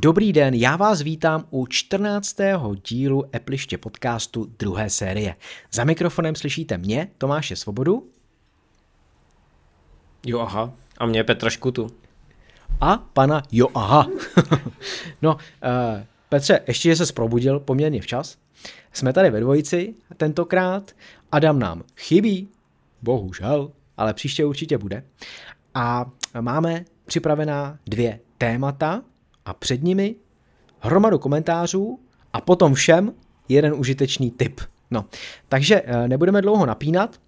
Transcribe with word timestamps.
Dobrý 0.00 0.32
den, 0.32 0.54
já 0.54 0.76
vás 0.76 1.02
vítám 1.02 1.44
u 1.50 1.66
14. 1.66 2.36
dílu 2.88 3.24
Epliště 3.34 3.78
podcastu 3.78 4.46
druhé 4.58 4.90
série. 4.90 5.34
Za 5.72 5.84
mikrofonem 5.84 6.34
slyšíte 6.34 6.78
mě, 6.78 7.08
Tomáše 7.18 7.56
Svobodu. 7.56 8.08
Jo, 10.26 10.40
aha. 10.40 10.72
A 10.98 11.06
mě 11.06 11.24
Petra 11.24 11.50
Škutu. 11.50 11.86
A 12.80 12.96
pana 12.96 13.42
Jo, 13.52 13.68
aha. 13.74 14.08
no, 15.22 15.34
uh, 15.34 15.40
Petře, 16.28 16.60
ještě, 16.66 16.96
se 16.96 17.12
probudil 17.12 17.60
poměrně 17.60 18.00
včas. 18.00 18.38
Jsme 18.92 19.12
tady 19.12 19.30
ve 19.30 19.40
dvojici 19.40 19.94
tentokrát. 20.16 20.92
Adam 21.32 21.58
nám 21.58 21.82
chybí, 21.96 22.48
bohužel, 23.02 23.72
ale 23.96 24.14
příště 24.14 24.44
určitě 24.44 24.78
bude. 24.78 25.04
A 25.74 26.10
máme 26.40 26.84
připravená 27.06 27.78
dvě 27.86 28.20
témata, 28.38 29.02
a 29.48 29.54
před 29.54 29.82
nimi 29.82 30.14
hromadu 30.80 31.18
komentářů 31.18 32.00
a 32.32 32.40
potom 32.40 32.74
všem 32.74 33.12
jeden 33.48 33.74
užitečný 33.74 34.30
tip. 34.30 34.60
No, 34.90 35.04
takže 35.48 35.82
eh, 35.84 36.08
nebudeme 36.08 36.42
dlouho 36.42 36.66
napínat, 36.66 37.20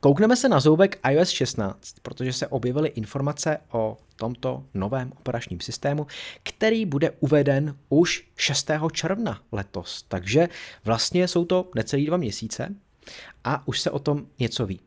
Koukneme 0.00 0.36
se 0.36 0.48
na 0.48 0.60
zoubek 0.60 0.98
iOS 1.10 1.28
16, 1.28 1.94
protože 2.02 2.32
se 2.32 2.46
objevily 2.46 2.88
informace 2.88 3.58
o 3.72 3.96
tomto 4.16 4.64
novém 4.74 5.12
operačním 5.16 5.60
systému, 5.60 6.06
který 6.42 6.86
bude 6.86 7.10
uveden 7.20 7.76
už 7.88 8.24
6. 8.36 8.70
června 8.92 9.40
letos. 9.52 10.04
Takže 10.08 10.48
vlastně 10.84 11.28
jsou 11.28 11.44
to 11.44 11.70
necelý 11.74 12.06
dva 12.06 12.16
měsíce 12.16 12.74
a 13.44 13.68
už 13.68 13.80
se 13.80 13.90
o 13.90 13.98
tom 13.98 14.26
něco 14.38 14.66
ví. 14.66 14.80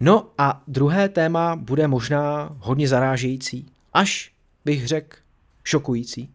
No 0.00 0.30
a 0.38 0.62
druhé 0.68 1.08
téma 1.08 1.56
bude 1.56 1.88
možná 1.88 2.56
hodně 2.58 2.88
zarážející, 2.88 3.66
až 3.92 4.32
bych 4.64 4.86
řekl 4.86 5.23
šokující, 5.64 6.34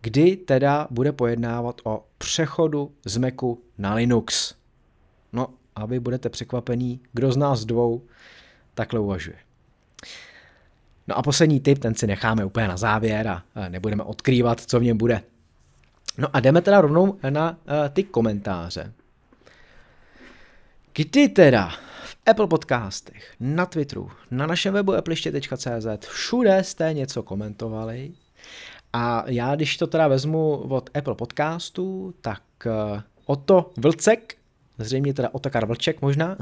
kdy 0.00 0.36
teda 0.36 0.88
bude 0.90 1.12
pojednávat 1.12 1.80
o 1.84 2.04
přechodu 2.18 2.92
z 3.04 3.16
Macu 3.16 3.62
na 3.78 3.94
Linux. 3.94 4.54
No, 5.32 5.48
a 5.76 5.86
vy 5.86 6.00
budete 6.00 6.28
překvapení, 6.28 7.00
kdo 7.12 7.32
z 7.32 7.36
nás 7.36 7.64
dvou 7.64 8.02
takhle 8.74 9.00
uvažuje. 9.00 9.36
No 11.08 11.18
a 11.18 11.22
poslední 11.22 11.60
tip, 11.60 11.78
ten 11.78 11.94
si 11.94 12.06
necháme 12.06 12.44
úplně 12.44 12.68
na 12.68 12.76
závěr 12.76 13.28
a 13.28 13.42
nebudeme 13.68 14.02
odkrývat, 14.02 14.60
co 14.60 14.80
v 14.80 14.82
něm 14.82 14.98
bude. 14.98 15.22
No 16.18 16.28
a 16.32 16.40
jdeme 16.40 16.62
teda 16.62 16.80
rovnou 16.80 17.18
na 17.30 17.50
uh, 17.50 17.56
ty 17.92 18.02
komentáře. 18.02 18.92
Kdy 20.92 21.28
teda 21.28 21.68
v 22.04 22.16
Apple 22.26 22.46
podcastech, 22.46 23.34
na 23.40 23.66
Twitteru, 23.66 24.10
na 24.30 24.46
našem 24.46 24.74
webu 24.74 24.94
appliště.cz, 24.94 26.06
všude 26.08 26.64
jste 26.64 26.92
něco 26.92 27.22
komentovali, 27.22 28.12
a 28.92 29.24
já, 29.30 29.54
když 29.54 29.76
to 29.76 29.86
teda 29.86 30.08
vezmu 30.08 30.50
od 30.56 30.90
Apple 30.96 31.14
podcastu, 31.14 32.14
tak 32.20 32.42
uh, 32.66 33.00
Oto 33.26 33.70
Vlcek, 33.76 34.36
zřejmě 34.78 35.14
teda 35.14 35.28
Otakar 35.32 35.66
Vlček 35.66 36.02
možná, 36.02 36.36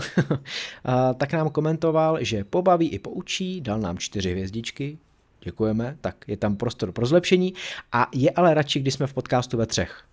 tak 1.16 1.32
nám 1.32 1.50
komentoval, 1.50 2.18
že 2.20 2.44
pobaví 2.44 2.88
i 2.88 2.98
poučí, 2.98 3.60
dal 3.60 3.80
nám 3.80 3.98
čtyři 3.98 4.30
hvězdičky, 4.30 4.98
děkujeme, 5.40 5.96
tak 6.00 6.16
je 6.26 6.36
tam 6.36 6.56
prostor 6.56 6.92
pro 6.92 7.06
zlepšení 7.06 7.54
a 7.92 8.08
je 8.14 8.30
ale 8.30 8.54
radši, 8.54 8.80
když 8.80 8.94
jsme 8.94 9.06
v 9.06 9.14
podcastu 9.14 9.56
ve 9.56 9.66
třech. 9.66 10.04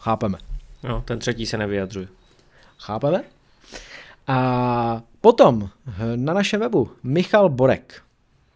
Chápeme. 0.00 0.38
No, 0.82 1.00
ten 1.00 1.18
třetí 1.18 1.46
se 1.46 1.58
nevyjadřuje. 1.58 2.08
Chápeme? 2.78 3.24
A 4.26 5.02
potom 5.20 5.68
na 6.16 6.34
našem 6.34 6.60
webu 6.60 6.90
Michal 7.02 7.48
Borek. 7.48 8.02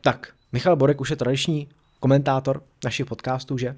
Tak, 0.01 0.33
Michal 0.53 0.77
Borek 0.77 1.01
už 1.01 1.11
je 1.11 1.17
tradiční 1.17 1.69
komentátor 2.01 2.63
našich 2.85 3.07
podcastů, 3.07 3.59
že? 3.59 3.77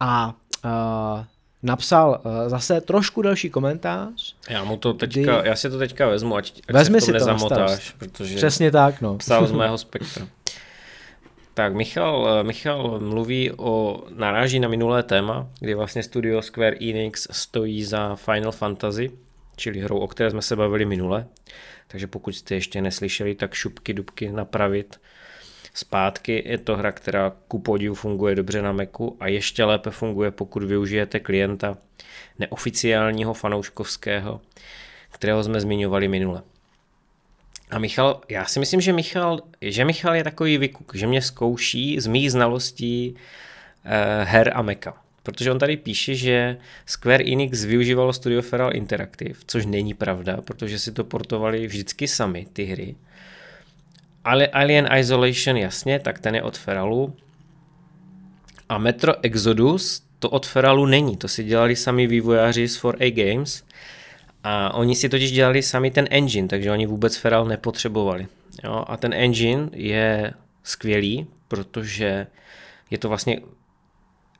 A 0.00 0.34
uh, 0.64 1.24
napsal 1.62 2.20
uh, 2.24 2.48
zase 2.48 2.80
trošku 2.80 3.22
delší 3.22 3.50
komentář. 3.50 4.36
Já 4.48 4.64
mu 4.64 4.76
to 4.76 4.94
teďka, 4.94 5.40
kdy... 5.40 5.48
já 5.48 5.56
si 5.56 5.70
to 5.70 5.78
teďka 5.78 6.08
vezmu, 6.08 6.36
ať, 6.36 6.52
ať 6.68 6.74
Vezmi 6.74 7.00
se 7.00 7.06
si 7.06 7.12
to 7.12 7.18
nezamotáš, 7.18 7.90
protože 7.90 8.36
Přesně 8.36 8.70
tak, 8.70 9.00
no. 9.00 9.16
psal 9.16 9.46
z 9.46 9.52
mého 9.52 9.78
spektra. 9.78 10.28
Tak 11.54 11.74
Michal, 11.74 12.44
Michal 12.44 13.00
mluví 13.00 13.52
o, 13.56 14.02
naráží 14.14 14.60
na 14.60 14.68
minulé 14.68 15.02
téma, 15.02 15.48
kdy 15.60 15.74
vlastně 15.74 16.02
studio 16.02 16.42
Square 16.42 16.76
Enix 16.80 17.28
stojí 17.30 17.84
za 17.84 18.16
Final 18.16 18.52
Fantasy, 18.52 19.10
čili 19.56 19.80
hrou, 19.80 19.98
o 19.98 20.06
které 20.08 20.30
jsme 20.30 20.42
se 20.42 20.56
bavili 20.56 20.84
minule. 20.84 21.26
Takže 21.88 22.06
pokud 22.06 22.36
jste 22.36 22.54
ještě 22.54 22.82
neslyšeli, 22.82 23.34
tak 23.34 23.54
šupky 23.54 23.94
dubky 23.94 24.32
napravit 24.32 25.00
zpátky. 25.74 26.42
Je 26.46 26.58
to 26.58 26.76
hra, 26.76 26.92
která 26.92 27.32
ku 27.48 27.58
podivu 27.58 27.94
funguje 27.94 28.34
dobře 28.34 28.62
na 28.62 28.72
Macu 28.72 29.16
a 29.20 29.28
ještě 29.28 29.64
lépe 29.64 29.90
funguje, 29.90 30.30
pokud 30.30 30.62
využijete 30.62 31.20
klienta 31.20 31.78
neoficiálního 32.38 33.34
fanouškovského, 33.34 34.40
kterého 35.10 35.44
jsme 35.44 35.60
zmiňovali 35.60 36.08
minule. 36.08 36.42
A 37.70 37.78
Michal, 37.78 38.20
já 38.28 38.44
si 38.44 38.60
myslím, 38.60 38.80
že 38.80 38.92
Michal, 38.92 39.40
že 39.60 39.84
Michal 39.84 40.14
je 40.14 40.24
takový 40.24 40.58
vykuk, 40.58 40.94
že 40.94 41.06
mě 41.06 41.22
zkouší 41.22 42.00
z 42.00 42.06
mých 42.06 42.32
znalostí 42.32 43.16
eh, 43.84 44.24
her 44.24 44.52
a 44.54 44.62
Meka. 44.62 45.07
Protože 45.28 45.50
on 45.50 45.58
tady 45.58 45.76
píše, 45.76 46.14
že 46.14 46.56
Square 46.86 47.24
Enix 47.32 47.64
využívalo 47.64 48.12
Studio 48.12 48.42
Feral 48.42 48.76
Interactive, 48.76 49.34
což 49.46 49.66
není 49.66 49.94
pravda, 49.94 50.40
protože 50.40 50.78
si 50.78 50.92
to 50.92 51.04
portovali 51.04 51.66
vždycky 51.66 52.08
sami, 52.08 52.46
ty 52.52 52.64
hry. 52.64 52.94
Ale 54.24 54.46
Alien 54.46 54.88
Isolation, 54.98 55.56
jasně, 55.56 55.98
tak 55.98 56.18
ten 56.18 56.34
je 56.34 56.42
od 56.42 56.58
Feralu. 56.58 57.16
A 58.68 58.78
Metro 58.78 59.24
Exodus, 59.24 60.02
to 60.18 60.30
od 60.30 60.46
Feralu 60.46 60.86
není, 60.86 61.16
to 61.16 61.28
si 61.28 61.44
dělali 61.44 61.76
sami 61.76 62.06
vývojáři 62.06 62.68
z 62.68 62.82
4A 62.82 63.32
Games. 63.32 63.64
A 64.44 64.74
oni 64.74 64.94
si 64.94 65.08
totiž 65.08 65.32
dělali 65.32 65.62
sami 65.62 65.90
ten 65.90 66.06
engine, 66.10 66.48
takže 66.48 66.72
oni 66.72 66.86
vůbec 66.86 67.16
Feral 67.16 67.44
nepotřebovali. 67.44 68.26
Jo? 68.64 68.84
A 68.86 68.96
ten 68.96 69.14
engine 69.14 69.68
je 69.72 70.32
skvělý, 70.62 71.26
protože 71.48 72.26
je 72.90 72.98
to 72.98 73.08
vlastně 73.08 73.40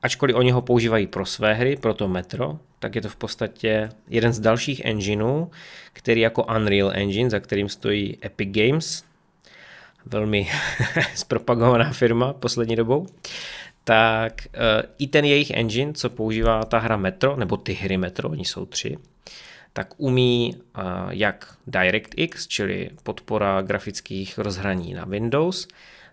ačkoliv 0.01 0.35
oni 0.35 0.51
ho 0.51 0.61
používají 0.61 1.07
pro 1.07 1.25
své 1.25 1.53
hry, 1.53 1.75
pro 1.75 1.93
to 1.93 2.07
Metro, 2.07 2.59
tak 2.79 2.95
je 2.95 3.01
to 3.01 3.09
v 3.09 3.15
podstatě 3.15 3.89
jeden 4.07 4.33
z 4.33 4.39
dalších 4.39 4.85
engineů, 4.85 5.51
který 5.93 6.21
jako 6.21 6.43
Unreal 6.43 6.91
Engine, 6.93 7.29
za 7.29 7.39
kterým 7.39 7.69
stojí 7.69 8.17
Epic 8.25 8.49
Games, 8.51 9.03
velmi 10.05 10.47
zpropagovaná 11.15 11.91
firma 11.91 12.33
poslední 12.33 12.75
dobou, 12.75 13.07
tak 13.83 14.33
uh, 14.47 14.89
i 14.97 15.07
ten 15.07 15.25
jejich 15.25 15.51
engine, 15.51 15.93
co 15.93 16.09
používá 16.09 16.65
ta 16.65 16.79
hra 16.79 16.97
Metro, 16.97 17.35
nebo 17.35 17.57
ty 17.57 17.73
hry 17.73 17.97
Metro, 17.97 18.29
oni 18.29 18.45
jsou 18.45 18.65
tři, 18.65 18.97
tak 19.73 19.93
umí 19.97 20.55
uh, 20.55 20.83
jak 21.09 21.55
DirectX, 21.67 22.47
čili 22.47 22.89
podpora 23.03 23.61
grafických 23.61 24.37
rozhraní 24.37 24.93
na 24.93 25.05
Windows, 25.05 25.67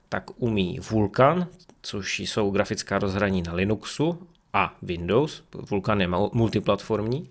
tak 0.09 0.25
umí 0.37 0.79
Vulkan, 0.91 1.47
což 1.87 2.19
jsou 2.19 2.51
grafická 2.51 2.99
rozhraní 2.99 3.43
na 3.43 3.53
Linuxu 3.53 4.19
a 4.53 4.77
Windows. 4.83 5.43
Vulkan 5.71 6.01
je 6.01 6.09
multiplatformní. 6.33 7.31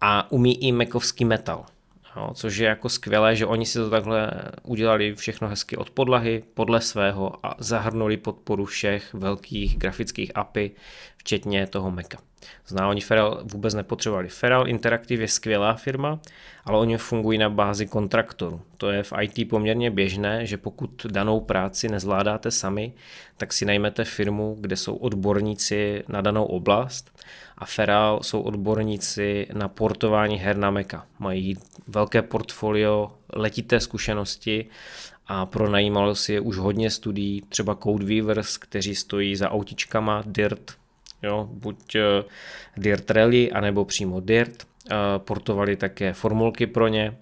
A 0.00 0.32
umí 0.32 0.64
i 0.64 0.72
Macovský 0.72 1.24
Metal, 1.24 1.66
jo, 2.16 2.30
což 2.34 2.56
je 2.56 2.68
jako 2.68 2.88
skvělé, 2.88 3.36
že 3.36 3.46
oni 3.46 3.66
si 3.66 3.78
to 3.78 3.90
takhle 3.90 4.30
udělali 4.62 5.14
všechno 5.14 5.48
hezky 5.48 5.76
od 5.76 5.90
podlahy, 5.90 6.42
podle 6.54 6.80
svého 6.80 7.46
a 7.46 7.56
zahrnuli 7.58 8.16
podporu 8.16 8.64
všech 8.64 9.14
velkých 9.14 9.78
grafických 9.78 10.32
API, 10.34 10.70
včetně 11.16 11.66
toho 11.66 11.90
Maca. 11.90 12.18
Zná, 12.66 12.88
oni 12.88 13.00
Feral 13.00 13.40
vůbec 13.44 13.74
nepotřebovali. 13.74 14.28
Feral 14.28 14.68
Interactive 14.68 15.22
je 15.22 15.28
skvělá 15.28 15.74
firma, 15.74 16.20
ale 16.64 16.78
oni 16.78 16.98
fungují 16.98 17.38
na 17.38 17.50
bázi 17.50 17.86
kontraktoru. 17.86 18.60
To 18.76 18.90
je 18.90 19.02
v 19.02 19.12
IT 19.20 19.48
poměrně 19.48 19.90
běžné, 19.90 20.46
že 20.46 20.56
pokud 20.56 21.06
danou 21.06 21.40
práci 21.40 21.88
nezvládáte 21.88 22.50
sami, 22.50 22.92
tak 23.36 23.52
si 23.52 23.64
najmete 23.64 24.04
firmu, 24.04 24.56
kde 24.60 24.76
jsou 24.76 24.96
odborníci 24.96 26.04
na 26.08 26.20
danou 26.20 26.44
oblast 26.44 27.19
a 27.58 27.66
Feral 27.66 28.22
jsou 28.22 28.40
odborníci 28.40 29.46
na 29.52 29.68
portování 29.68 30.36
her 30.36 30.56
na 30.56 30.70
Maca. 30.70 31.06
Mají 31.18 31.56
velké 31.86 32.22
portfolio, 32.22 33.12
letité 33.32 33.80
zkušenosti 33.80 34.66
a 35.26 35.46
pronajímalo 35.46 36.14
si 36.14 36.32
je 36.32 36.40
už 36.40 36.56
hodně 36.56 36.90
studií, 36.90 37.42
třeba 37.48 37.74
Codeweavers, 37.74 38.56
kteří 38.56 38.94
stojí 38.94 39.36
za 39.36 39.50
autičkama 39.50 40.22
Dirt, 40.26 40.72
jo, 41.22 41.48
buď 41.52 41.94
uh, 41.94 42.30
Dirt 42.76 43.10
Rally, 43.10 43.52
anebo 43.52 43.84
přímo 43.84 44.20
Dirt. 44.20 44.70
Uh, 44.90 44.96
portovali 45.18 45.76
také 45.76 46.12
formulky 46.12 46.66
pro 46.66 46.88
ně, 46.88 47.16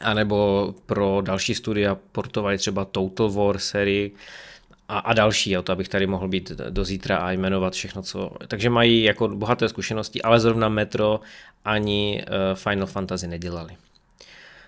anebo 0.00 0.74
pro 0.86 1.20
další 1.20 1.54
studia 1.54 1.94
portovali 2.12 2.58
třeba 2.58 2.84
Total 2.84 3.30
War 3.30 3.58
sérii 3.58 4.14
a, 4.88 4.98
a 4.98 5.12
další, 5.12 5.50
jo, 5.50 5.62
to 5.62 5.72
abych 5.72 5.88
tady 5.88 6.06
mohl 6.06 6.28
být 6.28 6.50
do 6.50 6.84
zítra 6.84 7.16
a 7.16 7.30
jmenovat 7.30 7.72
všechno, 7.72 8.02
co... 8.02 8.30
Takže 8.48 8.70
mají 8.70 9.02
jako 9.02 9.28
bohaté 9.28 9.68
zkušenosti, 9.68 10.22
ale 10.22 10.40
zrovna 10.40 10.68
Metro 10.68 11.20
ani 11.64 12.24
uh, 12.28 12.58
Final 12.58 12.86
Fantasy 12.86 13.28
nedělali. 13.28 13.76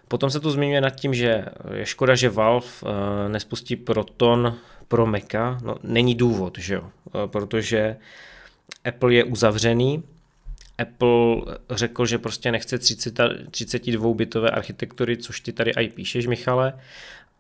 Potom 0.09 0.31
se 0.31 0.41
tu 0.41 0.51
zmiňuje 0.51 0.81
nad 0.81 0.91
tím, 0.91 1.15
že 1.15 1.45
je 1.75 1.87
škoda, 1.87 2.15
že 2.15 2.31
Valve 2.31 2.67
eh, 2.67 3.29
nespustí 3.29 3.77
Proton 3.77 4.59
pro 4.89 5.07
Maca. 5.07 5.59
No, 5.63 5.77
není 5.83 6.15
důvod, 6.15 6.59
že 6.59 6.75
jo? 6.75 6.91
Eh, 7.07 7.27
protože 7.27 7.97
Apple 8.85 9.15
je 9.15 9.25
uzavřený. 9.25 10.03
Apple 10.79 11.37
řekl, 11.71 12.07
že 12.07 12.19
prostě 12.19 12.53
nechce 12.53 12.77
32-bitové 12.77 14.51
architektury, 14.51 15.17
což 15.17 15.41
ty 15.41 15.53
tady 15.53 15.71
i 15.71 15.89
píšeš, 15.89 16.27
Michale, 16.27 16.73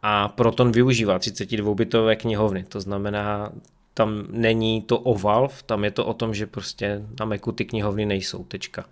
a 0.02 0.28
Proton 0.28 0.72
využívá 0.72 1.18
32-bitové 1.18 2.16
knihovny. 2.16 2.64
To 2.64 2.80
znamená, 2.80 3.52
tam 3.94 4.24
není 4.30 4.82
to 4.82 4.98
o 4.98 5.18
Valve, 5.18 5.54
tam 5.66 5.84
je 5.84 5.90
to 5.90 6.06
o 6.06 6.14
tom, 6.14 6.34
že 6.34 6.46
prostě 6.46 7.02
na 7.20 7.26
Macu 7.26 7.52
ty 7.52 7.64
knihovny 7.64 8.06
nejsou, 8.06 8.44
tečka. 8.44 8.84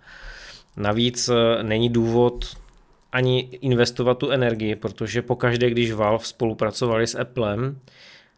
Navíc 0.77 1.29
eh, 1.29 1.63
není 1.63 1.89
důvod 1.89 2.57
ani 3.11 3.39
investovat 3.39 4.17
tu 4.17 4.29
energii, 4.29 4.75
protože 4.75 5.21
pokaždé, 5.21 5.69
když 5.69 5.91
Valve 5.91 6.25
spolupracovali 6.25 7.07
s 7.07 7.19
Applem, 7.19 7.79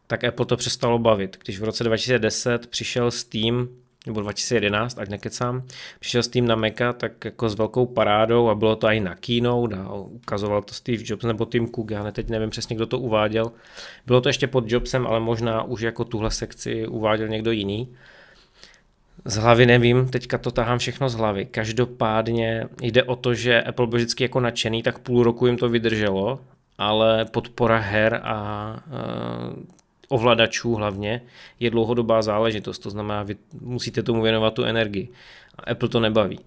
tak 0.07 0.23
Apple 0.23 0.45
to 0.45 0.57
přestalo 0.57 0.99
bavit. 0.99 1.37
Když 1.43 1.59
v 1.59 1.63
roce 1.63 1.83
2010 1.83 2.67
přišel 2.67 3.11
Steam, 3.11 3.67
nebo 4.07 4.21
2011, 4.21 4.99
ať 4.99 5.09
nekecám, 5.09 5.63
přišel 5.99 6.23
Steam 6.23 6.47
na 6.47 6.55
Maca 6.55 6.93
tak 6.93 7.25
jako 7.25 7.49
s 7.49 7.55
velkou 7.55 7.85
parádou 7.85 8.49
a 8.49 8.55
bylo 8.55 8.75
to 8.75 8.87
i 8.87 8.99
na 8.99 9.15
keynote 9.15 9.75
a 9.75 9.93
ukazoval 9.93 10.61
to 10.61 10.73
Steve 10.73 11.03
Jobs 11.05 11.25
nebo 11.25 11.45
Tim 11.45 11.67
Cook, 11.67 11.91
já 11.91 12.11
teď 12.11 12.29
nevím 12.29 12.49
přesně, 12.49 12.75
kdo 12.75 12.85
to 12.85 12.99
uváděl. 12.99 13.51
Bylo 14.05 14.21
to 14.21 14.29
ještě 14.29 14.47
pod 14.47 14.71
Jobsem, 14.71 15.07
ale 15.07 15.19
možná 15.19 15.63
už 15.63 15.81
jako 15.81 16.05
tuhle 16.05 16.31
sekci 16.31 16.87
uváděl 16.87 17.27
někdo 17.27 17.51
jiný. 17.51 17.95
Z 19.25 19.35
hlavy 19.35 19.65
nevím, 19.65 20.07
teďka 20.07 20.37
to 20.37 20.51
tahám 20.51 20.77
všechno 20.77 21.09
z 21.09 21.15
hlavy. 21.15 21.45
Každopádně 21.45 22.65
jde 22.81 23.03
o 23.03 23.15
to, 23.15 23.33
že 23.33 23.61
Apple 23.61 23.87
byl 23.87 23.97
vždycky 23.97 24.23
jako 24.23 24.39
nadšený, 24.39 24.83
tak 24.83 24.99
půl 24.99 25.23
roku 25.23 25.47
jim 25.47 25.57
to 25.57 25.69
vydrželo, 25.69 26.39
ale 26.77 27.25
podpora 27.25 27.77
her 27.77 28.21
a 28.23 28.75
uh, 28.87 29.63
ovladačů 30.09 30.73
hlavně 30.73 31.21
je 31.59 31.69
dlouhodobá 31.69 32.21
záležitost, 32.21 32.79
to 32.79 32.89
znamená, 32.89 33.23
vy 33.23 33.35
musíte 33.61 34.03
tomu 34.03 34.21
věnovat 34.21 34.53
tu 34.53 34.63
energii. 34.63 35.09
A 35.55 35.71
Apple 35.71 35.89
to 35.89 35.99
nebaví. 35.99 36.39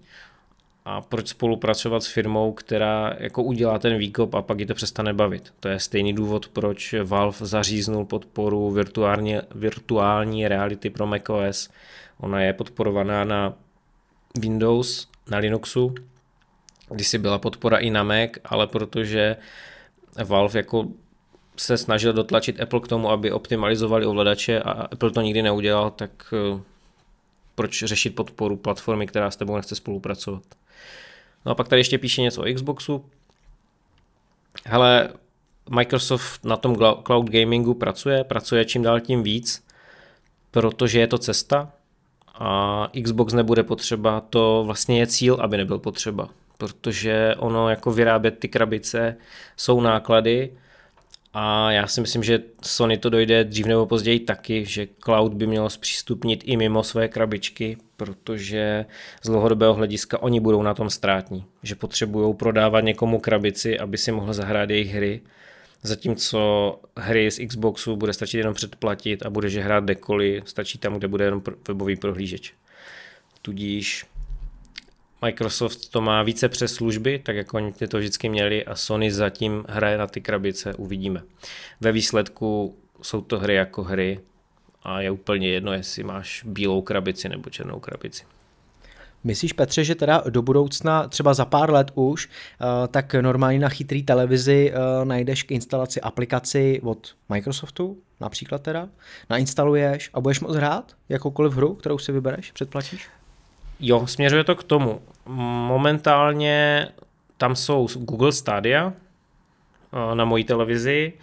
A 0.85 1.01
proč 1.01 1.27
spolupracovat 1.27 2.03
s 2.03 2.07
firmou, 2.07 2.51
která 2.51 3.13
jako 3.19 3.43
udělá 3.43 3.79
ten 3.79 3.97
výkop 3.97 4.33
a 4.33 4.41
pak 4.41 4.59
ji 4.59 4.65
to 4.65 4.73
přestane 4.73 5.13
bavit? 5.13 5.53
To 5.59 5.67
je 5.67 5.79
stejný 5.79 6.13
důvod, 6.13 6.47
proč 6.47 6.95
Valve 7.03 7.37
zaříznul 7.45 8.05
podporu 8.05 8.71
virtuální, 8.71 9.35
virtuální 9.55 10.47
reality 10.47 10.89
pro 10.89 11.07
macOS, 11.07 11.69
Ona 12.19 12.41
je 12.41 12.53
podporovaná 12.53 13.23
na 13.23 13.53
Windows, 14.39 15.07
na 15.29 15.37
Linuxu, 15.37 15.95
si 17.01 17.17
byla 17.17 17.37
podpora 17.37 17.77
i 17.77 17.89
na 17.89 18.03
Mac, 18.03 18.29
ale 18.45 18.67
protože 18.67 19.37
Valve 20.25 20.59
jako 20.59 20.87
se 21.57 21.77
snažil 21.77 22.13
dotlačit 22.13 22.61
Apple 22.61 22.79
k 22.79 22.87
tomu, 22.87 23.09
aby 23.09 23.31
optimalizovali 23.31 24.05
ovladače 24.05 24.61
a 24.61 24.71
Apple 24.71 25.11
to 25.11 25.21
nikdy 25.21 25.41
neudělal, 25.41 25.91
tak 25.91 26.33
eh, 26.33 26.59
proč 27.55 27.83
řešit 27.83 28.15
podporu 28.15 28.57
platformy, 28.57 29.07
která 29.07 29.31
s 29.31 29.35
tebou 29.35 29.55
nechce 29.55 29.75
spolupracovat. 29.75 30.43
No 31.45 31.51
a 31.51 31.55
pak 31.55 31.67
tady 31.67 31.79
ještě 31.79 31.97
píše 31.97 32.21
něco 32.21 32.41
o 32.41 32.53
Xboxu. 32.53 33.05
Hele, 34.65 35.09
Microsoft 35.69 36.45
na 36.45 36.57
tom 36.57 36.75
cloud 37.05 37.29
gamingu 37.29 37.73
pracuje, 37.73 38.23
pracuje 38.23 38.65
čím 38.65 38.83
dál 38.83 38.99
tím 38.99 39.23
víc, 39.23 39.63
protože 40.51 40.99
je 40.99 41.07
to 41.07 41.17
cesta, 41.17 41.71
a 42.33 42.89
Xbox 43.03 43.33
nebude 43.33 43.63
potřeba, 43.63 44.21
to 44.29 44.63
vlastně 44.65 44.99
je 44.99 45.07
cíl, 45.07 45.37
aby 45.41 45.57
nebyl 45.57 45.79
potřeba, 45.79 46.29
protože 46.57 47.35
ono 47.37 47.69
jako 47.69 47.91
vyrábět 47.91 48.39
ty 48.39 48.47
krabice 48.47 49.15
jsou 49.57 49.81
náklady 49.81 50.51
a 51.33 51.71
já 51.71 51.87
si 51.87 52.01
myslím, 52.01 52.23
že 52.23 52.39
Sony 52.61 52.97
to 52.97 53.09
dojde 53.09 53.43
dřív 53.43 53.65
nebo 53.65 53.85
později 53.85 54.19
taky, 54.19 54.65
že 54.65 54.87
cloud 55.03 55.33
by 55.33 55.47
mělo 55.47 55.69
zpřístupnit 55.69 56.43
i 56.45 56.57
mimo 56.57 56.83
své 56.83 57.07
krabičky, 57.07 57.77
protože 57.97 58.85
z 59.23 59.29
dlouhodobého 59.29 59.73
hlediska 59.73 60.21
oni 60.21 60.39
budou 60.39 60.61
na 60.61 60.73
tom 60.73 60.89
ztrátní, 60.89 61.45
že 61.63 61.75
potřebují 61.75 62.33
prodávat 62.33 62.81
někomu 62.81 63.19
krabici, 63.19 63.79
aby 63.79 63.97
si 63.97 64.11
mohl 64.11 64.33
zahrát 64.33 64.69
jejich 64.69 64.93
hry 64.93 65.21
Zatímco 65.85 66.79
hry 66.97 67.31
z 67.31 67.47
Xboxu 67.47 67.95
bude 67.95 68.13
stačit 68.13 68.37
jenom 68.37 68.53
předplatit 68.53 69.25
a 69.25 69.29
budeš 69.29 69.57
hrát 69.57 69.83
dekoli, 69.83 70.41
stačí 70.45 70.77
tam, 70.77 70.93
kde 70.93 71.07
bude 71.07 71.25
jenom 71.25 71.41
webový 71.67 71.95
prohlížeč. 71.95 72.53
Tudíž 73.41 74.05
Microsoft 75.23 75.89
to 75.89 76.01
má 76.01 76.23
více 76.23 76.49
přes 76.49 76.73
služby, 76.73 77.19
tak 77.19 77.35
jako 77.35 77.57
oni 77.57 77.73
to 77.73 77.97
vždycky 77.97 78.29
měli 78.29 78.65
a 78.65 78.75
Sony 78.75 79.11
zatím 79.11 79.65
hraje 79.69 79.97
na 79.97 80.07
ty 80.07 80.21
krabice, 80.21 80.73
uvidíme. 80.73 81.21
Ve 81.81 81.91
výsledku 81.91 82.75
jsou 83.01 83.21
to 83.21 83.39
hry 83.39 83.55
jako 83.55 83.83
hry 83.83 84.19
a 84.83 85.01
je 85.01 85.11
úplně 85.11 85.49
jedno, 85.49 85.73
jestli 85.73 86.03
máš 86.03 86.43
bílou 86.45 86.81
krabici 86.81 87.29
nebo 87.29 87.49
černou 87.49 87.79
krabici. 87.79 88.23
Myslíš, 89.23 89.53
Petře, 89.53 89.83
že 89.83 89.95
teda 89.95 90.23
do 90.29 90.41
budoucna, 90.41 91.07
třeba 91.07 91.33
za 91.33 91.45
pár 91.45 91.71
let 91.71 91.91
už, 91.93 92.29
eh, 92.29 92.87
tak 92.87 93.13
normálně 93.13 93.59
na 93.59 93.69
chytrý 93.69 94.03
televizi 94.03 94.73
eh, 94.73 95.05
najdeš 95.05 95.43
k 95.43 95.51
instalaci 95.51 96.01
aplikaci 96.01 96.81
od 96.83 97.15
Microsoftu, 97.29 97.97
například 98.19 98.61
teda, 98.61 98.89
nainstaluješ 99.29 100.09
a 100.13 100.21
budeš 100.21 100.39
moct 100.39 100.55
hrát 100.55 100.95
jakoukoliv 101.09 101.53
hru, 101.53 101.75
kterou 101.75 101.97
si 101.97 102.11
vybereš, 102.11 102.51
předplatíš? 102.51 103.09
Jo, 103.85 104.07
směřuje 104.07 104.43
to 104.43 104.55
k 104.55 104.63
tomu. 104.63 105.01
Momentálně 105.67 106.87
tam 107.37 107.55
jsou 107.55 107.87
Google 107.87 108.31
Stadia 108.31 108.93
eh, 108.93 110.15
na 110.15 110.25
mojí 110.25 110.43
televizi. 110.43 111.13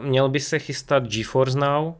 Měl 0.00 0.28
by 0.28 0.40
se 0.40 0.58
chystat 0.58 1.06
GeForce 1.06 1.58
Now, 1.58 1.94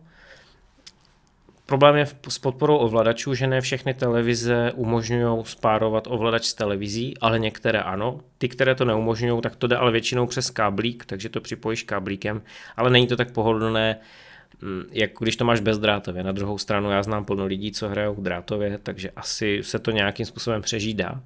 Problém 1.67 1.97
je 1.97 2.07
s 2.29 2.39
podporou 2.39 2.77
ovladačů, 2.77 3.35
že 3.35 3.47
ne 3.47 3.61
všechny 3.61 3.95
televize 3.95 4.73
umožňují 4.75 5.45
spárovat 5.45 6.07
ovladač 6.07 6.45
s 6.45 6.55
televizí, 6.55 7.15
ale 7.21 7.39
některé 7.39 7.83
ano. 7.83 8.21
Ty, 8.39 8.49
které 8.49 8.75
to 8.75 8.85
neumožňují, 8.85 9.41
tak 9.43 9.57
to 9.57 9.67
jde 9.67 9.77
ale 9.77 9.93
většinou 9.93 10.27
přes 10.27 10.51
káblík, 10.51 11.05
takže 11.05 11.29
to 11.29 11.41
připojíš 11.41 11.83
káblíkem, 11.83 12.43
ale 12.77 12.91
není 12.91 13.07
to 13.07 13.17
tak 13.17 13.33
pohodlné, 13.33 13.99
mm, 14.63 14.83
jako 14.91 15.25
když 15.25 15.37
to 15.37 15.45
máš 15.45 15.61
bezdrátově. 15.61 16.23
Na 16.23 16.33
druhou 16.33 16.59
stranu 16.59 16.91
já 16.91 17.03
znám 17.03 17.25
plno 17.25 17.47
lidí, 17.47 17.73
co 17.73 17.89
hrajou 17.89 18.15
drátově, 18.19 18.79
takže 18.83 19.11
asi 19.17 19.61
se 19.63 19.79
to 19.79 19.91
nějakým 19.91 20.27
způsobem 20.27 20.63
přežídá. 20.63 21.23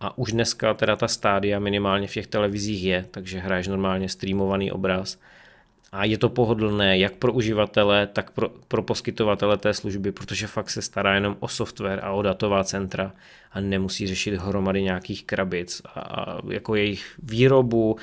A 0.00 0.18
už 0.18 0.32
dneska 0.32 0.74
teda 0.74 0.96
ta 0.96 1.08
stádia 1.08 1.58
minimálně 1.58 2.08
v 2.08 2.12
těch 2.12 2.26
televizích 2.26 2.84
je, 2.84 3.06
takže 3.10 3.38
hraješ 3.38 3.68
normálně 3.68 4.08
streamovaný 4.08 4.72
obraz 4.72 5.18
a 5.92 6.04
je 6.04 6.18
to 6.18 6.28
pohodlné 6.28 6.98
jak 6.98 7.16
pro 7.16 7.32
uživatele, 7.32 8.06
tak 8.06 8.30
pro, 8.30 8.48
pro 8.68 8.82
poskytovatele 8.82 9.56
té 9.56 9.74
služby, 9.74 10.12
protože 10.12 10.46
fakt 10.46 10.70
se 10.70 10.82
stará 10.82 11.14
jenom 11.14 11.36
o 11.40 11.48
software 11.48 12.00
a 12.02 12.12
o 12.12 12.22
datová 12.22 12.64
centra 12.64 13.12
a 13.56 13.60
nemusí 13.60 14.06
řešit 14.06 14.34
hromady 14.34 14.82
nějakých 14.82 15.24
krabic 15.24 15.82
a, 15.84 16.00
a 16.00 16.40
jako 16.50 16.74
jejich 16.74 17.14
výrobu, 17.22 17.96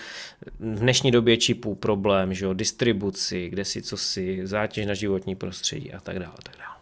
v 0.59 0.79
dnešní 0.79 1.11
době 1.11 1.37
čipů 1.37 1.75
problém, 1.75 2.33
že 2.33 2.45
jo, 2.45 2.53
distribuci, 2.53 3.49
kde 3.49 3.65
si 3.65 3.81
co 3.81 3.97
si, 3.97 4.47
zátěž 4.47 4.85
na 4.85 4.93
životní 4.93 5.35
prostředí 5.35 5.93
a 5.93 5.99
tak 5.99 6.19
dále. 6.19 6.35
tak 6.43 6.55
dále. 6.57 6.75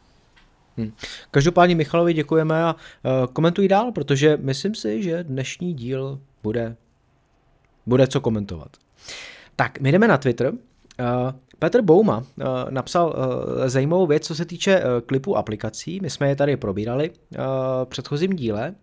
Hmm. 0.78 0.92
Každopádně 1.32 1.76
Michalovi 1.76 2.14
děkujeme 2.14 2.64
a 2.64 2.76
uh, 2.76 3.34
komentuj 3.34 3.68
dál, 3.68 3.92
protože 3.92 4.38
myslím 4.42 4.76
si, 4.76 5.04
že 5.04 5.24
dnešní 5.24 5.74
díl 5.74 6.20
bude, 6.44 6.76
bude 7.86 8.08
co 8.08 8.22
komentovat. 8.22 8.78
Tak, 9.56 9.80
my 9.80 9.92
jdeme 9.92 10.08
na 10.08 10.18
Twitter, 10.18 10.54
Uh, 11.00 11.32
Petr 11.62 11.82
Bouma 11.82 12.18
uh, 12.18 12.46
napsal 12.70 13.08
uh, 13.08 13.68
zajímavou 13.68 14.08
věc, 14.08 14.28
co 14.28 14.36
se 14.36 14.46
týče 14.46 14.84
klipů 15.06 15.38
aplikací. 15.38 16.00
My 16.02 16.10
jsme 16.10 16.30
je 16.30 16.36
tady 16.36 16.58
probírali 16.58 17.12
v 17.84 17.86
předchozím 17.86 18.36
díle 18.36 18.76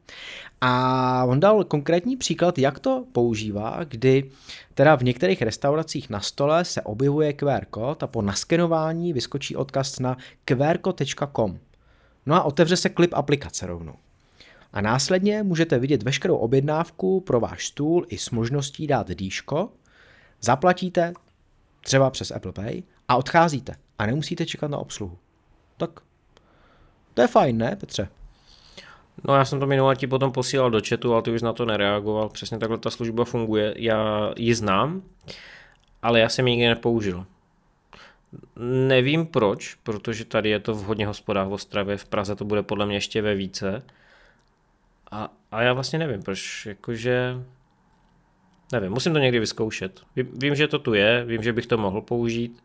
a 0.61 1.25
on 1.25 1.41
dal 1.41 1.65
konkrétní 1.65 2.17
příklad, 2.17 2.59
jak 2.59 2.79
to 2.79 3.05
používá, 3.13 3.81
kdy 3.89 4.31
teda 4.75 4.97
v 4.97 5.03
některých 5.03 5.43
restauracích 5.43 6.11
na 6.11 6.21
stole 6.21 6.65
se 6.65 6.83
objevuje 6.83 7.33
QR 7.33 7.65
kód 7.71 8.03
a 8.03 8.07
po 8.07 8.23
naskenování 8.23 9.13
vyskočí 9.13 9.57
odkaz 9.57 9.99
na 9.99 10.17
qrcode.com. 10.45 11.59
No 12.27 12.35
a 12.35 12.43
otevře 12.43 12.77
se 12.77 12.89
klip 12.89 13.15
aplikace 13.15 13.67
rovnou. 13.67 13.95
A 14.73 14.81
následně 14.81 15.43
můžete 15.43 15.79
vidět 15.79 16.03
veškerou 16.03 16.37
objednávku 16.37 17.21
pro 17.21 17.41
váš 17.41 17.67
stůl 17.67 18.07
i 18.09 18.19
s 18.19 18.31
možností 18.31 18.87
dát 18.87 19.09
dýško, 19.11 19.69
zaplatíte, 20.41 21.13
třeba 21.89 22.11
přes 22.11 22.31
Apple 22.31 22.53
Pay, 22.53 22.83
a 23.09 23.17
odcházíte 23.17 23.75
a 23.99 24.07
nemusíte 24.07 24.47
čekat 24.47 24.71
na 24.71 24.79
obsluhu. 24.79 25.19
Tak 25.77 25.91
to 27.15 27.23
je 27.23 27.29
fajn, 27.29 27.59
ne, 27.59 27.77
Petře? 27.77 28.09
No 29.25 29.35
já 29.35 29.45
jsem 29.45 29.61
to 29.61 29.67
minule 29.67 29.97
ti 29.97 30.07
potom 30.07 30.33
posílal 30.33 30.71
do 30.71 30.81
chatu, 30.89 31.13
ale 31.13 31.23
ty 31.23 31.31
už 31.31 31.43
na 31.43 31.53
to 31.53 31.65
nereagoval. 31.65 32.29
Přesně 32.29 32.59
takhle 32.59 32.79
ta 32.79 32.91
služba 32.91 33.25
funguje. 33.25 33.75
Já 33.77 34.31
ji 34.37 34.55
znám, 34.55 35.03
ale 36.03 36.21
já 36.21 36.29
jsem 36.29 36.49
ji 36.49 36.57
nikdy 36.57 36.69
nepoužil. 36.69 37.27
Nevím 38.89 39.27
proč, 39.27 39.75
protože 39.75 40.25
tady 40.25 40.51
je 40.51 40.61
to 40.61 40.75
v 40.75 40.85
hodně 40.85 41.07
hospodách 41.07 41.49
v 41.49 41.53
Ostravě, 41.53 41.97
v 41.97 42.05
Praze 42.05 42.37
to 42.37 42.45
bude 42.45 42.63
podle 42.63 42.87
mě 42.87 42.97
ještě 42.97 43.23
ve 43.23 43.35
více. 43.35 43.83
A, 45.11 45.29
a 45.51 45.63
já 45.63 45.73
vlastně 45.73 45.99
nevím, 45.99 46.23
proč, 46.23 46.67
jakože 46.67 47.45
Nevím, 48.73 48.93
musím 48.93 49.13
to 49.13 49.19
někdy 49.19 49.41
vyzkoušet. 49.41 50.01
Vím, 50.17 50.55
že 50.55 50.69
to 50.69 50.79
tu 50.79 50.95
je, 50.95 51.25
vím, 51.25 51.43
že 51.43 51.53
bych 51.53 51.67
to 51.67 51.79
mohl 51.79 52.01
použít, 52.01 52.63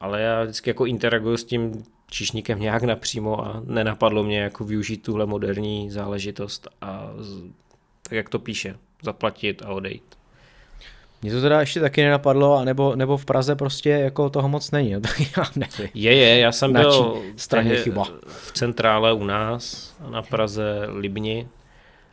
ale 0.00 0.20
já 0.20 0.42
vždycky 0.42 0.70
jako 0.70 0.86
interaguju 0.86 1.36
s 1.36 1.44
tím 1.44 1.84
číšníkem 2.10 2.60
nějak 2.60 2.82
napřímo 2.82 3.46
a 3.46 3.62
nenapadlo 3.64 4.22
mě 4.22 4.40
jako 4.40 4.64
využít 4.64 5.02
tuhle 5.02 5.26
moderní 5.26 5.90
záležitost 5.90 6.68
a 6.80 7.10
z, 7.18 7.42
tak 8.02 8.12
jak 8.12 8.28
to 8.28 8.38
píše, 8.38 8.76
zaplatit 9.02 9.62
a 9.62 9.68
odejít. 9.68 10.18
Mně 11.22 11.32
to 11.32 11.40
teda 11.40 11.60
ještě 11.60 11.80
taky 11.80 12.02
nenapadlo, 12.02 12.64
nebo, 12.64 12.96
nebo 12.96 13.16
v 13.16 13.24
Praze 13.24 13.56
prostě 13.56 13.90
jako 13.90 14.30
toho 14.30 14.48
moc 14.48 14.70
není, 14.70 14.90
já 15.36 15.44
nevím. 15.56 15.90
Je, 15.94 16.16
je, 16.16 16.38
já 16.38 16.52
jsem 16.52 16.72
byl 16.72 17.22
straně 17.36 17.76
chyba. 17.76 18.04
v 18.26 18.52
centrále 18.52 19.12
u 19.12 19.24
nás 19.24 19.94
na 20.10 20.22
Praze 20.22 20.86
Libni 20.88 21.48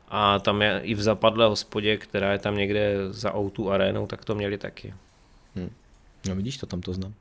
a 0.08 0.40
tam 0.40 0.62
je 0.62 0.80
i 0.84 0.94
v 0.94 1.02
zapadlé 1.02 1.46
hospodě, 1.46 1.98
která 1.98 2.32
je 2.32 2.40
tam 2.40 2.58
někde 2.58 2.96
za 3.10 3.36
Outu 3.36 3.72
arénou, 3.72 4.08
tak 4.08 4.26
to 4.26 4.36
měli 4.36 4.58
taky. 4.58 4.94
Hmm. 5.56 5.70
No 6.28 6.36
vidíš, 6.36 6.58
to 6.58 6.66
tam 6.66 6.82
to 6.82 6.94
znám. 6.94 7.14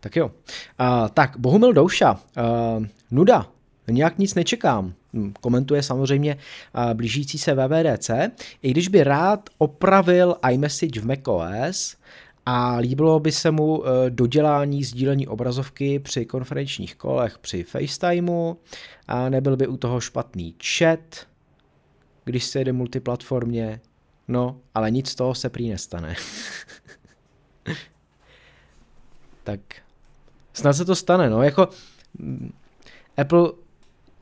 Tak 0.00 0.16
jo. 0.16 0.26
Uh, 0.26 1.08
tak, 1.08 1.36
Bohumil 1.36 1.72
Douša. 1.72 2.12
Uh, 2.12 2.86
nuda. 3.10 3.46
Nějak 3.90 4.18
nic 4.18 4.34
nečekám. 4.34 4.92
Hm, 5.12 5.32
komentuje 5.40 5.82
samozřejmě 5.82 6.34
uh, 6.34 6.94
blížící 6.94 7.38
se 7.38 7.54
VVDC. 7.54 8.10
I 8.62 8.70
když 8.70 8.88
by 8.88 9.04
rád 9.04 9.50
opravil 9.58 10.36
iMessage 10.50 11.00
v 11.00 11.06
macOS, 11.06 11.96
a 12.50 12.76
líbilo 12.76 13.20
by 13.20 13.32
se 13.32 13.50
mu 13.50 13.84
dodělání 14.08 14.84
sdílení 14.84 15.28
obrazovky 15.28 15.98
při 15.98 16.26
konferenčních 16.26 16.96
kolech 16.96 17.38
při 17.38 17.62
FaceTimeu 17.62 18.54
a 19.08 19.28
nebyl 19.28 19.56
by 19.56 19.66
u 19.66 19.76
toho 19.76 20.00
špatný 20.00 20.54
chat, 20.78 21.26
když 22.28 22.44
se 22.44 22.58
jede 22.58 22.72
multiplatformně, 22.72 23.80
no, 24.28 24.60
ale 24.74 24.90
nic 24.90 25.08
z 25.08 25.14
toho 25.14 25.34
se 25.34 25.48
prý 25.48 25.70
nestane. 25.70 26.16
tak 29.44 29.60
snad 30.52 30.72
se 30.72 30.84
to 30.84 30.96
stane, 30.96 31.30
no, 31.30 31.42
jako 31.42 31.68
mm, 32.18 32.52
Apple 33.16 33.52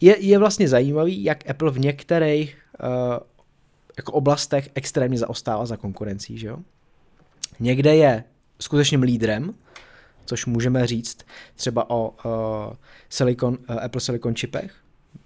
je, 0.00 0.20
je 0.20 0.38
vlastně 0.38 0.68
zajímavý, 0.68 1.24
jak 1.24 1.50
Apple 1.50 1.70
v 1.70 1.78
některých 1.78 2.58
uh, 2.82 2.88
jako 3.96 4.12
oblastech 4.12 4.70
extrémně 4.74 5.18
zaostává 5.18 5.66
za 5.66 5.76
konkurencí, 5.76 6.38
že 6.38 6.46
jo? 6.46 6.58
Někde 7.60 7.96
je 7.96 8.24
skutečným 8.60 9.02
lídrem, 9.02 9.54
což 10.24 10.46
můžeme 10.46 10.86
říct 10.86 11.18
třeba 11.54 11.90
o 11.90 12.10
uh, 12.10 12.74
Silicon, 13.08 13.58
uh, 13.70 13.76
Apple 13.84 14.00
Silicon 14.00 14.34
čipech, 14.34 14.74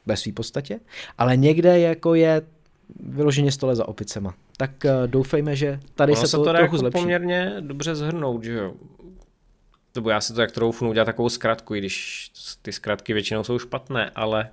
ve 0.07 0.17
své 0.17 0.33
podstatě, 0.33 0.81
ale 1.19 1.37
někde 1.37 1.81
jako 1.81 2.15
je 2.15 2.43
vyloženě 3.00 3.52
stole 3.52 3.76
za 3.76 3.88
opicema. 3.88 4.35
Tak 4.56 4.70
uh, 4.85 4.90
doufejme, 5.06 5.56
že 5.56 5.80
tady 5.94 6.12
ono 6.12 6.20
se, 6.20 6.26
se 6.26 6.37
to, 6.37 6.44
to 6.44 6.50
trochu 6.50 6.62
jako 6.62 6.78
zlepší. 6.78 7.00
poměrně 7.00 7.56
dobře 7.61 7.94
zhrnout, 7.94 8.44
že 8.44 8.52
jo? 8.52 8.75
Nebo 9.94 10.11
já 10.11 10.20
si 10.20 10.35
to 10.35 10.40
jak 10.40 10.52
troufnu 10.52 10.90
udělat 10.90 11.04
takovou 11.04 11.28
zkratku, 11.28 11.75
i 11.75 11.78
když 11.78 12.30
ty 12.62 12.73
zkratky 12.73 13.12
většinou 13.12 13.44
jsou 13.44 13.59
špatné, 13.59 14.11
ale 14.14 14.50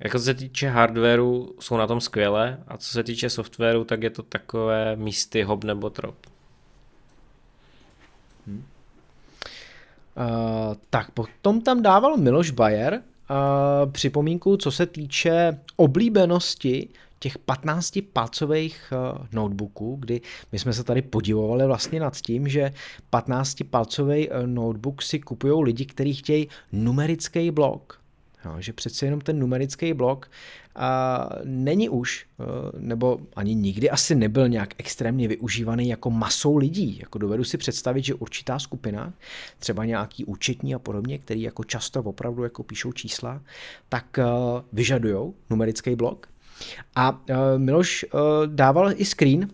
jako 0.00 0.18
co 0.18 0.24
se 0.24 0.34
týče 0.34 0.68
hardwareu, 0.68 1.54
jsou 1.60 1.76
na 1.76 1.86
tom 1.86 2.00
skvěle 2.00 2.58
a 2.68 2.76
co 2.76 2.90
se 2.90 3.02
týče 3.02 3.30
softwaru, 3.30 3.84
tak 3.84 4.02
je 4.02 4.10
to 4.10 4.22
takové 4.22 4.96
místy 4.96 5.42
hob 5.42 5.64
nebo 5.64 5.90
trop. 5.90 6.16
Hmm. 8.46 8.64
Uh, 10.16 10.74
tak 10.90 11.10
potom 11.10 11.60
tam 11.60 11.82
dával 11.82 12.16
Miloš 12.16 12.50
Bayer 12.50 13.02
připomínku, 13.92 14.56
co 14.56 14.70
se 14.70 14.86
týče 14.86 15.58
oblíbenosti 15.76 16.88
těch 17.18 17.38
15 17.38 17.98
palcových 18.12 18.92
uh, 18.92 19.26
notebooků, 19.32 19.96
kdy 20.00 20.20
my 20.52 20.58
jsme 20.58 20.72
se 20.72 20.84
tady 20.84 21.02
podivovali 21.02 21.66
vlastně 21.66 22.00
nad 22.00 22.16
tím, 22.16 22.48
že 22.48 22.72
15 23.10 23.56
palcový 23.70 24.28
uh, 24.28 24.36
notebook 24.46 25.02
si 25.02 25.20
kupují 25.20 25.64
lidi, 25.64 25.86
kteří 25.86 26.14
chtějí 26.14 26.48
numerický 26.72 27.50
blok. 27.50 28.00
Jo, 28.44 28.54
že 28.58 28.72
přece 28.72 29.06
jenom 29.06 29.20
ten 29.20 29.38
numerický 29.38 29.94
blok 29.94 30.30
a 30.78 31.28
není 31.44 31.88
už, 31.88 32.26
uh, 32.38 32.46
nebo 32.80 33.20
ani 33.36 33.54
nikdy 33.54 33.90
asi 33.90 34.14
nebyl 34.14 34.48
nějak 34.48 34.74
extrémně 34.78 35.28
využívaný 35.28 35.88
jako 35.88 36.10
masou 36.10 36.56
lidí. 36.56 36.98
Jako 37.00 37.18
dovedu 37.18 37.44
si 37.44 37.58
představit, 37.58 38.04
že 38.04 38.14
určitá 38.14 38.58
skupina, 38.58 39.12
třeba 39.58 39.84
nějaký 39.84 40.24
účetní 40.24 40.74
a 40.74 40.78
podobně, 40.78 41.18
který 41.18 41.42
jako 41.42 41.64
často 41.64 42.00
opravdu 42.00 42.42
jako 42.42 42.62
píšou 42.62 42.92
čísla, 42.92 43.40
tak 43.88 44.18
uh, 44.18 44.24
vyžadují 44.72 45.32
numerický 45.50 45.96
blok 45.96 46.28
a 46.96 47.10
uh, 47.10 47.36
Miloš 47.56 48.04
dával 48.46 48.92
i 48.96 49.04
screen 49.04 49.48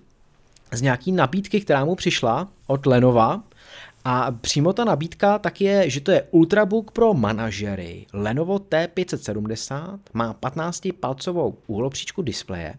z 0.72 0.82
nějaký 0.82 1.12
nabídky, 1.12 1.60
která 1.60 1.84
mu 1.84 1.94
přišla 1.94 2.48
od 2.66 2.86
Lenova, 2.86 3.42
a 4.04 4.30
přímo 4.30 4.72
ta 4.72 4.84
nabídka 4.84 5.38
tak 5.38 5.60
je, 5.60 5.90
že 5.90 6.00
to 6.00 6.10
je 6.10 6.22
Ultrabook 6.30 6.90
pro 6.90 7.14
manažery. 7.14 8.06
Lenovo 8.12 8.56
T570 8.56 9.98
má 10.12 10.34
15-palcovou 10.34 11.54
úhlopříčku 11.66 12.22
displeje. 12.22 12.74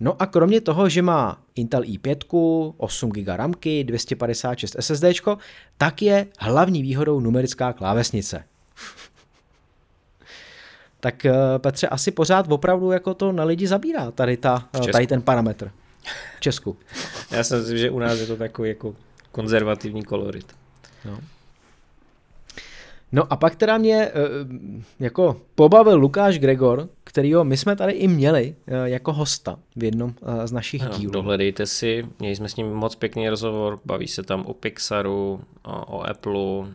No 0.00 0.22
a 0.22 0.26
kromě 0.26 0.60
toho, 0.60 0.88
že 0.88 1.02
má 1.02 1.42
Intel 1.54 1.82
i5, 1.82 2.74
8 2.76 3.10
GB 3.10 3.28
ramky, 3.28 3.84
256 3.84 4.76
SSD, 4.80 5.04
tak 5.78 6.02
je 6.02 6.26
hlavní 6.38 6.82
výhodou 6.82 7.20
numerická 7.20 7.72
klávesnice 7.72 8.44
tak 11.00 11.24
eh, 11.24 11.32
Petře, 11.58 11.88
asi 11.88 12.10
pořád 12.10 12.52
opravdu 12.52 12.90
jako 12.90 13.14
to 13.14 13.32
na 13.32 13.44
lidi 13.44 13.66
zabírá 13.66 14.10
tady, 14.10 14.36
ta, 14.36 14.68
eh, 14.88 14.92
tady 14.92 15.06
ten 15.06 15.22
parametr. 15.22 15.70
V 16.36 16.40
Česku. 16.40 16.76
Já 17.30 17.44
si 17.44 17.54
myslím, 17.54 17.78
že 17.78 17.90
u 17.90 17.98
nás 17.98 18.18
je 18.18 18.26
to 18.26 18.36
takový 18.36 18.68
jako 18.68 18.94
konzervativní 19.32 20.04
kolorit. 20.04 20.52
No. 21.04 21.20
No 23.12 23.32
a 23.32 23.36
pak 23.36 23.56
teda 23.56 23.78
mě 23.78 23.96
eh, 24.04 24.12
jako 25.00 25.40
pobavil 25.54 25.98
Lukáš 25.98 26.38
Gregor, 26.38 26.88
kterýho 27.04 27.44
my 27.44 27.56
jsme 27.56 27.76
tady 27.76 27.92
i 27.92 28.08
měli 28.08 28.54
jako 28.84 29.12
hosta 29.12 29.58
v 29.76 29.84
jednom 29.84 30.14
z 30.44 30.52
našich 30.52 30.82
no, 30.82 30.88
dílů. 30.88 31.12
Dohledejte 31.12 31.66
si, 31.66 32.06
měli 32.18 32.36
jsme 32.36 32.48
s 32.48 32.56
ním 32.56 32.72
moc 32.72 32.94
pěkný 32.94 33.28
rozhovor, 33.28 33.80
baví 33.84 34.08
se 34.08 34.22
tam 34.22 34.46
o 34.46 34.54
Pixaru, 34.54 35.40
o, 35.64 36.02
Appleu, 36.02 36.66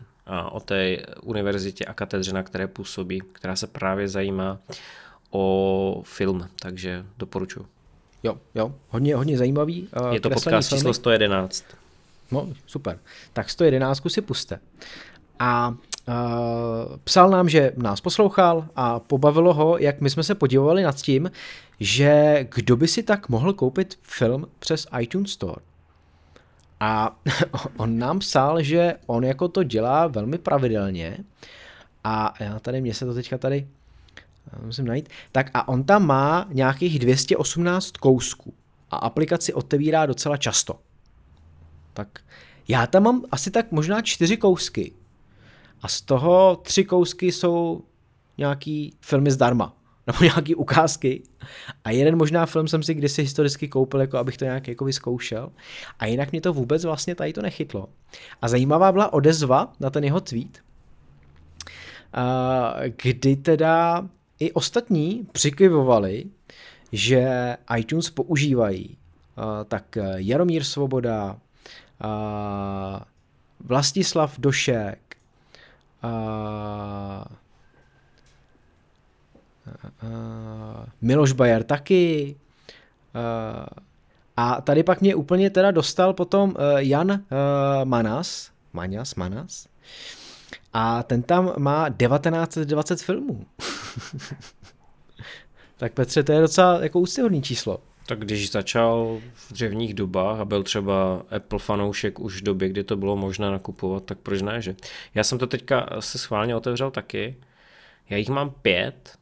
o 0.50 0.60
té 0.60 0.96
univerzitě 1.22 1.84
a 1.84 1.94
katedře, 1.94 2.32
na 2.32 2.42
které 2.42 2.66
působí, 2.66 3.22
která 3.32 3.56
se 3.56 3.66
právě 3.66 4.08
zajímá 4.08 4.58
o 5.30 6.02
film, 6.04 6.48
takže 6.62 7.04
doporučuji. 7.18 7.66
Jo, 8.22 8.38
jo, 8.54 8.74
hodně, 8.88 9.16
hodně 9.16 9.38
zajímavý. 9.38 9.88
Je 10.10 10.20
to 10.20 10.30
podcast 10.30 10.68
filmy. 10.68 10.80
číslo 10.80 10.94
111. 10.94 11.64
No, 12.30 12.48
super. 12.66 12.98
Tak 13.32 13.50
111 13.50 14.02
si 14.08 14.20
puste. 14.20 14.60
A 15.38 15.68
uh, 15.68 16.14
psal 17.04 17.30
nám, 17.30 17.48
že 17.48 17.72
nás 17.76 18.00
poslouchal 18.00 18.68
a 18.76 19.00
pobavilo 19.00 19.54
ho, 19.54 19.78
jak 19.78 20.00
my 20.00 20.10
jsme 20.10 20.22
se 20.22 20.34
podívali 20.34 20.82
nad 20.82 20.96
tím, 20.96 21.30
že 21.80 22.38
kdo 22.54 22.76
by 22.76 22.88
si 22.88 23.02
tak 23.02 23.28
mohl 23.28 23.52
koupit 23.52 23.98
film 24.02 24.46
přes 24.58 24.86
iTunes 25.00 25.30
Store. 25.30 25.62
A 26.80 27.16
on 27.76 27.98
nám 27.98 28.18
psal, 28.18 28.62
že 28.62 28.94
on 29.06 29.24
jako 29.24 29.48
to 29.48 29.62
dělá 29.62 30.06
velmi 30.06 30.38
pravidelně 30.38 31.18
a 32.04 32.34
já 32.40 32.58
tady, 32.58 32.80
mě 32.80 32.94
se 32.94 33.06
to 33.06 33.14
teďka 33.14 33.38
tady 33.38 33.68
musím 34.62 34.86
najít, 34.86 35.08
tak 35.32 35.50
a 35.54 35.68
on 35.68 35.84
tam 35.84 36.06
má 36.06 36.46
nějakých 36.52 36.98
218 36.98 37.90
kousků 37.90 38.54
a 38.90 38.96
aplikaci 38.96 39.54
otevírá 39.54 40.06
docela 40.06 40.36
často. 40.36 40.78
Tak 41.98 42.18
já 42.68 42.86
tam 42.86 43.02
mám 43.02 43.24
asi 43.30 43.50
tak 43.50 43.72
možná 43.72 44.02
čtyři 44.02 44.36
kousky 44.36 44.92
a 45.82 45.88
z 45.88 46.00
toho 46.00 46.56
tři 46.56 46.84
kousky 46.84 47.32
jsou 47.32 47.82
nějaký 48.38 48.94
filmy 49.00 49.30
zdarma 49.30 49.74
nebo 50.06 50.18
nějaký 50.24 50.54
ukázky. 50.54 51.22
A 51.84 51.90
jeden 51.90 52.16
možná 52.16 52.46
film 52.46 52.68
jsem 52.68 52.82
si 52.82 52.94
kdysi 52.94 53.22
historicky 53.22 53.68
koupil, 53.68 54.00
jako 54.00 54.18
abych 54.18 54.36
to 54.36 54.44
nějak 54.44 54.68
jako 54.68 54.84
vyzkoušel. 54.84 55.50
A 55.98 56.06
jinak 56.06 56.32
mě 56.32 56.40
to 56.40 56.52
vůbec 56.52 56.84
vlastně 56.84 57.14
tady 57.14 57.32
to 57.32 57.42
nechytlo. 57.42 57.88
A 58.42 58.48
zajímavá 58.48 58.92
byla 58.92 59.12
odezva 59.12 59.72
na 59.80 59.90
ten 59.90 60.04
jeho 60.04 60.20
tweet, 60.20 60.58
kdy 63.02 63.36
teda 63.36 64.08
i 64.38 64.52
ostatní 64.52 65.26
přikyvovali, 65.32 66.24
že 66.92 67.56
iTunes 67.76 68.10
používají. 68.10 68.96
Tak 69.68 69.98
Jaromír 70.16 70.64
Svoboda, 70.64 71.38
Vlastislav 73.60 74.38
Došek, 74.38 75.08
Uh, 80.02 80.86
Miloš 81.00 81.32
Bayer 81.32 81.64
taky. 81.64 82.36
Uh, 83.14 83.66
a 84.36 84.60
tady 84.60 84.82
pak 84.82 85.00
mě 85.00 85.14
úplně 85.14 85.50
teda 85.50 85.70
dostal 85.70 86.12
potom 86.12 86.50
uh, 86.50 86.56
Jan 86.76 87.10
uh, 87.10 87.18
Manas, 87.84 88.50
Manas, 88.72 89.14
Manas, 89.14 89.68
a 90.72 91.02
ten 91.02 91.22
tam 91.22 91.52
má 91.58 91.88
1920 91.88 93.02
filmů. 93.02 93.46
tak 95.76 95.92
Petře, 95.92 96.22
to 96.22 96.32
je 96.32 96.40
docela 96.40 96.80
jako 96.82 97.00
úctyhodný 97.00 97.42
číslo. 97.42 97.78
Tak 98.08 98.18
když 98.18 98.50
začal 98.50 99.20
v 99.34 99.52
dřevních 99.52 99.94
dobách 99.94 100.40
a 100.40 100.44
byl 100.44 100.62
třeba 100.62 101.22
Apple 101.36 101.58
fanoušek 101.58 102.20
už 102.20 102.40
v 102.40 102.44
době, 102.44 102.68
kdy 102.68 102.84
to 102.84 102.96
bylo 102.96 103.16
možné 103.16 103.50
nakupovat, 103.50 104.04
tak 104.04 104.18
proč 104.18 104.42
ne, 104.42 104.62
že? 104.62 104.76
Já 105.14 105.24
jsem 105.24 105.38
to 105.38 105.46
teďka 105.46 105.88
se 106.00 106.18
schválně 106.18 106.56
otevřel 106.56 106.90
taky. 106.90 107.36
Já 108.10 108.16
jich 108.16 108.28
mám 108.28 108.50
pět. 108.50 109.18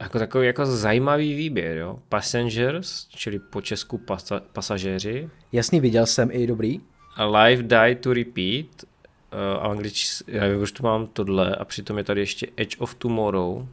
Jako 0.00 0.18
takový 0.18 0.46
jako 0.46 0.66
zajímavý 0.66 1.34
výběr, 1.34 1.76
jo. 1.76 1.98
Passengers, 2.08 3.06
čili 3.08 3.38
po 3.38 3.60
česku 3.60 3.98
pasa, 3.98 4.40
pasažéři. 4.52 5.28
Jasný, 5.52 5.80
viděl 5.80 6.06
jsem 6.06 6.28
i 6.32 6.46
dobrý. 6.46 6.80
A 7.16 7.24
Live 7.24 7.62
Die 7.62 7.94
to 7.94 8.12
Repeat, 8.12 8.66
uh, 8.82 9.66
anglič, 9.70 10.22
já 10.26 10.40
nevím, 10.40 10.62
už 10.62 10.72
tu 10.72 10.82
mám 10.82 11.06
tohle 11.06 11.56
a 11.56 11.64
přitom 11.64 11.98
je 11.98 12.04
tady 12.04 12.20
ještě 12.20 12.46
Edge 12.56 12.76
of 12.78 12.94
Tomorrow, 12.94 13.66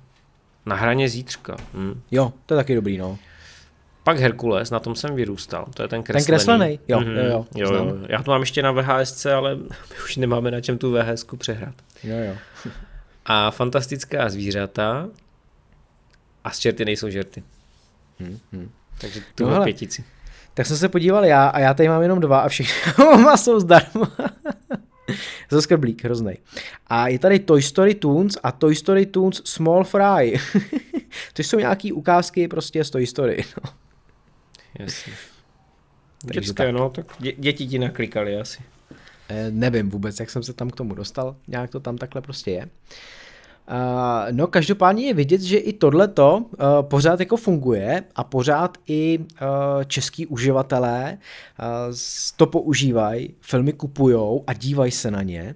na 0.65 0.75
hraně 0.75 1.09
zítřka. 1.09 1.57
Hm. 1.73 2.01
Jo, 2.11 2.33
to 2.45 2.53
je 2.53 2.55
taky 2.55 2.75
dobrý, 2.75 2.97
no. 2.97 3.17
Pak 4.05 4.17
Herkules, 4.19 4.71
na 4.71 4.79
tom 4.79 4.95
jsem 4.95 5.15
vyrůstal, 5.15 5.65
to 5.73 5.81
je 5.81 5.87
ten 5.87 6.03
kreslený. 6.03 6.25
Ten 6.25 6.35
kreslený, 6.35 6.79
jo, 6.87 6.99
Mhm, 6.99 7.09
jo, 7.15 7.23
jo, 7.23 7.45
jo, 7.55 7.67
znám. 7.67 7.87
jo. 7.87 7.95
Já 8.09 8.23
to 8.23 8.31
mám 8.31 8.41
ještě 8.41 8.61
na 8.63 8.71
VHSC, 8.71 9.25
ale 9.25 9.55
my 9.89 9.95
už 10.03 10.17
nemáme 10.17 10.51
na 10.51 10.61
čem 10.61 10.77
tu 10.77 10.91
VHS 10.91 11.25
přehrát. 11.37 11.75
Jo, 12.03 12.15
jo. 12.17 12.35
A 13.25 13.51
fantastická 13.51 14.29
zvířata 14.29 15.07
a 16.43 16.51
z 16.51 16.59
čerty 16.59 16.85
nejsou 16.85 17.09
žerty. 17.09 17.43
Hm, 18.19 18.39
hm. 18.53 18.69
Takže 19.01 19.19
No 19.19 19.25
tu 19.35 19.45
hele. 19.45 19.63
pětici. 19.65 20.03
Tak 20.53 20.65
jsem 20.65 20.77
se 20.77 20.89
podíval 20.89 21.25
já 21.25 21.47
a 21.47 21.59
já 21.59 21.73
tady 21.73 21.89
mám 21.89 22.01
jenom 22.01 22.19
dva 22.19 22.39
a 22.39 22.47
všechny 22.49 22.93
oba 23.13 23.37
jsou 23.37 23.59
zdarma. 23.59 24.11
Za 25.51 25.61
skrblík, 25.61 26.03
hroznej. 26.03 26.37
A 26.87 27.07
je 27.07 27.19
tady 27.19 27.39
Toy 27.39 27.61
Story 27.61 27.95
Toons 27.95 28.37
a 28.43 28.51
Toy 28.51 28.75
Story 28.75 29.05
Toons 29.05 29.41
Small 29.45 29.83
Fry. 29.83 30.39
to 31.33 31.41
jsou 31.43 31.59
nějaký 31.59 31.91
ukázky 31.93 32.47
prostě 32.47 32.83
z 32.83 32.89
Toy 32.89 33.07
Story. 33.07 33.43
No. 33.63 33.71
Jasně. 34.79 35.13
Takže 36.21 36.39
Dětské, 36.39 36.63
tak. 36.63 36.73
no, 36.73 36.89
tak 36.89 37.05
dě, 37.19 37.33
děti 37.37 37.67
ti 37.67 37.79
naklikali 37.79 38.37
asi. 38.37 38.63
Eh, 39.29 39.51
nevím 39.51 39.89
vůbec, 39.89 40.19
jak 40.19 40.29
jsem 40.29 40.43
se 40.43 40.53
tam 40.53 40.69
k 40.69 40.75
tomu 40.75 40.95
dostal, 40.95 41.35
nějak 41.47 41.69
to 41.69 41.79
tam 41.79 41.97
takhle 41.97 42.21
prostě 42.21 42.51
je. 42.51 42.69
Uh, 43.71 44.31
no 44.31 44.47
každopádně 44.47 45.05
je 45.05 45.13
vidět, 45.13 45.41
že 45.41 45.57
i 45.57 45.73
tohleto 45.73 46.37
uh, 46.37 46.47
pořád 46.81 47.19
jako 47.19 47.37
funguje 47.37 48.03
a 48.15 48.23
pořád 48.23 48.77
i 48.87 49.19
uh, 49.19 49.25
český 49.87 50.27
uživatelé 50.27 51.17
uh, 51.59 51.95
to 52.37 52.45
používají, 52.45 53.33
filmy 53.41 53.73
kupujou 53.73 54.43
a 54.47 54.53
dívají 54.53 54.91
se 54.91 55.11
na 55.11 55.21
ně. 55.21 55.55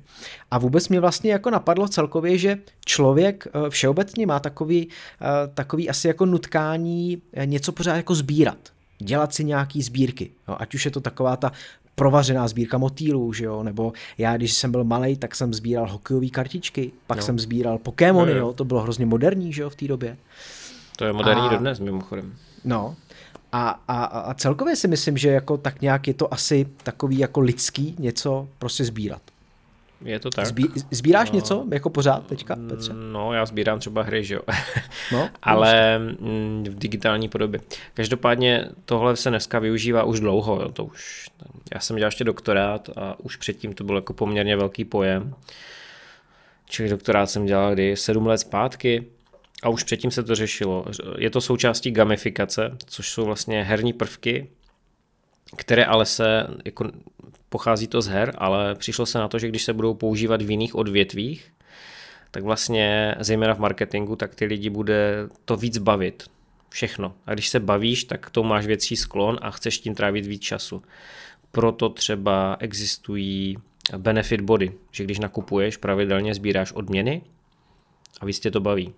A 0.51 0.57
vůbec 0.57 0.89
mě 0.89 0.99
vlastně 0.99 1.31
jako 1.31 1.49
napadlo 1.49 1.87
celkově, 1.87 2.37
že 2.37 2.57
člověk 2.85 3.47
uh, 3.55 3.69
všeobecně 3.69 4.27
má 4.27 4.39
takový, 4.39 4.87
uh, 4.87 5.53
takový 5.53 5.89
asi 5.89 6.07
jako 6.07 6.25
nutkání 6.25 7.21
něco 7.45 7.71
pořád 7.71 7.95
jako 7.95 8.15
sbírat 8.15 8.57
dělat 8.99 9.33
si 9.33 9.43
nějaký 9.43 9.81
sbírky. 9.81 10.31
No, 10.47 10.61
ať 10.61 10.75
už 10.75 10.85
je 10.85 10.91
to 10.91 11.01
taková 11.01 11.35
ta 11.37 11.51
provařená 11.95 12.47
sbírka 12.47 12.77
motýlů, 12.77 13.33
že 13.33 13.45
jo, 13.45 13.63
nebo 13.63 13.93
já, 14.17 14.37
když 14.37 14.53
jsem 14.53 14.71
byl 14.71 14.83
malý, 14.83 15.17
tak 15.17 15.35
jsem 15.35 15.53
sbíral 15.53 15.87
hokejové 15.91 16.27
kartičky, 16.27 16.91
pak 17.07 17.17
No. 17.17 17.21
no. 17.21 17.25
jsem 17.25 17.39
sbíral 17.39 17.77
Pokémony, 17.77 18.31
Jo, 18.31 18.37
jo. 18.37 18.47
jo, 18.47 18.53
to 18.53 18.65
bylo 18.65 18.81
hrozně 18.81 19.05
moderní, 19.05 19.53
že 19.53 19.61
jo, 19.61 19.69
v 19.69 19.75
té 19.75 19.87
době. 19.87 20.17
To 20.97 21.05
je 21.05 21.13
moderní 21.13 21.47
A- 21.47 21.49
dodnes, 21.49 21.79
mimochodem. 21.79 22.33
No, 22.65 22.95
a, 23.51 23.69
a, 23.87 24.03
a 24.03 24.19
a 24.19 24.33
celkově 24.33 24.75
si 24.75 24.87
myslím, 24.87 25.17
že 25.17 25.29
jako 25.29 25.57
tak 25.57 25.81
nějak 25.81 26.07
je 26.07 26.13
to 26.13 26.33
asi 26.33 26.67
takový 26.83 27.17
jako 27.17 27.39
lidský 27.39 27.95
něco 27.99 28.47
prostě 28.59 28.85
sbírat. 28.85 29.21
Je 30.05 30.19
to 30.19 30.29
tak. 30.29 30.45
Zbí, 30.45 30.65
sbíráš 30.91 31.31
No. 31.31 31.35
něco 31.35 31.65
jako 31.71 31.89
pořád 31.89 32.27
teďka, 32.27 32.55
Petře? 32.69 32.93
No, 32.93 33.33
já 33.33 33.45
sbírám 33.45 33.79
třeba 33.79 34.01
hry, 34.03 34.23
že 34.23 34.35
jo. 34.35 34.41
No, 35.11 35.29
ale 35.41 35.99
mm, 35.99 36.63
v 36.69 36.75
digitální 36.79 37.29
podobě. 37.29 37.59
Každopádně 37.93 38.69
tohle 38.85 39.15
se 39.15 39.29
dneska 39.29 39.59
využívá 39.59 40.03
už 40.03 40.19
dlouho, 40.19 40.61
jo, 40.61 40.71
to 40.71 40.85
už, 40.85 41.29
já 41.73 41.79
jsem 41.79 41.95
dělal 41.95 42.07
ještě 42.07 42.23
doktorát 42.23 42.89
a 42.97 43.19
už 43.19 43.35
předtím 43.35 43.73
to 43.73 43.83
byl 43.83 43.95
jako 43.95 44.13
poměrně 44.13 44.55
velký 44.57 44.85
pojem. 44.85 45.33
Čili 46.65 46.89
doktorát 46.89 47.29
jsem 47.29 47.45
dělal 47.45 47.73
kdy 47.73 47.95
sedm 47.95 48.27
let 48.27 48.37
zpátky 48.37 49.05
a 49.63 49.69
už 49.69 49.83
předtím 49.83 50.11
se 50.11 50.23
to 50.23 50.35
řešilo. 50.35 50.85
Je 51.17 51.29
to 51.29 51.41
součástí 51.41 51.91
gamifikace, 51.91 52.77
což 52.85 53.09
jsou 53.09 53.25
vlastně 53.25 53.63
herní 53.63 53.93
prvky, 53.93 54.47
které 55.55 55.85
ale 55.85 56.05
se, 56.05 56.47
jako 56.65 56.91
pochází 57.49 57.87
to 57.87 58.01
z 58.01 58.07
her, 58.07 58.33
ale 58.37 58.75
přišlo 58.75 59.05
se 59.05 59.19
na 59.19 59.27
to, 59.27 59.39
že 59.39 59.47
když 59.47 59.63
se 59.63 59.73
budou 59.73 59.93
používat 59.93 60.41
v 60.41 60.51
jiných 60.51 60.75
odvětvích, 60.75 61.53
tak 62.31 62.43
vlastně 62.43 63.15
zejména 63.19 63.55
v 63.55 63.59
marketingu, 63.59 64.15
tak 64.15 64.35
ty 64.35 64.45
lidi 64.45 64.69
bude 64.69 65.27
to 65.45 65.57
víc 65.57 65.77
bavit. 65.77 66.23
Všechno. 66.69 67.13
A 67.25 67.33
když 67.33 67.49
se 67.49 67.59
bavíš, 67.59 68.03
tak 68.03 68.27
k 68.27 68.29
tomu 68.29 68.49
máš 68.49 68.65
větší 68.65 68.95
sklon 68.95 69.39
a 69.41 69.51
chceš 69.51 69.79
tím 69.79 69.95
trávit 69.95 70.25
víc 70.25 70.41
času. 70.41 70.83
Proto 71.51 71.89
třeba 71.89 72.57
existují 72.59 73.57
benefit 73.97 74.41
body, 74.41 74.71
že 74.91 75.03
když 75.03 75.19
nakupuješ, 75.19 75.77
pravidelně 75.77 76.33
sbíráš 76.33 76.71
odměny 76.71 77.21
a 78.21 78.25
víc 78.25 78.39
tě 78.39 78.51
to 78.51 78.59
baví. 78.59 78.93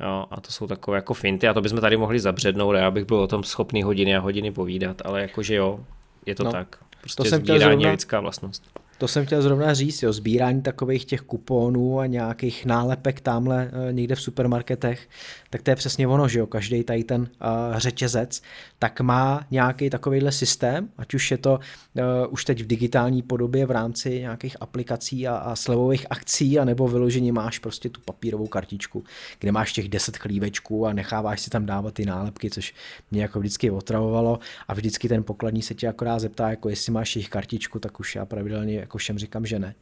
Jo, 0.00 0.26
a 0.30 0.40
to 0.40 0.52
jsou 0.52 0.66
takové 0.66 0.98
jako 0.98 1.14
finty 1.14 1.48
a 1.48 1.54
to 1.54 1.60
bychom 1.60 1.80
tady 1.80 1.96
mohli 1.96 2.20
zabřednout 2.20 2.74
a 2.74 2.78
já 2.78 2.90
bych 2.90 3.04
byl 3.04 3.16
o 3.16 3.26
tom 3.26 3.44
schopný 3.44 3.82
hodiny 3.82 4.16
a 4.16 4.20
hodiny 4.20 4.50
povídat, 4.50 5.02
ale 5.04 5.20
jakože 5.22 5.54
jo, 5.54 5.80
je 6.26 6.34
to 6.34 6.44
no, 6.44 6.52
tak. 6.52 6.76
Prostě 7.00 7.24
jsem 7.24 7.42
chtěl 7.42 7.54
sbírání 7.54 7.72
je 7.72 7.86
zrovna- 7.86 7.90
lidská 7.90 8.20
vlastnost. 8.20 8.80
To 8.98 9.08
jsem 9.08 9.26
chtěl 9.26 9.42
zrovna 9.42 9.74
říct, 9.74 10.02
jo, 10.02 10.12
sbírání 10.12 10.62
takových 10.62 11.04
těch 11.04 11.20
kuponů 11.20 12.00
a 12.00 12.06
nějakých 12.06 12.66
nálepek 12.66 13.20
tamhle 13.20 13.70
eh, 13.72 13.92
někde 13.92 14.14
v 14.14 14.20
supermarketech, 14.20 15.08
tak 15.50 15.62
to 15.62 15.70
je 15.70 15.76
přesně 15.76 16.08
ono, 16.08 16.28
že 16.28 16.38
jo, 16.38 16.46
každý 16.46 16.84
tady 16.84 17.04
ten 17.04 17.20
uh, 17.20 17.78
řetězec, 17.78 18.42
tak 18.78 19.00
má 19.00 19.46
nějaký 19.50 19.90
takovýhle 19.90 20.32
systém, 20.32 20.88
ať 20.98 21.14
už 21.14 21.30
je 21.30 21.38
to 21.38 21.60
uh, 21.94 22.02
už 22.30 22.44
teď 22.44 22.62
v 22.62 22.66
digitální 22.66 23.22
podobě 23.22 23.66
v 23.66 23.70
rámci 23.70 24.20
nějakých 24.20 24.56
aplikací 24.60 25.28
a, 25.28 25.36
a 25.36 25.56
slevových 25.56 26.06
akcí, 26.10 26.58
anebo 26.58 26.88
vyloženě 26.88 27.32
máš 27.32 27.58
prostě 27.58 27.88
tu 27.88 28.00
papírovou 28.00 28.46
kartičku, 28.46 29.04
kde 29.40 29.52
máš 29.52 29.72
těch 29.72 29.88
10 29.88 30.16
chlívečků 30.16 30.86
a 30.86 30.92
necháváš 30.92 31.40
si 31.40 31.50
tam 31.50 31.66
dávat 31.66 31.94
ty 31.94 32.06
nálepky, 32.06 32.50
což 32.50 32.74
mě 33.10 33.22
jako 33.22 33.38
vždycky 33.38 33.70
otravovalo 33.70 34.38
a 34.68 34.74
vždycky 34.74 35.08
ten 35.08 35.24
pokladní 35.24 35.62
se 35.62 35.74
tě 35.74 35.88
akorát 35.88 36.18
zeptá, 36.18 36.50
jako 36.50 36.68
jestli 36.68 36.92
máš 36.92 37.16
jejich 37.16 37.28
kartičku, 37.28 37.78
tak 37.78 38.00
už 38.00 38.16
já 38.16 38.26
pravidelně 38.26 38.74
jako 38.86 38.98
všem 38.98 39.18
říkám, 39.18 39.46
že 39.46 39.58
ne. 39.58 39.74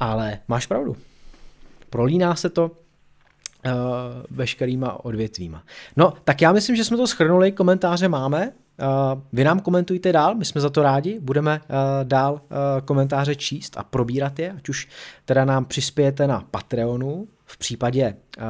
Ale 0.00 0.38
máš 0.48 0.66
pravdu. 0.66 0.96
Prolíná 1.90 2.34
se 2.34 2.50
to 2.50 2.64
uh, 2.66 3.72
veškerýma 4.30 5.04
odvětvíma. 5.04 5.62
No, 5.96 6.14
tak 6.24 6.42
já 6.42 6.52
myslím, 6.52 6.76
že 6.76 6.84
jsme 6.84 6.96
to 6.96 7.06
schrnuli, 7.06 7.52
komentáře 7.52 8.08
máme. 8.08 8.52
Uh, 8.80 9.20
vy 9.32 9.44
nám 9.44 9.60
komentujte 9.60 10.12
dál, 10.12 10.34
my 10.34 10.44
jsme 10.44 10.60
za 10.60 10.70
to 10.70 10.82
rádi, 10.82 11.18
budeme 11.20 11.60
uh, 11.60 11.76
dál 12.04 12.32
uh, 12.32 12.40
komentáře 12.84 13.34
číst 13.34 13.78
a 13.78 13.82
probírat 13.82 14.38
je, 14.38 14.52
ať 14.52 14.68
už 14.68 14.88
teda 15.24 15.44
nám 15.44 15.64
přispějete 15.64 16.26
na 16.26 16.44
Patreonu, 16.50 17.28
v 17.46 17.58
případě, 17.58 18.16
uh, 18.38 18.44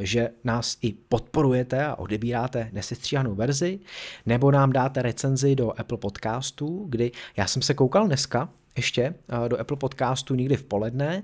že 0.00 0.30
nás 0.44 0.78
i 0.82 0.92
podporujete 0.92 1.84
a 1.86 1.94
odebíráte 1.94 2.70
nesestříhanou 2.72 3.34
verzi, 3.34 3.78
nebo 4.26 4.50
nám 4.50 4.72
dáte 4.72 5.02
recenzi 5.02 5.56
do 5.56 5.80
Apple 5.80 5.98
Podcastů, 5.98 6.86
kdy 6.88 7.12
já 7.36 7.46
jsem 7.46 7.62
se 7.62 7.74
koukal 7.74 8.06
dneska 8.06 8.48
ještě 8.76 9.14
uh, 9.42 9.48
do 9.48 9.60
Apple 9.60 9.76
Podcastu 9.76 10.34
někdy 10.34 10.56
v 10.56 10.64
poledne 10.64 11.22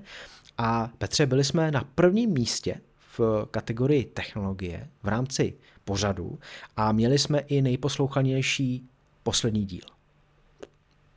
a 0.57 0.89
Petře, 0.97 1.25
byli 1.25 1.43
jsme 1.43 1.71
na 1.71 1.83
prvním 1.95 2.31
místě 2.31 2.75
v 3.17 3.47
kategorii 3.51 4.05
technologie 4.05 4.87
v 5.03 5.07
rámci 5.07 5.53
pořadu 5.85 6.39
a 6.77 6.91
měli 6.91 7.19
jsme 7.19 7.39
i 7.39 7.61
nejposlouchanější 7.61 8.89
poslední 9.23 9.65
díl. 9.65 9.85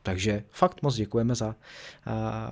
Takže 0.03 0.45
fakt 0.51 0.83
moc 0.83 0.95
děkujeme 0.95 1.35
za 1.35 1.47
uh, 1.47 1.55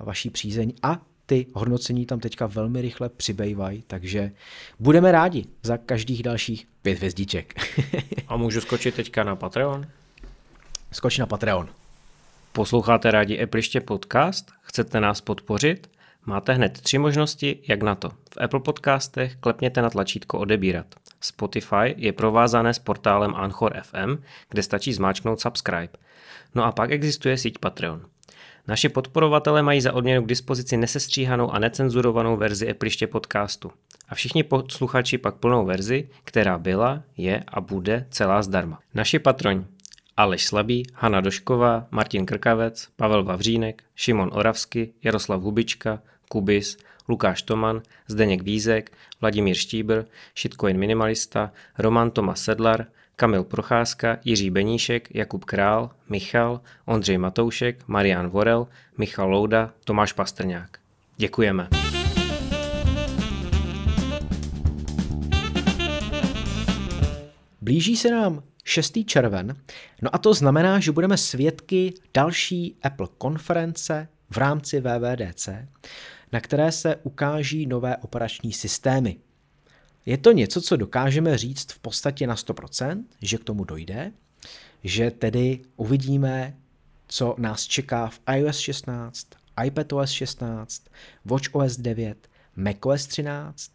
vaší 0.05 0.29
přízeň 0.29 0.73
a 0.83 1.01
ty 1.25 1.45
hodnocení 1.53 2.05
tam 2.05 2.19
teďka 2.19 2.47
velmi 2.47 2.81
rychle 2.81 3.09
přibývají, 3.09 3.83
takže 3.87 4.31
budeme 4.79 5.11
rádi 5.11 5.45
za 5.63 5.77
každých 5.77 6.23
dalších 6.23 6.67
pět 6.81 6.97
hvězdiček. 6.97 7.53
A 8.27 8.37
můžu 8.37 8.61
skočit 8.61 8.95
teďka 8.95 9.23
na 9.23 9.35
Patreon? 9.35 9.85
Skoč 10.91 11.17
na 11.17 11.25
Patreon. 11.25 11.69
Posloucháte 12.51 13.11
rádi 13.11 13.39
Epliště 13.39 13.81
podcast? 13.81 14.51
Chcete 14.61 14.99
nás 14.99 15.21
podpořit? 15.21 15.89
Máte 16.25 16.53
hned 16.53 16.81
tři 16.81 16.97
možnosti, 16.97 17.59
jak 17.67 17.81
na 17.81 17.95
to. 17.95 18.09
V 18.09 18.37
Apple 18.41 18.59
podcastech 18.59 19.35
klepněte 19.35 19.81
na 19.81 19.89
tlačítko 19.89 20.39
odebírat. 20.39 20.85
Spotify 21.21 21.93
je 21.97 22.13
provázané 22.13 22.73
s 22.73 22.79
portálem 22.79 23.35
Anchor 23.35 23.81
FM, 23.81 24.23
kde 24.49 24.63
stačí 24.63 24.93
zmáčknout 24.93 25.39
subscribe. 25.39 25.89
No 26.55 26.63
a 26.63 26.71
pak 26.71 26.91
existuje 26.91 27.37
síť 27.37 27.57
Patreon. 27.57 28.01
Naši 28.67 28.89
podporovatelé 28.89 29.61
mají 29.63 29.81
za 29.81 29.93
odměnu 29.93 30.23
k 30.23 30.27
dispozici 30.27 30.77
nesestříhanou 30.77 31.51
a 31.51 31.59
necenzurovanou 31.59 32.37
verzi 32.37 32.69
Epliště 32.69 33.07
podcastu. 33.07 33.71
A 34.09 34.15
všichni 34.15 34.43
posluchači 34.43 35.17
pak 35.17 35.35
plnou 35.35 35.65
verzi, 35.65 36.09
která 36.23 36.57
byla, 36.57 37.03
je 37.17 37.43
a 37.47 37.61
bude 37.61 38.07
celá 38.09 38.41
zdarma. 38.41 38.79
Naši 38.93 39.19
patroni 39.19 39.65
Aleš 40.17 40.45
Slabý, 40.45 40.87
Hana 40.93 41.21
Došková, 41.21 41.87
Martin 41.91 42.25
Krkavec, 42.25 42.87
Pavel 42.95 43.23
Vavřínek, 43.23 43.83
Šimon 43.95 44.29
Oravsky, 44.33 44.93
Jaroslav 45.03 45.41
Hubička, 45.41 45.99
Kubis, 46.29 46.77
Lukáš 47.09 47.41
Toman, 47.41 47.81
Zdeněk 48.07 48.43
Vízek, 48.43 48.91
Vladimír 49.21 49.55
Štíbr, 49.55 50.03
Shitcoin 50.37 50.77
Minimalista, 50.77 51.51
Roman 51.77 52.11
Tomas 52.11 52.41
Sedlar, 52.41 52.85
Kamil 53.15 53.43
Procházka, 53.43 54.17
Jiří 54.25 54.49
Beníšek, 54.49 55.15
Jakub 55.15 55.45
Král, 55.45 55.89
Michal, 56.09 56.61
Ondřej 56.85 57.17
Matoušek, 57.17 57.87
Marian 57.87 58.29
Vorel, 58.29 58.67
Michal 58.97 59.29
Louda, 59.29 59.73
Tomáš 59.83 60.13
Pastrňák. 60.13 60.77
Děkujeme. 61.17 61.67
Blíží 67.61 67.95
se 67.97 68.11
nám 68.11 68.43
6. 68.63 68.97
červen, 69.05 69.55
no 70.01 70.15
a 70.15 70.17
to 70.17 70.33
znamená, 70.33 70.79
že 70.79 70.91
budeme 70.91 71.17
svědky 71.17 71.93
další 72.13 72.75
Apple 72.83 73.07
konference 73.17 74.07
v 74.29 74.37
rámci 74.37 74.81
VVDC, 74.81 75.49
na 76.31 76.39
které 76.39 76.71
se 76.71 76.95
ukáží 77.03 77.65
nové 77.65 77.97
operační 77.97 78.53
systémy. 78.53 79.17
Je 80.05 80.17
to 80.17 80.31
něco, 80.31 80.61
co 80.61 80.75
dokážeme 80.75 81.37
říct 81.37 81.71
v 81.71 81.79
podstatě 81.79 82.27
na 82.27 82.35
100%, 82.35 83.03
že 83.21 83.37
k 83.37 83.43
tomu 83.43 83.63
dojde, 83.63 84.11
že 84.83 85.11
tedy 85.11 85.61
uvidíme, 85.75 86.57
co 87.07 87.35
nás 87.37 87.63
čeká 87.63 88.07
v 88.07 88.19
iOS 88.35 88.57
16, 88.57 89.27
iPadOS 89.65 90.09
16, 90.09 90.83
WatchOS 91.25 91.77
9, 91.77 92.29
macOS 92.55 93.07
13, 93.07 93.71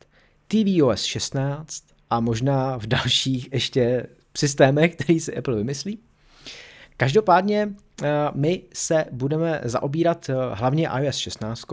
tvOS 0.49 1.03
16 1.03 1.85
a 2.11 2.21
možná 2.21 2.77
v 2.79 2.87
dalších 2.87 3.53
ještě 3.53 4.07
systémech, 4.37 4.95
který 4.95 5.21
si 5.21 5.37
Apple 5.37 5.57
vymyslí. 5.57 5.99
Každopádně 6.97 7.75
eh, 8.03 8.09
my 8.35 8.62
se 8.75 9.05
budeme 9.12 9.61
zaobírat 9.64 10.31
eh, 10.31 10.35
hlavně 10.53 10.88
iOS 10.99 11.16
16, 11.16 11.64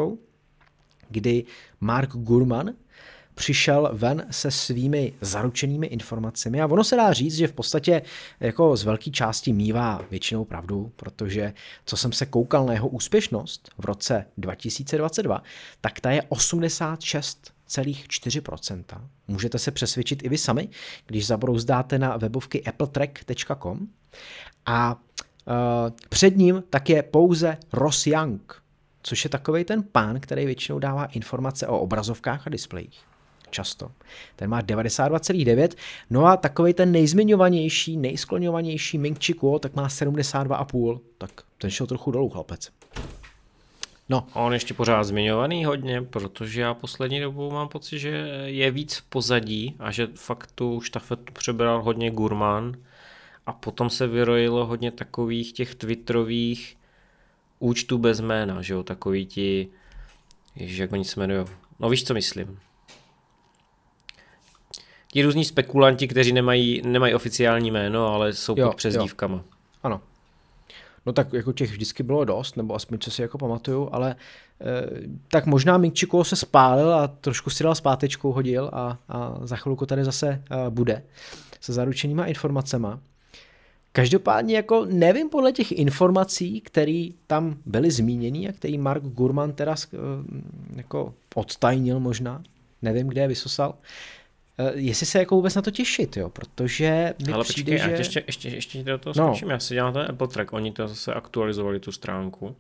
kdy 1.10 1.44
Mark 1.82 2.10
Gurman 2.10 2.74
přišel 3.38 3.90
ven 3.94 4.26
se 4.32 4.52
svými 4.52 5.14
zaručenými 5.22 5.88
informacemi. 5.88 6.62
A 6.62 6.68
ono 6.68 6.84
se 6.84 6.96
dá 6.96 7.14
říct, 7.14 7.36
že 7.36 7.48
v 7.48 7.54
podstatě 7.54 8.02
jako 8.40 8.78
z 8.78 8.84
velké 8.84 9.12
části 9.12 9.54
mývá 9.54 10.02
většinou 10.12 10.46
pravdu, 10.46 10.92
protože 10.96 11.54
co 11.86 11.98
jsem 11.98 12.12
se 12.12 12.26
koukal 12.26 12.66
na 12.66 12.74
jeho 12.74 12.88
úspěšnost 12.88 13.70
v 13.78 13.86
roce 13.86 14.26
2022, 14.38 15.44
tak 15.82 16.00
ta 16.00 16.12
je 16.12 16.22
86,4%. 16.22 18.84
Můžete 19.28 19.60
se 19.60 19.72
přesvědčit 19.72 20.24
i 20.24 20.30
vy 20.30 20.38
sami, 20.38 20.70
když 21.06 21.28
zabrouzdáte 21.28 22.00
na 22.00 22.18
webovky 22.18 22.64
appletrack.com 22.64 23.88
a 24.66 24.96
uh, 24.96 25.00
před 26.10 26.38
ním 26.38 26.64
tak 26.70 26.90
je 26.90 27.04
pouze 27.04 27.58
Ross 27.74 28.08
Young, 28.08 28.64
což 29.04 29.24
je 29.24 29.30
takový 29.30 29.64
ten 29.64 29.84
pán, 29.84 30.20
který 30.20 30.46
většinou 30.46 30.80
dává 30.80 31.06
informace 31.06 31.68
o 31.68 31.80
obrazovkách 31.80 32.48
a 32.48 32.50
displejích 32.50 33.08
často. 33.50 33.92
Ten 34.36 34.50
má 34.50 34.62
92,9, 34.62 35.70
no 36.10 36.26
a 36.26 36.38
takový 36.38 36.74
ten 36.74 36.92
nejzmiňovanější, 36.92 37.98
nejskloňovanější 37.98 38.98
Ming 38.98 39.24
Chi 39.24 39.34
Kuo, 39.34 39.60
tak 39.60 39.76
má 39.76 39.88
72,5, 39.88 41.00
tak 41.18 41.32
ten 41.58 41.70
šel 41.70 41.88
trochu 41.88 42.12
dolů, 42.12 42.30
chlapec. 42.30 42.70
No. 44.10 44.28
A 44.34 44.40
on 44.40 44.54
ještě 44.54 44.74
pořád 44.74 45.04
zmiňovaný 45.04 45.66
hodně, 45.66 46.02
protože 46.02 46.62
já 46.62 46.74
poslední 46.74 47.20
dobou 47.20 47.52
mám 47.52 47.68
pocit, 47.68 48.00
že 48.00 48.10
je 48.46 48.72
víc 48.72 48.96
v 48.96 49.04
pozadí 49.04 49.76
a 49.80 49.92
že 49.92 50.08
fakt 50.16 50.52
tu 50.52 50.82
štafetu 50.82 51.34
přebral 51.34 51.84
hodně 51.84 52.12
Gurman 52.12 52.78
a 53.46 53.54
potom 53.54 53.90
se 53.90 54.08
vyrojilo 54.08 54.66
hodně 54.66 54.92
takových 54.92 55.54
těch 55.54 55.76
twitterových 55.76 56.78
účtů 57.60 57.98
bez 57.98 58.20
jména, 58.20 58.62
že 58.62 58.74
jo, 58.74 58.84
takový 58.84 59.26
ti, 59.26 59.68
ježiš, 60.56 60.78
jak 60.78 60.92
oni 60.92 61.06
se 61.06 61.20
jmenují, 61.20 61.46
no 61.80 61.90
víš, 61.90 62.04
co 62.04 62.14
myslím 62.14 62.60
ti 65.12 65.24
různí 65.24 65.46
spekulanti, 65.46 66.08
kteří 66.08 66.34
nemají, 66.34 66.82
nemají 66.86 67.14
oficiální 67.14 67.72
jméno, 67.72 68.08
ale 68.08 68.34
jsou 68.34 68.56
jo, 68.58 68.68
pod 68.68 68.76
přezdívkama. 68.76 69.36
Jo. 69.36 69.44
Ano. 69.84 70.02
No 71.06 71.14
tak 71.14 71.34
jako 71.34 71.54
těch 71.54 71.72
vždycky 71.72 72.04
bylo 72.04 72.26
dost, 72.26 72.58
nebo 72.58 72.76
aspoň 72.76 73.00
co 73.00 73.12
si 73.12 73.22
jako 73.22 73.38
pamatuju, 73.38 73.90
ale 73.92 74.12
e, 74.12 74.16
tak 75.28 75.46
možná 75.46 75.78
Minkčiko 75.78 76.24
se 76.24 76.36
spálil 76.36 76.94
a 76.94 77.08
trošku 77.08 77.50
si 77.50 77.64
dal 77.64 77.76
zpátečkou 77.76 78.32
hodil 78.32 78.70
a, 78.74 78.98
a 79.10 79.38
za 79.42 79.56
chvilku 79.56 79.86
tady 79.86 80.06
zase 80.06 80.28
e, 80.28 80.70
bude 80.70 81.04
se 81.62 81.74
zaručenýma 81.74 82.26
informacema. 82.26 83.00
Každopádně 83.92 84.56
jako 84.56 84.86
nevím 84.86 85.30
podle 85.30 85.52
těch 85.52 85.72
informací, 85.72 86.62
které 86.62 87.10
tam 87.28 87.58
byly 87.66 87.92
zmíněny 87.92 88.50
a 88.50 88.52
který 88.52 88.78
Mark 88.78 89.04
Gurman 89.04 89.52
teda 89.52 89.76
e, 89.94 89.98
jako 90.76 91.14
odtajnil 91.36 92.00
možná, 92.00 92.44
nevím, 92.82 93.08
kde 93.08 93.22
je 93.22 93.28
vysosal, 93.28 93.74
Eh, 93.74 94.17
jestli 94.74 95.06
se 95.06 95.20
jako 95.20 95.36
vůbec 95.36 95.56
na 95.56 95.62
to 95.62 95.72
těšit, 95.72 96.18
jo, 96.18 96.30
protože 96.30 97.14
mi 97.28 97.34
Ale 97.34 97.44
přijde, 97.44 97.72
počkej, 97.72 97.90
že... 97.90 97.96
ještě, 97.96 98.24
ještě, 98.28 98.50
ještě 98.50 98.84
do 98.84 98.98
toho 98.98 99.14
no. 99.18 99.28
skočím, 99.28 99.50
já 99.50 99.60
si 99.60 99.74
dělám 99.74 99.94
ten 99.94 100.06
Apple 100.10 100.28
Track, 100.28 100.54
oni 100.54 100.72
to 100.72 100.88
zase 100.88 101.14
aktualizovali 101.14 101.80
tu 101.80 101.92
stránku. 101.92 102.56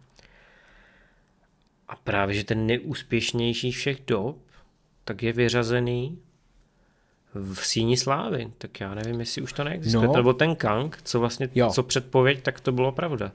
A 1.88 1.96
právě, 1.96 2.36
že 2.36 2.44
ten 2.44 2.66
nejúspěšnější 2.66 3.72
všech 3.72 3.98
dob, 4.08 4.38
tak 5.04 5.24
je 5.24 5.34
vyřazený 5.34 6.20
v 7.34 7.66
síni 7.66 7.98
slávy. 7.98 8.52
Tak 8.58 8.80
já 8.80 8.96
nevím, 8.96 9.20
jestli 9.20 9.42
už 9.42 9.54
to 9.54 9.64
neexistuje. 9.64 10.08
No. 10.08 10.14
Nebo 10.14 10.34
ten 10.34 10.56
Kang, 10.56 11.00
co 11.04 11.20
vlastně, 11.20 11.50
jo. 11.56 11.70
co 11.70 11.84
předpověď, 11.84 12.44
tak 12.44 12.60
to 12.60 12.72
bylo 12.72 12.92
pravda. 12.92 13.32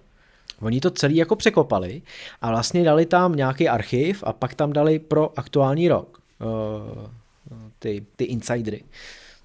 Oni 0.61 0.81
to 0.81 0.91
celý 0.91 1.17
jako 1.17 1.37
překopali 1.37 2.03
a 2.41 2.51
vlastně 2.51 2.85
dali 2.85 3.07
tam 3.07 3.37
nějaký 3.37 3.69
archiv 3.69 4.25
a 4.27 4.33
pak 4.33 4.55
tam 4.55 4.73
dali 4.73 4.99
pro 4.99 5.39
aktuální 5.39 5.89
rok. 5.89 6.23
Uh, 6.41 7.11
ty, 7.83 8.07
ty 8.17 8.25
insidery. 8.25 8.85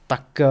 Tak 0.07 0.41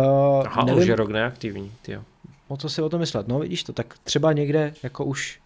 Aha, 0.44 0.64
nevím, 0.64 0.82
už 0.82 0.88
je 0.88 0.96
rok 0.96 1.10
neaktivní, 1.10 1.72
tyjo. 1.82 2.02
O 2.48 2.56
co 2.56 2.68
si 2.68 2.82
o 2.82 2.88
to 2.88 2.98
myslet? 2.98 3.28
No 3.28 3.38
vidíš 3.38 3.62
to, 3.62 3.72
tak 3.72 3.98
třeba 4.04 4.32
někde 4.32 4.74
jako 4.82 5.04
už 5.04 5.40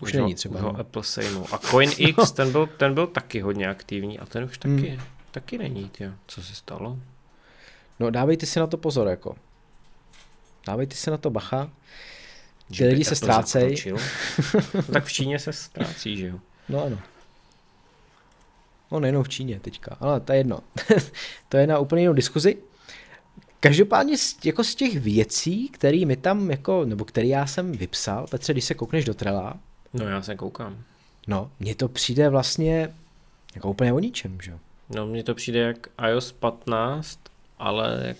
už, 0.00 0.08
už 0.08 0.12
není 0.12 0.34
třeba. 0.34 0.60
Ho 0.60 0.72
no. 0.72 0.80
Apple 0.80 1.04
sejmul. 1.04 1.46
A 1.52 1.58
CoinX, 1.58 2.18
no. 2.18 2.26
ten, 2.34 2.52
byl, 2.52 2.66
ten 2.66 2.94
byl 2.94 3.06
taky 3.06 3.40
hodně 3.40 3.68
aktivní 3.68 4.18
a 4.18 4.26
ten 4.26 4.44
už 4.44 4.58
taky, 4.58 4.88
hmm. 4.88 5.00
taky 5.30 5.58
není, 5.58 5.88
tyjo. 5.88 6.12
Co 6.26 6.42
se 6.42 6.54
stalo? 6.54 6.98
No 8.00 8.10
dávejte 8.10 8.46
si 8.46 8.60
na 8.60 8.66
to 8.66 8.76
pozor, 8.76 9.08
jako. 9.08 9.36
Dávejte 10.66 10.94
si 10.94 11.10
na 11.10 11.16
to 11.16 11.30
bacha. 11.30 11.70
Ty 12.76 12.84
lidi 12.84 13.04
se 13.04 13.14
ztrácejí. 13.14 13.76
no, 14.74 14.82
tak 14.92 15.04
v 15.04 15.12
Číně 15.12 15.38
se 15.38 15.52
ztrácí, 15.52 16.16
že 16.16 16.26
jo? 16.26 16.38
No 16.68 16.84
ano. 16.84 16.98
No 18.92 19.00
nejenom 19.00 19.22
v 19.22 19.28
Číně 19.28 19.60
teďka, 19.60 19.96
ale 20.00 20.20
to 20.20 20.32
je 20.32 20.38
jedno. 20.38 20.60
to 21.48 21.56
je 21.56 21.66
na 21.66 21.78
úplně 21.78 22.02
jinou 22.02 22.12
diskuzi. 22.12 22.56
Každopádně 23.60 24.18
z, 24.18 24.36
jako 24.44 24.64
z 24.64 24.74
těch 24.74 25.00
věcí, 25.00 25.68
které 25.68 26.06
mi 26.06 26.16
tam, 26.16 26.50
jako, 26.50 26.84
nebo 26.84 27.04
který 27.04 27.28
já 27.28 27.46
jsem 27.46 27.72
vypsal, 27.72 28.26
Petře, 28.26 28.52
když 28.52 28.64
se 28.64 28.74
koukneš 28.74 29.04
do 29.04 29.14
Trela. 29.14 29.54
No 29.92 30.08
já 30.08 30.22
se 30.22 30.36
koukám. 30.36 30.82
No, 31.26 31.50
mně 31.60 31.74
to 31.74 31.88
přijde 31.88 32.28
vlastně 32.28 32.94
jako 33.54 33.70
úplně 33.70 33.92
o 33.92 33.98
ničem, 33.98 34.38
že 34.42 34.58
No 34.90 35.06
mně 35.06 35.22
to 35.24 35.34
přijde 35.34 35.58
jak 35.58 35.88
iOS 36.08 36.32
15, 36.32 37.18
ale 37.58 38.14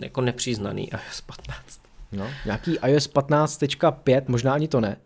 jako 0.00 0.20
nepříznaný 0.20 0.90
iOS 0.90 1.20
15. 1.20 1.80
No, 2.12 2.30
nějaký 2.44 2.78
iOS 2.86 3.10
15.5, 3.10 4.22
možná 4.28 4.52
ani 4.52 4.68
to 4.68 4.80
ne. 4.80 4.96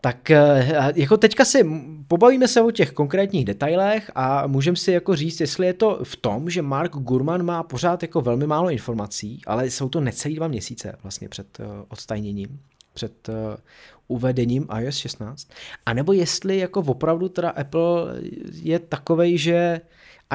Tak 0.00 0.30
eh, 0.30 0.92
jako 0.96 1.16
teďka 1.16 1.44
si 1.44 1.64
pobavíme 2.08 2.48
se 2.48 2.62
o 2.62 2.70
těch 2.70 2.92
konkrétních 2.92 3.44
detailech 3.44 4.10
a 4.14 4.46
můžeme 4.46 4.76
si 4.76 4.92
jako 4.92 5.16
říct, 5.16 5.40
jestli 5.40 5.66
je 5.66 5.72
to 5.72 6.00
v 6.02 6.16
tom, 6.16 6.50
že 6.50 6.62
Mark 6.62 6.92
Gurman 6.92 7.42
má 7.42 7.62
pořád 7.62 8.02
jako 8.02 8.20
velmi 8.20 8.46
málo 8.46 8.70
informací, 8.70 9.42
ale 9.46 9.66
jsou 9.66 9.88
to 9.88 10.00
necelý 10.00 10.34
dva 10.34 10.48
měsíce 10.48 10.96
vlastně 11.02 11.28
před 11.28 11.60
uh, 11.60 11.66
odstajněním, 11.88 12.60
před 12.92 13.28
uh, 13.28 13.34
uvedením 14.08 14.66
iOS 14.78 14.96
16, 14.96 15.48
a 15.86 15.92
nebo 15.92 16.12
jestli 16.12 16.58
jako 16.58 16.80
opravdu 16.80 17.28
teda 17.28 17.50
Apple 17.50 18.14
je 18.52 18.78
takovej, 18.78 19.38
že 19.38 19.80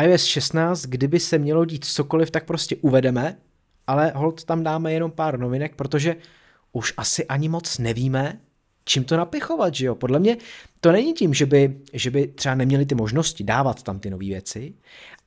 iOS 0.01 0.23
16, 0.23 0.85
kdyby 0.85 1.19
se 1.19 1.37
mělo 1.37 1.65
dít 1.65 1.85
cokoliv, 1.85 2.31
tak 2.31 2.45
prostě 2.45 2.75
uvedeme, 2.75 3.37
ale 3.87 4.11
hold 4.15 4.43
tam 4.43 4.63
dáme 4.63 4.93
jenom 4.93 5.11
pár 5.11 5.39
novinek, 5.39 5.75
protože 5.75 6.15
už 6.71 6.93
asi 6.97 7.25
ani 7.25 7.49
moc 7.49 7.77
nevíme, 7.77 8.39
čím 8.85 9.03
to 9.03 9.17
napichovat, 9.17 9.75
že 9.75 9.85
jo? 9.85 9.95
Podle 9.95 10.19
mě 10.19 10.37
to 10.79 10.91
není 10.91 11.13
tím, 11.13 11.33
že 11.33 11.45
by, 11.45 11.75
že 11.93 12.11
by 12.11 12.27
třeba 12.27 12.55
neměli 12.55 12.85
ty 12.85 12.95
možnosti 12.95 13.43
dávat 13.43 13.83
tam 13.83 13.99
ty 13.99 14.09
nové 14.09 14.25
věci, 14.25 14.73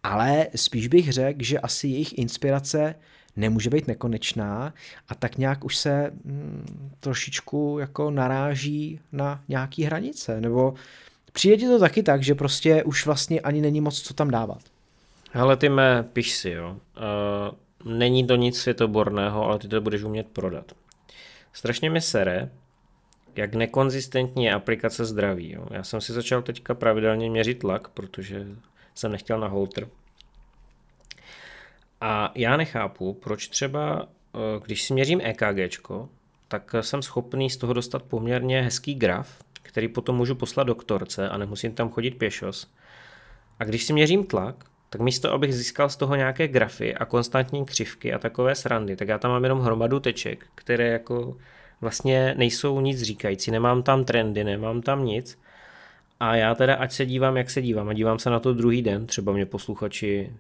ale 0.03 0.47
spíš 0.55 0.89
bych 0.89 1.13
řekl, 1.13 1.43
že 1.43 1.59
asi 1.59 1.89
jejich 1.89 2.19
inspirace 2.19 2.95
nemůže 3.37 3.71
být 3.71 3.87
nekonečná 3.87 4.75
a 5.09 5.15
tak 5.15 5.39
nějak 5.39 5.65
už 5.65 5.77
se 5.77 6.11
mm, 6.25 6.91
trošičku 7.01 7.77
jako 7.81 8.11
naráží 8.11 9.01
na 9.13 9.43
nějaký 9.49 9.85
hranice, 9.85 10.41
nebo 10.41 10.75
přijde 11.33 11.57
ti 11.57 11.67
to 11.67 11.79
taky 11.79 12.03
tak, 12.03 12.23
že 12.23 12.35
prostě 12.35 12.85
už 12.85 13.07
vlastně 13.07 13.41
ani 13.41 13.61
není 13.61 13.81
moc 13.81 14.03
co 14.03 14.15
tam 14.15 14.31
dávat. 14.31 14.59
Hele, 15.33 15.57
ty 15.57 15.69
mé, 15.69 16.03
piš 16.13 16.33
si, 16.33 16.51
jo. 16.51 16.77
Uh, 16.97 17.93
není 17.93 18.27
to 18.27 18.37
nic 18.37 18.59
světoborného, 18.59 19.45
ale 19.45 19.59
ty 19.59 19.69
to 19.69 19.81
budeš 19.81 20.03
umět 20.03 20.27
prodat. 20.27 20.73
Strašně 21.53 21.91
mi 21.91 22.01
sere, 22.01 22.51
jak 23.39 23.55
nekonzistentní 23.55 24.45
je 24.45 24.53
aplikace 24.53 25.05
zdraví. 25.05 25.53
Jo. 25.53 25.67
Já 25.71 25.83
jsem 25.83 26.01
si 26.01 26.13
začal 26.13 26.43
teďka 26.43 26.75
pravidelně 26.75 27.31
měřit 27.31 27.59
tlak, 27.59 27.89
protože 27.89 28.47
jsem 28.95 29.13
nechtěl 29.13 29.41
na 29.41 29.49
holter. 29.49 29.89
A 32.01 32.33
já 32.35 32.57
nechápu, 32.57 33.15
proč 33.15 33.49
třeba, 33.49 34.09
eh, 34.35 34.39
když 34.65 34.83
si 34.83 34.93
měřím 34.93 35.21
EKGčko, 35.25 36.09
tak 36.49 36.75
jsem 36.81 37.03
schopný 37.03 37.51
z 37.51 37.57
toho 37.57 37.73
dostat 37.73 38.03
poměrně 38.03 38.63
hezký 38.63 38.95
graf, 38.95 39.43
který 39.63 39.89
potom 39.89 40.17
můžu 40.17 40.35
poslat 40.35 40.65
doktorce 40.65 41.29
a 41.29 41.37
nemusím 41.37 41.75
tam 41.75 41.91
chodit 41.91 42.11
pěšos. 42.11 42.73
A 43.59 43.65
když 43.65 43.85
si 43.85 43.93
měřím 43.93 44.25
tlak, 44.25 44.65
tak 44.91 45.01
místo, 45.01 45.33
abych 45.33 45.55
získal 45.55 45.89
z 45.89 45.97
toho 45.97 46.15
nějaké 46.15 46.49
grafy 46.49 46.95
a 46.95 47.05
konstantní 47.05 47.65
křivky 47.65 48.13
a 48.15 48.19
takové 48.19 48.55
srandy, 48.55 48.97
tak 48.97 49.09
já 49.09 49.19
tam 49.19 49.31
mám 49.31 49.43
jenom 49.43 49.61
hromadu 49.61 50.01
teček, 50.01 50.47
které 50.55 50.89
jako 50.89 51.37
vlastně 51.81 52.35
nejsou 52.39 52.81
nic 52.81 53.03
říkající, 53.03 53.51
nemám 53.51 53.83
tam 53.83 54.05
trendy, 54.05 54.45
nemám 54.45 54.83
tam 54.83 55.05
nic. 55.05 55.39
A 56.21 56.37
já 56.37 56.55
teda, 56.55 56.75
ať 56.75 56.93
se 56.93 57.07
dívám, 57.07 57.37
jak 57.37 57.51
se 57.51 57.63
dívám, 57.63 57.89
a 57.89 57.93
dívám 57.93 58.19
se 58.19 58.31
na 58.31 58.41
to 58.41 58.55
druhý 58.55 58.83
den, 58.83 59.07
třeba 59.07 59.33
mě 59.33 59.47
posluchači 59.47 60.33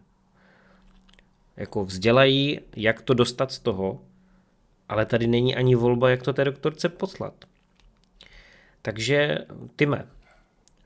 jako 1.56 1.84
vzdělají, 1.84 2.60
jak 2.76 3.02
to 3.02 3.14
dostat 3.14 3.52
z 3.52 3.58
toho, 3.58 4.00
ale 4.88 5.06
tady 5.06 5.26
není 5.26 5.56
ani 5.56 5.74
volba, 5.74 6.10
jak 6.10 6.22
to 6.22 6.32
té 6.32 6.44
doktorce 6.44 6.88
poslat. 6.88 7.34
Takže, 8.82 9.38
Tyme, 9.76 10.06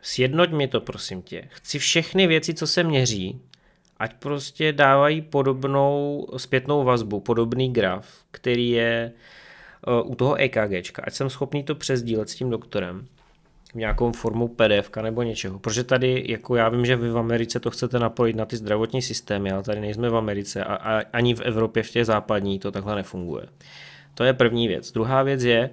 sjednoť 0.02 0.50
mi 0.50 0.68
to, 0.68 0.80
prosím 0.80 1.22
tě. 1.22 1.48
Chci 1.48 1.78
všechny 1.78 2.26
věci, 2.26 2.54
co 2.54 2.66
se 2.66 2.84
měří, 2.84 3.40
ať 3.98 4.14
prostě 4.14 4.72
dávají 4.72 5.22
podobnou 5.22 6.26
zpětnou 6.36 6.84
vazbu, 6.84 7.20
podobný 7.20 7.72
graf, 7.72 8.24
který 8.30 8.70
je 8.70 9.12
u 10.04 10.14
toho 10.14 10.34
EKGčka, 10.34 11.02
ať 11.06 11.12
jsem 11.12 11.30
schopný 11.30 11.62
to 11.62 11.74
přesdílet 11.74 12.28
s 12.28 12.34
tím 12.34 12.50
doktorem 12.50 13.06
v 13.72 13.74
nějakou 13.74 14.12
formou 14.12 14.48
PDF 14.48 14.90
nebo 15.02 15.22
něčeho. 15.22 15.58
Protože 15.58 15.84
tady, 15.84 16.24
jako 16.28 16.56
já 16.56 16.68
vím, 16.68 16.86
že 16.86 16.96
vy 16.96 17.10
v 17.10 17.18
Americe 17.18 17.60
to 17.60 17.70
chcete 17.70 17.98
napojit 17.98 18.36
na 18.36 18.44
ty 18.44 18.56
zdravotní 18.56 19.02
systémy, 19.02 19.50
ale 19.50 19.62
tady 19.62 19.80
nejsme 19.80 20.08
v 20.08 20.16
Americe 20.16 20.64
a, 20.64 20.74
a 20.74 21.02
ani 21.12 21.34
v 21.34 21.40
Evropě 21.40 21.82
v 21.82 21.90
těch 21.90 22.06
západní 22.06 22.58
to 22.58 22.72
takhle 22.72 22.94
nefunguje. 22.94 23.46
To 24.14 24.24
je 24.24 24.32
první 24.32 24.68
věc. 24.68 24.92
Druhá 24.92 25.22
věc 25.22 25.42
je, 25.42 25.70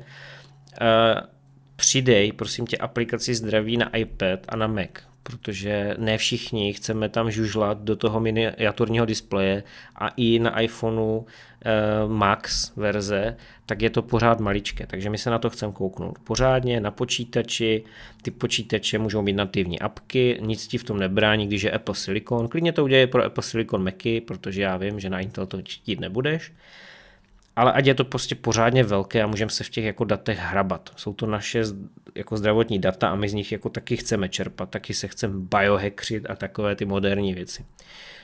uh, 0.82 1.28
přidej, 1.76 2.32
prosím 2.32 2.68
tě, 2.68 2.78
aplikaci 2.78 3.36
zdraví 3.36 3.78
na 3.78 3.96
iPad 3.96 4.40
a 4.50 4.56
na 4.56 4.68
Mac, 4.68 4.90
protože 5.24 5.96
ne 5.98 6.18
všichni 6.18 6.74
chceme 6.74 7.10
tam 7.10 7.32
žužlat 7.32 7.78
do 7.78 7.96
toho 7.96 8.20
miniaturního 8.20 9.06
displeje 9.06 9.64
a 9.96 10.08
i 10.08 10.40
na 10.40 10.60
iPhoneu 10.60 11.26
eh, 11.66 11.72
Max 12.08 12.76
verze, 12.76 13.38
tak 13.68 13.82
je 13.82 13.90
to 13.90 14.02
pořád 14.02 14.40
maličké, 14.40 14.88
takže 14.88 15.10
my 15.10 15.18
se 15.18 15.30
na 15.30 15.40
to 15.40 15.50
chceme 15.50 15.74
kouknout. 15.74 16.20
Pořádně 16.20 16.80
na 16.80 16.92
počítači, 16.92 17.84
ty 18.22 18.32
počítače 18.32 19.00
můžou 19.00 19.22
mít 19.22 19.34
nativní 19.34 19.80
apky, 19.80 20.38
nic 20.42 20.68
ti 20.68 20.78
v 20.78 20.84
tom 20.84 21.00
nebrání, 21.00 21.48
když 21.48 21.64
je 21.64 21.72
Apple 21.72 21.96
Silicon. 21.96 22.48
Klidně 22.48 22.74
to 22.74 22.84
udělej 22.84 23.08
pro 23.08 23.24
Apple 23.24 23.44
Silicon 23.44 23.84
Macy, 23.84 24.22
protože 24.22 24.62
já 24.62 24.78
vím, 24.78 25.00
že 25.00 25.10
na 25.10 25.20
Intel 25.20 25.46
to 25.46 25.58
chtít 25.64 26.00
nebudeš 26.00 26.52
ale 27.58 27.74
ať 27.74 27.86
je 27.86 27.94
to 27.94 28.06
prostě 28.06 28.36
pořádně 28.36 28.84
velké 28.84 29.24
a 29.24 29.28
můžeme 29.28 29.52
se 29.52 29.64
v 29.64 29.70
těch 29.70 29.86
jako 29.86 30.04
datech 30.04 30.40
hrabat. 30.40 30.90
Jsou 30.96 31.14
to 31.14 31.26
naše 31.26 31.64
jako 32.16 32.38
zdravotní 32.38 32.80
data 32.80 33.10
a 33.10 33.16
my 33.16 33.30
z 33.30 33.34
nich 33.34 33.52
jako 33.52 33.70
taky 33.70 33.98
chceme 33.98 34.30
čerpat, 34.30 34.70
taky 34.70 34.94
se 34.94 35.08
chceme 35.08 35.34
biohackřit 35.38 36.30
a 36.30 36.36
takové 36.36 36.76
ty 36.76 36.86
moderní 36.86 37.34
věci. 37.34 37.66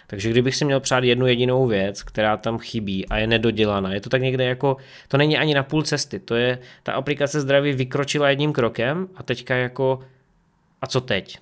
Takže 0.08 0.30
kdybych 0.30 0.56
si 0.56 0.66
měl 0.66 0.80
přát 0.80 1.04
jednu 1.04 1.28
jedinou 1.28 1.68
věc, 1.68 2.04
která 2.04 2.38
tam 2.38 2.58
chybí 2.58 3.08
a 3.08 3.18
je 3.18 3.28
nedodělaná, 3.28 3.94
je 3.94 4.02
to 4.02 4.10
tak 4.10 4.22
někde 4.22 4.44
jako, 4.44 4.78
to 5.08 5.18
není 5.18 5.38
ani 5.38 5.54
na 5.54 5.64
půl 5.64 5.84
cesty, 5.84 6.20
to 6.20 6.36
je, 6.36 6.60
ta 6.84 6.94
aplikace 6.94 7.42
zdraví 7.42 7.74
vykročila 7.74 8.30
jedním 8.30 8.54
krokem 8.54 9.08
a 9.16 9.24
teďka 9.24 9.56
jako, 9.56 10.00
a 10.82 10.88
co 10.88 11.02
teď? 11.02 11.38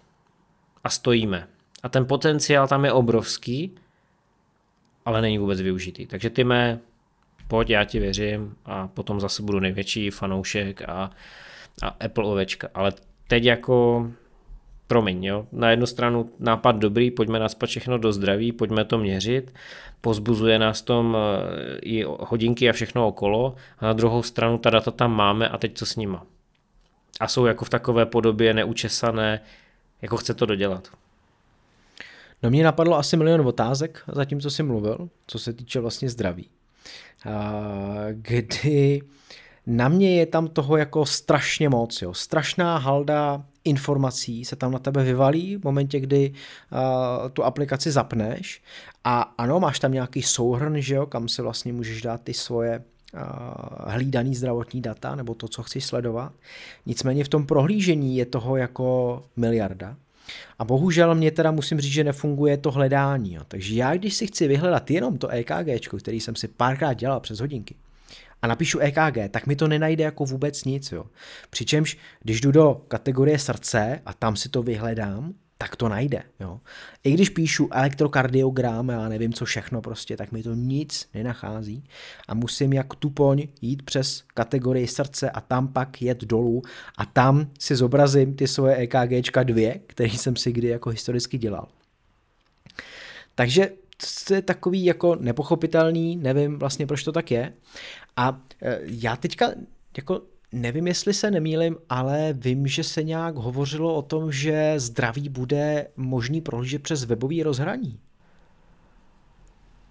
A 0.83 0.89
stojíme. 0.89 1.47
A 1.83 1.89
ten 1.89 2.05
potenciál 2.05 2.67
tam 2.67 2.85
je 2.85 2.91
obrovský, 2.91 3.75
ale 5.05 5.21
není 5.21 5.37
vůbec 5.37 5.61
využitý. 5.61 6.07
Takže 6.07 6.29
ty 6.29 6.43
mé 6.43 6.79
pojď, 7.47 7.69
já 7.69 7.83
ti 7.83 7.99
věřím 7.99 8.55
a 8.65 8.87
potom 8.87 9.19
zase 9.19 9.43
budu 9.43 9.59
největší 9.59 10.09
fanoušek 10.09 10.81
a, 10.81 11.11
a 11.81 11.87
Apple 11.87 12.25
ovečka. 12.25 12.69
Ale 12.73 12.91
teď 13.27 13.43
jako 13.43 14.07
promiň, 14.91 15.23
jo. 15.23 15.47
Na 15.51 15.71
jednu 15.71 15.85
stranu 15.85 16.29
nápad 16.39 16.75
dobrý, 16.75 17.11
pojďme 17.11 17.39
naspat 17.39 17.69
všechno 17.69 17.97
do 17.97 18.11
zdraví, 18.13 18.51
pojďme 18.51 18.85
to 18.85 18.97
měřit, 18.97 19.53
pozbuzuje 20.01 20.59
nás 20.59 20.81
tom 20.81 21.17
eh, 21.17 21.79
i 21.81 22.03
hodinky 22.03 22.69
a 22.69 22.73
všechno 22.73 23.07
okolo, 23.07 23.55
a 23.79 23.85
na 23.85 23.93
druhou 23.93 24.23
stranu 24.23 24.57
ta 24.57 24.69
data 24.69 24.91
tam 24.91 25.15
máme 25.15 25.49
a 25.49 25.57
teď 25.57 25.71
co 25.77 25.85
s 25.85 25.95
nima. 25.95 26.25
A 27.19 27.27
jsou 27.27 27.45
jako 27.45 27.65
v 27.65 27.69
takové 27.69 28.05
podobě 28.05 28.53
neučesané, 28.53 29.39
jako 30.01 30.17
chce 30.17 30.33
to 30.33 30.45
dodělat. 30.45 30.87
No 32.43 32.49
mě 32.49 32.63
napadlo 32.63 32.97
asi 32.97 33.17
milion 33.17 33.47
otázek, 33.47 34.03
zatímco 34.11 34.49
jsi 34.49 34.63
mluvil, 34.63 35.09
co 35.27 35.39
se 35.39 35.53
týče 35.53 35.79
vlastně 35.79 36.09
zdraví 36.09 36.49
kdy 38.11 39.01
na 39.65 39.87
mě 39.87 40.15
je 40.15 40.25
tam 40.25 40.47
toho 40.47 40.77
jako 40.77 41.05
strašně 41.05 41.69
moc, 41.69 42.01
jo. 42.01 42.13
Strašná 42.13 42.77
halda 42.77 43.45
informací 43.63 44.45
se 44.45 44.55
tam 44.55 44.71
na 44.71 44.79
tebe 44.79 45.03
vyvalí 45.03 45.57
v 45.57 45.63
momentě, 45.63 45.99
kdy 45.99 46.33
uh, 46.71 47.29
tu 47.29 47.43
aplikaci 47.43 47.91
zapneš 47.91 48.61
a 49.03 49.21
ano, 49.21 49.59
máš 49.59 49.79
tam 49.79 49.91
nějaký 49.91 50.21
souhrn, 50.21 50.81
že 50.81 50.95
jo, 50.95 51.05
kam 51.05 51.27
se 51.27 51.41
vlastně 51.41 51.73
můžeš 51.73 52.01
dát 52.01 52.21
ty 52.21 52.33
svoje 52.33 52.83
uh, 53.13 53.21
hlídaný 53.87 54.35
zdravotní 54.35 54.81
data 54.81 55.15
nebo 55.15 55.35
to, 55.35 55.47
co 55.47 55.63
chceš 55.63 55.85
sledovat. 55.85 56.33
Nicméně 56.85 57.23
v 57.23 57.29
tom 57.29 57.45
prohlížení 57.45 58.17
je 58.17 58.25
toho 58.25 58.57
jako 58.57 59.23
miliarda. 59.35 59.95
A 60.59 60.65
bohužel 60.65 61.15
mě 61.15 61.31
teda 61.31 61.51
musím 61.51 61.79
říct, 61.79 61.91
že 61.91 62.03
nefunguje 62.03 62.57
to 62.57 62.71
hledání. 62.71 63.33
Jo. 63.33 63.41
Takže 63.47 63.75
já, 63.75 63.95
když 63.95 64.13
si 64.13 64.27
chci 64.27 64.47
vyhledat 64.47 64.91
jenom 64.91 65.17
to 65.17 65.27
EKG, 65.27 65.87
který 65.99 66.19
jsem 66.19 66.35
si 66.35 66.47
párkrát 66.47 66.93
dělal 66.93 67.19
přes 67.19 67.39
hodinky, 67.39 67.75
a 68.41 68.47
napíšu 68.47 68.79
EKG, 68.79 69.31
tak 69.31 69.47
mi 69.47 69.55
to 69.55 69.67
nenajde 69.67 70.03
jako 70.03 70.25
vůbec 70.25 70.63
nic. 70.63 70.91
Jo. 70.91 71.05
Přičemž, 71.49 71.97
když 72.21 72.41
jdu 72.41 72.51
do 72.51 72.81
kategorie 72.87 73.39
srdce 73.39 74.01
a 74.05 74.13
tam 74.13 74.35
si 74.35 74.49
to 74.49 74.63
vyhledám, 74.63 75.33
tak 75.57 75.75
to 75.75 75.89
najde. 75.89 76.23
Jo. 76.39 76.59
I 77.03 77.11
když 77.11 77.29
píšu 77.29 77.69
elektrokardiogram, 77.71 78.89
já 78.89 79.09
nevím 79.09 79.33
co 79.33 79.45
všechno 79.45 79.81
prostě, 79.81 80.17
tak 80.17 80.31
mi 80.31 80.43
to 80.43 80.53
nic 80.53 81.09
nenachází 81.13 81.83
a 82.27 82.33
musím 82.33 82.73
jak 82.73 82.95
tupoň 82.95 83.47
jít 83.61 83.83
přes 83.83 84.23
kategorii 84.33 84.87
srdce 84.87 85.29
a 85.29 85.41
tam 85.41 85.67
pak 85.67 86.01
jet 86.01 86.23
dolů 86.23 86.61
a 86.97 87.05
tam 87.05 87.47
si 87.59 87.75
zobrazím 87.75 88.35
ty 88.35 88.47
svoje 88.47 88.75
EKGčka 88.75 89.43
dvě, 89.43 89.79
který 89.87 90.17
jsem 90.17 90.35
si 90.35 90.51
kdy 90.51 90.67
jako 90.67 90.89
historicky 90.89 91.37
dělal. 91.37 91.67
Takže 93.35 93.69
to 94.27 94.33
je 94.33 94.41
takový 94.41 94.85
jako 94.85 95.15
nepochopitelný, 95.15 96.15
nevím 96.15 96.59
vlastně 96.59 96.87
proč 96.87 97.03
to 97.03 97.11
tak 97.11 97.31
je. 97.31 97.53
A 98.17 98.41
e, 98.61 98.79
já 98.83 99.15
teďka 99.15 99.47
jako 99.97 100.21
Nevím, 100.53 100.87
jestli 100.87 101.13
se 101.13 101.31
nemýlim, 101.31 101.77
ale 101.89 102.33
vím, 102.33 102.67
že 102.67 102.83
se 102.83 103.03
nějak 103.03 103.35
hovořilo 103.35 103.95
o 103.95 104.01
tom, 104.01 104.31
že 104.31 104.73
zdraví 104.77 105.29
bude 105.29 105.87
možný 105.97 106.41
prohlížet 106.41 106.83
přes 106.83 107.03
webový 107.03 107.43
rozhraní. 107.43 107.99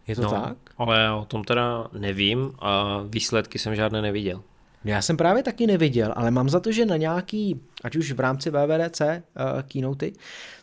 Je 0.07 0.17
to 0.17 0.23
no, 0.23 0.31
tak? 0.31 0.57
Ale 0.79 1.13
o 1.13 1.25
tom 1.25 1.45
teda 1.45 1.89
nevím 1.99 2.53
a 2.59 3.03
výsledky 3.09 3.59
jsem 3.59 3.75
žádné 3.75 4.03
neviděl. 4.03 4.43
Já 4.85 5.03
jsem 5.03 5.17
právě 5.17 5.43
taky 5.43 5.67
neviděl, 5.67 6.13
ale 6.17 6.31
mám 6.31 6.49
za 6.49 6.61
to, 6.61 6.73
že 6.73 6.87
na 6.87 6.97
nějaký, 6.97 7.61
ať 7.85 7.97
už 7.97 8.13
v 8.13 8.21
rámci 8.21 8.51
VVDC 8.51 9.01
uh, 9.01 9.63
keynoty, 9.63 10.13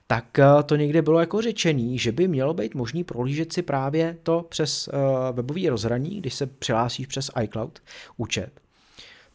tak 0.07 0.25
uh, 0.39 0.63
to 0.63 0.75
někde 0.75 1.01
bylo 1.01 1.19
jako 1.19 1.41
řečený, 1.41 1.99
že 1.99 2.11
by 2.11 2.27
mělo 2.27 2.53
být 2.53 2.75
možný 2.75 3.03
prohlížet 3.03 3.53
si 3.53 3.61
právě 3.61 4.17
to 4.23 4.45
přes 4.49 4.87
uh, 4.87 5.35
webový 5.35 5.69
rozhraní, 5.69 6.17
když 6.17 6.33
se 6.33 6.45
přihlásíš 6.45 7.07
přes 7.07 7.31
iCloud 7.43 7.79
účet 8.17 8.51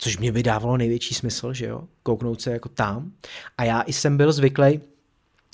což 0.03 0.19
mě 0.19 0.33
by 0.33 0.43
dávalo 0.43 0.77
největší 0.77 1.15
smysl, 1.15 1.53
že 1.53 1.67
jo, 1.67 1.85
kouknout 2.03 2.41
se 2.41 2.51
jako 2.51 2.69
tam. 2.69 3.13
A 3.59 3.65
já 3.65 3.83
i 3.83 3.93
jsem 3.93 4.17
byl 4.17 4.33
zvyklý, 4.33 4.81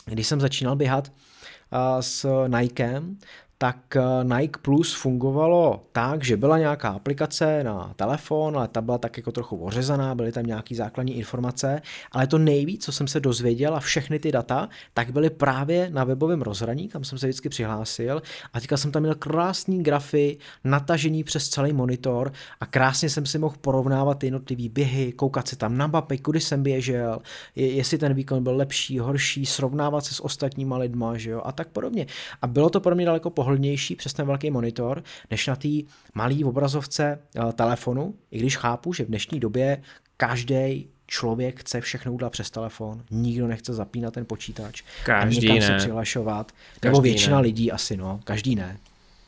když 0.04 0.26
jsem 0.26 0.40
začínal 0.40 0.76
běhat 0.76 1.08
uh, 1.08 2.00
s 2.00 2.46
Nikem, 2.60 3.18
tak 3.58 3.96
eh, 3.96 4.24
Nike 4.24 4.60
Plus 4.62 4.94
fungovalo 4.94 5.84
tak, 5.92 6.24
že 6.24 6.36
byla 6.36 6.58
nějaká 6.58 6.88
aplikace 6.88 7.64
na 7.64 7.92
telefon, 7.96 8.56
ale 8.56 8.68
ta 8.68 8.80
byla 8.80 8.98
tak 8.98 9.16
jako 9.16 9.32
trochu 9.32 9.56
ořezaná, 9.56 10.14
byly 10.14 10.32
tam 10.32 10.46
nějaké 10.46 10.74
základní 10.74 11.16
informace, 11.16 11.82
ale 12.12 12.26
to 12.26 12.38
nejvíc, 12.38 12.84
co 12.84 12.92
jsem 12.92 13.08
se 13.08 13.20
dozvěděl 13.20 13.76
a 13.76 13.80
všechny 13.80 14.18
ty 14.18 14.32
data, 14.32 14.68
tak 14.94 15.10
byly 15.10 15.30
právě 15.30 15.90
na 15.90 16.04
webovém 16.04 16.42
rozhraní, 16.42 16.88
kam 16.88 17.04
jsem 17.04 17.18
se 17.18 17.26
vždycky 17.26 17.48
přihlásil 17.48 18.22
a 18.52 18.60
teďka 18.60 18.76
jsem 18.76 18.92
tam 18.92 19.02
měl 19.02 19.14
krásný 19.14 19.82
grafy, 19.82 20.38
natažení 20.64 21.24
přes 21.24 21.48
celý 21.48 21.72
monitor 21.72 22.32
a 22.60 22.66
krásně 22.66 23.10
jsem 23.10 23.26
si 23.26 23.38
mohl 23.38 23.56
porovnávat 23.60 24.24
jednotlivý 24.24 24.68
běhy, 24.68 25.12
koukat 25.12 25.48
se 25.48 25.56
tam 25.56 25.76
na 25.76 25.86
mapy, 25.86 26.18
kudy 26.18 26.40
jsem 26.40 26.62
běžel, 26.62 27.18
jestli 27.56 27.98
ten 27.98 28.14
výkon 28.14 28.42
byl 28.42 28.56
lepší, 28.56 28.98
horší, 28.98 29.46
srovnávat 29.46 30.04
se 30.04 30.14
s 30.14 30.24
ostatníma 30.24 30.76
lidma, 30.76 31.16
že 31.16 31.30
jo, 31.30 31.42
a 31.44 31.52
tak 31.52 31.68
podobně. 31.68 32.06
A 32.42 32.46
bylo 32.46 32.70
to 32.70 32.80
pro 32.80 32.94
mě 32.94 33.06
daleko 33.06 33.30
pohodlnější 33.48 33.96
přes 33.96 34.12
ten 34.12 34.26
velký 34.26 34.50
monitor, 34.50 35.02
než 35.30 35.46
na 35.46 35.56
té 35.56 35.68
malé 36.14 36.34
obrazovce 36.44 37.18
uh, 37.18 37.52
telefonu, 37.52 38.14
i 38.30 38.38
když 38.38 38.56
chápu, 38.56 38.92
že 38.92 39.04
v 39.04 39.06
dnešní 39.06 39.40
době 39.40 39.82
každý 40.16 40.88
člověk 41.06 41.60
chce 41.60 41.80
všechno 41.80 42.12
udělat 42.12 42.30
přes 42.30 42.50
telefon, 42.50 43.02
nikdo 43.10 43.46
nechce 43.46 43.74
zapínat 43.74 44.14
ten 44.14 44.24
počítač 44.24 44.82
každý 45.04 45.50
a 45.50 45.54
ne. 45.54 45.62
se 45.62 45.76
přihlašovat, 45.76 46.52
každý 46.52 46.86
nebo 46.88 47.00
většina 47.00 47.36
ne. 47.36 47.42
lidí 47.42 47.72
asi, 47.72 47.96
no, 47.96 48.20
každý 48.24 48.54
ne. 48.54 48.78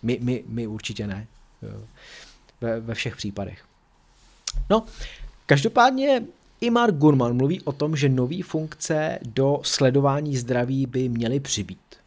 My, 0.03 0.19
my, 0.23 0.45
my 0.47 0.67
určitě 0.67 1.07
ne. 1.07 1.27
Ve, 2.61 2.81
ve 2.81 2.95
všech 2.95 3.17
případech. 3.17 3.65
No, 4.71 4.85
každopádně 5.47 6.23
i 6.61 6.71
Mark 6.71 6.95
Gurman 6.95 7.37
mluví 7.37 7.61
o 7.63 7.73
tom, 7.73 7.97
že 7.97 8.09
nové 8.09 8.43
funkce 8.43 9.19
do 9.23 9.61
sledování 9.63 10.37
zdraví 10.37 10.87
by 10.87 11.09
měly 11.09 11.41
přibýt. 11.41 12.00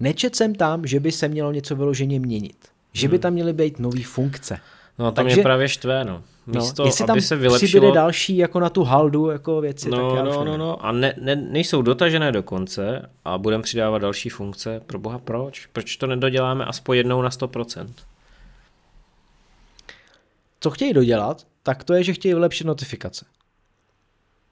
Nečet 0.00 0.36
jsem 0.36 0.54
tam, 0.54 0.86
že 0.86 1.00
by 1.00 1.12
se 1.12 1.28
mělo 1.28 1.52
něco 1.52 1.76
vyloženě 1.76 2.20
měnit. 2.20 2.56
Že 2.92 3.08
by 3.08 3.16
hmm. 3.16 3.22
tam 3.22 3.32
měly 3.32 3.52
být 3.52 3.78
nové 3.78 4.02
funkce. 4.02 4.58
No 4.98 5.12
tam 5.12 5.24
Takže, 5.24 5.40
je 5.40 5.42
právě 5.42 5.68
štvé, 5.68 6.04
no. 6.04 6.22
no 6.46 6.60
Místo, 6.60 6.82
no, 6.82 6.88
jestli 6.88 7.06
tam 7.06 7.14
aby 7.14 7.22
se 7.22 7.36
vylepšilo... 7.36 7.92
další 7.92 8.36
jako 8.36 8.60
na 8.60 8.70
tu 8.70 8.84
haldu 8.84 9.30
jako 9.30 9.60
věci, 9.60 9.90
no, 9.90 10.14
tak 10.14 10.24
no, 10.24 10.44
no, 10.44 10.56
no, 10.56 10.84
a 10.84 10.92
ne, 10.92 11.14
ne, 11.20 11.36
nejsou 11.36 11.82
dotažené 11.82 12.32
do 12.32 12.42
konce 12.42 13.10
a 13.24 13.38
budeme 13.38 13.62
přidávat 13.62 13.98
další 13.98 14.28
funkce. 14.28 14.80
Pro 14.86 14.98
boha 14.98 15.18
proč? 15.18 15.66
Proč 15.66 15.96
to 15.96 16.06
nedoděláme 16.06 16.64
aspoň 16.64 16.96
jednou 16.96 17.22
na 17.22 17.28
100%? 17.28 17.86
Co 20.60 20.70
chtějí 20.70 20.92
dodělat, 20.92 21.46
tak 21.62 21.84
to 21.84 21.94
je, 21.94 22.04
že 22.04 22.12
chtějí 22.12 22.34
vylepšit 22.34 22.64
notifikace. 22.64 23.24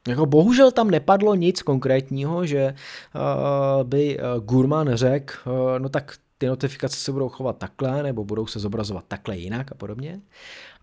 Jako 0.09 0.27
bohužel 0.27 0.71
tam 0.71 0.91
nepadlo 0.91 1.35
nic 1.35 1.63
konkrétního, 1.63 2.47
že 2.47 2.75
uh, 3.15 3.85
by 3.89 4.19
uh, 4.19 4.45
Gurman 4.45 4.95
řekl, 4.95 5.35
uh, 5.47 5.79
no 5.79 5.89
tak 5.89 6.17
ty 6.39 6.47
notifikace 6.47 6.97
se 6.97 7.13
budou 7.13 7.29
chovat 7.29 7.59
takhle, 7.59 8.03
nebo 8.03 8.25
budou 8.25 8.47
se 8.47 8.59
zobrazovat 8.59 9.05
takhle 9.09 9.37
jinak 9.37 9.73
a 9.73 9.75
podobně. 9.75 10.21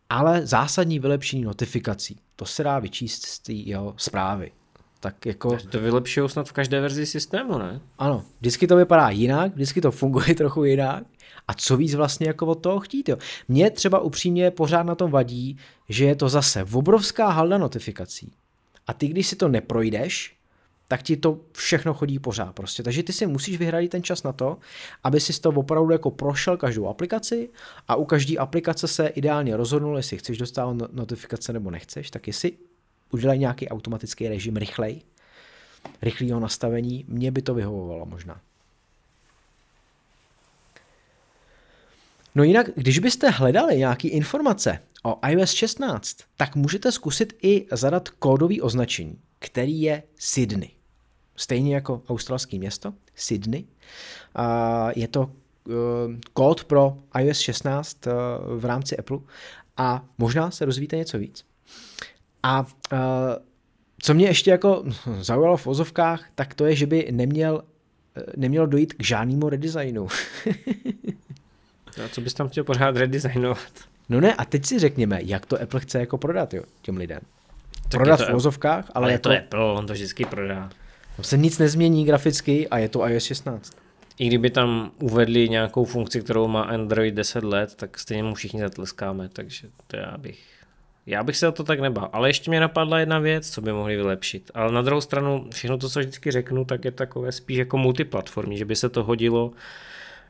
Ale 0.09 0.45
zásadní 0.45 0.99
vylepšení 0.99 1.43
notifikací, 1.43 2.19
to 2.35 2.45
se 2.45 2.63
dá 2.63 2.79
vyčíst 2.79 3.25
z 3.25 3.39
té 3.39 3.53
jeho 3.53 3.93
zprávy. 3.97 4.51
Tak 4.99 5.25
jako... 5.25 5.57
To 5.69 5.79
vylepšují 5.79 6.29
snad 6.29 6.47
v 6.47 6.51
každé 6.51 6.81
verzi 6.81 7.05
systému, 7.05 7.57
ne? 7.57 7.81
Ano, 7.99 8.23
vždycky 8.39 8.67
to 8.67 8.75
vypadá 8.75 9.09
jinak, 9.09 9.53
vždycky 9.53 9.81
to 9.81 9.91
funguje 9.91 10.35
trochu 10.37 10.63
jinak. 10.63 11.03
A 11.47 11.53
co 11.53 11.77
víc 11.77 11.95
vlastně 11.95 12.27
jako 12.27 12.45
od 12.45 12.55
toho 12.55 12.79
chtít, 12.79 13.09
jo. 13.09 13.17
Mně 13.47 13.71
třeba 13.71 13.99
upřímně 13.99 14.51
pořád 14.51 14.83
na 14.83 14.95
tom 14.95 15.11
vadí, 15.11 15.57
že 15.89 16.05
je 16.05 16.15
to 16.15 16.29
zase 16.29 16.65
obrovská 16.71 17.29
halda 17.29 17.57
notifikací. 17.57 18.31
A 18.87 18.93
ty, 18.93 19.07
když 19.07 19.27
si 19.27 19.35
to 19.35 19.47
neprojdeš, 19.47 20.37
tak 20.87 21.03
ti 21.03 21.17
to 21.17 21.39
všechno 21.51 21.93
chodí 21.93 22.19
pořád 22.19 22.55
prostě. 22.55 22.83
Takže 22.83 23.03
ty 23.03 23.13
si 23.13 23.27
musíš 23.27 23.57
vyhradit 23.57 23.91
ten 23.91 24.03
čas 24.03 24.23
na 24.23 24.33
to, 24.33 24.57
aby 25.03 25.19
si 25.19 25.41
to 25.41 25.49
opravdu 25.49 25.91
jako 25.91 26.11
prošel 26.11 26.57
každou 26.57 26.87
aplikaci 26.87 27.49
a 27.87 27.95
u 27.95 28.05
každé 28.05 28.37
aplikace 28.37 28.87
se 28.87 29.07
ideálně 29.07 29.57
rozhodnul, 29.57 29.97
jestli 29.97 30.17
chceš 30.17 30.37
dostávat 30.37 30.73
no- 30.73 30.87
notifikace 30.91 31.53
nebo 31.53 31.71
nechceš, 31.71 32.11
tak 32.11 32.27
jestli 32.27 32.51
udělej 33.11 33.39
nějaký 33.39 33.69
automatický 33.69 34.27
režim 34.27 34.57
rychlej, 34.57 35.01
rychlého 36.01 36.39
nastavení, 36.39 37.05
mě 37.07 37.31
by 37.31 37.41
to 37.41 37.53
vyhovovalo 37.53 38.05
možná. 38.05 38.41
No 42.35 42.43
jinak, 42.43 42.69
když 42.75 42.99
byste 42.99 43.29
hledali 43.29 43.77
nějaké 43.77 44.07
informace 44.07 44.79
o 45.03 45.19
iOS 45.27 45.51
16, 45.51 46.17
tak 46.37 46.55
můžete 46.55 46.91
zkusit 46.91 47.33
i 47.41 47.65
zadat 47.71 48.09
kódový 48.09 48.61
označení, 48.61 49.19
který 49.39 49.81
je 49.81 50.03
Sydney. 50.15 50.69
Stejně 51.35 51.75
jako 51.75 52.01
australské 52.09 52.57
město, 52.57 52.93
Sydney. 53.15 53.65
Je 54.95 55.07
to 55.07 55.31
eh, 55.69 55.71
kód 56.33 56.63
pro 56.63 56.97
iOS 57.19 57.39
16 57.39 58.07
eh, 58.07 58.11
v 58.57 58.65
rámci 58.65 58.97
Apple 58.97 59.19
a 59.77 60.05
možná 60.17 60.51
se 60.51 60.65
rozvíte 60.65 60.97
něco 60.97 61.17
víc. 61.17 61.45
A 62.43 62.65
eh, 62.93 62.97
co 64.01 64.13
mě 64.13 64.27
ještě 64.27 64.51
jako 64.51 64.83
zaujalo 65.19 65.57
v 65.57 65.65
vozovkách, 65.65 66.25
tak 66.35 66.53
to 66.53 66.65
je, 66.65 66.75
že 66.75 66.85
by 66.85 67.07
neměl, 67.11 67.63
nemělo 68.37 68.65
dojít 68.65 68.93
k 68.93 69.03
žádnému 69.03 69.49
redesignu. 69.49 70.07
a 72.01 72.09
co 72.09 72.21
bys 72.21 72.33
tam 72.33 72.49
chtěl 72.49 72.63
pořád 72.63 72.97
redesignovat? 72.97 73.71
No 74.09 74.21
ne, 74.21 74.33
a 74.33 74.45
teď 74.45 74.65
si 74.65 74.79
řekněme, 74.79 75.19
jak 75.23 75.45
to 75.45 75.61
Apple 75.61 75.79
chce 75.79 75.99
jako 75.99 76.17
prodat 76.17 76.53
jo, 76.53 76.63
těm 76.81 76.97
lidem. 76.97 77.19
Tak 77.81 77.91
prodat 77.91 78.17
to, 78.17 78.25
v 78.25 78.29
vozovkách, 78.29 78.91
ale, 78.93 79.05
ale 79.05 79.11
je 79.11 79.19
to 79.19 79.31
Apple, 79.31 79.73
on 79.73 79.87
to 79.87 79.93
vždycky 79.93 80.25
prodá. 80.25 80.69
Tam 81.15 81.23
se 81.23 81.37
nic 81.37 81.57
nezmění 81.57 82.05
graficky 82.05 82.67
a 82.67 82.77
je 82.77 82.89
to 82.89 83.07
iOS 83.07 83.23
16. 83.23 83.77
I 84.19 84.27
kdyby 84.27 84.49
tam 84.49 84.91
uvedli 84.99 85.49
nějakou 85.49 85.85
funkci, 85.85 86.21
kterou 86.21 86.47
má 86.47 86.61
Android 86.63 87.13
10 87.13 87.43
let, 87.43 87.75
tak 87.75 87.99
stejně 87.99 88.23
mu 88.23 88.35
všichni 88.35 88.61
zatleskáme, 88.61 89.29
takže 89.29 89.67
to 89.87 89.97
já 89.97 90.17
bych 90.17 90.39
já 91.05 91.23
bych 91.23 91.37
se 91.37 91.47
o 91.47 91.51
to 91.51 91.63
tak 91.63 91.79
nebál, 91.79 92.09
ale 92.13 92.29
ještě 92.29 92.51
mě 92.51 92.59
napadla 92.59 92.99
jedna 92.99 93.19
věc, 93.19 93.49
co 93.49 93.61
by 93.61 93.73
mohli 93.73 93.95
vylepšit. 93.95 94.51
Ale 94.53 94.71
na 94.71 94.81
druhou 94.81 95.01
stranu, 95.01 95.47
všechno 95.53 95.77
to, 95.77 95.89
co 95.89 95.99
vždycky 95.99 96.31
řeknu, 96.31 96.65
tak 96.65 96.85
je 96.85 96.91
takové 96.91 97.31
spíš 97.31 97.57
jako 97.57 97.77
multiplatformní, 97.77 98.57
že 98.57 98.65
by 98.65 98.75
se 98.75 98.89
to 98.89 99.03
hodilo 99.03 99.51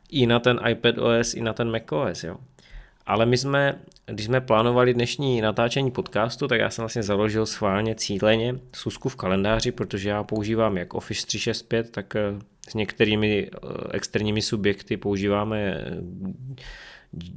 i 0.09 0.25
na 0.27 0.39
ten 0.39 0.59
iPad 0.69 0.97
OS, 0.97 1.33
i 1.33 1.41
na 1.41 1.53
ten 1.53 1.71
Mac 1.71 1.83
OS. 1.91 2.23
Jo. 2.23 2.37
Ale 3.05 3.25
my 3.25 3.37
jsme, 3.37 3.79
když 4.05 4.25
jsme 4.25 4.41
plánovali 4.41 4.93
dnešní 4.93 5.41
natáčení 5.41 5.91
podcastu, 5.91 6.47
tak 6.47 6.59
já 6.59 6.69
jsem 6.69 6.81
vlastně 6.83 7.03
založil 7.03 7.45
schválně 7.45 7.95
cíleně 7.95 8.55
susku 8.75 9.09
v 9.09 9.15
kalendáři, 9.15 9.71
protože 9.71 10.09
já 10.09 10.23
používám 10.23 10.77
jak 10.77 10.93
Office 10.93 11.27
365, 11.27 11.91
tak 11.91 12.15
eh, 12.15 12.21
s 12.69 12.73
některými 12.73 13.49
eh, 13.53 13.57
externími 13.91 14.41
subjekty 14.41 14.97
používáme 14.97 15.59
eh, 15.59 15.97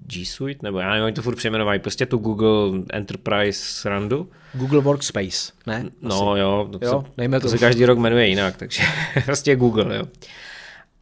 G 0.06 0.26
Suite, 0.26 0.60
nebo 0.62 0.78
já 0.78 0.90
nevím, 0.90 1.04
oni 1.04 1.12
to 1.12 1.22
furt 1.22 1.36
přejmenovají, 1.36 1.80
prostě 1.80 2.06
tu 2.06 2.18
Google 2.18 2.82
Enterprise 2.90 3.88
randu. 3.88 4.30
Google 4.54 4.80
Workspace, 4.80 5.52
ne? 5.66 5.84
No 6.02 6.30
Asi. 6.30 6.40
jo, 6.40 6.68
to, 6.72 6.86
jo, 6.86 7.04
se, 7.30 7.40
to 7.40 7.48
se 7.48 7.58
každý 7.58 7.84
rok 7.84 7.98
jmenuje 7.98 8.26
jinak, 8.26 8.56
takže 8.56 8.82
prostě 9.24 9.56
Google, 9.56 9.96
jo. 9.96 10.04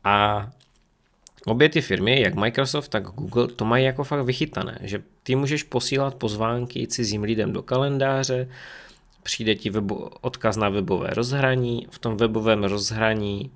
A 0.05 0.46
Obě 1.46 1.68
ty 1.68 1.80
firmy, 1.80 2.20
jak 2.20 2.35
Microsoft, 2.35 2.88
tak 2.88 3.02
Google, 3.02 3.48
to 3.48 3.64
mají 3.64 3.85
jako 3.85 4.04
fakt 4.04 4.24
vychytané, 4.24 4.78
že 4.83 5.02
ty 5.22 5.35
můžeš 5.35 5.62
posílat 5.62 6.14
pozvánky 6.14 6.87
cizím 6.87 7.22
lidem 7.22 7.52
do 7.52 7.62
kalendáře, 7.62 8.48
přijde 9.22 9.54
ti 9.54 9.70
webo, 9.70 9.94
odkaz 10.20 10.57
na 10.57 10.68
webové 10.68 11.11
rozhraní, 11.11 11.87
v 11.90 11.98
tom 11.98 12.16
webovém 12.16 12.64
rozhraní 12.64 13.50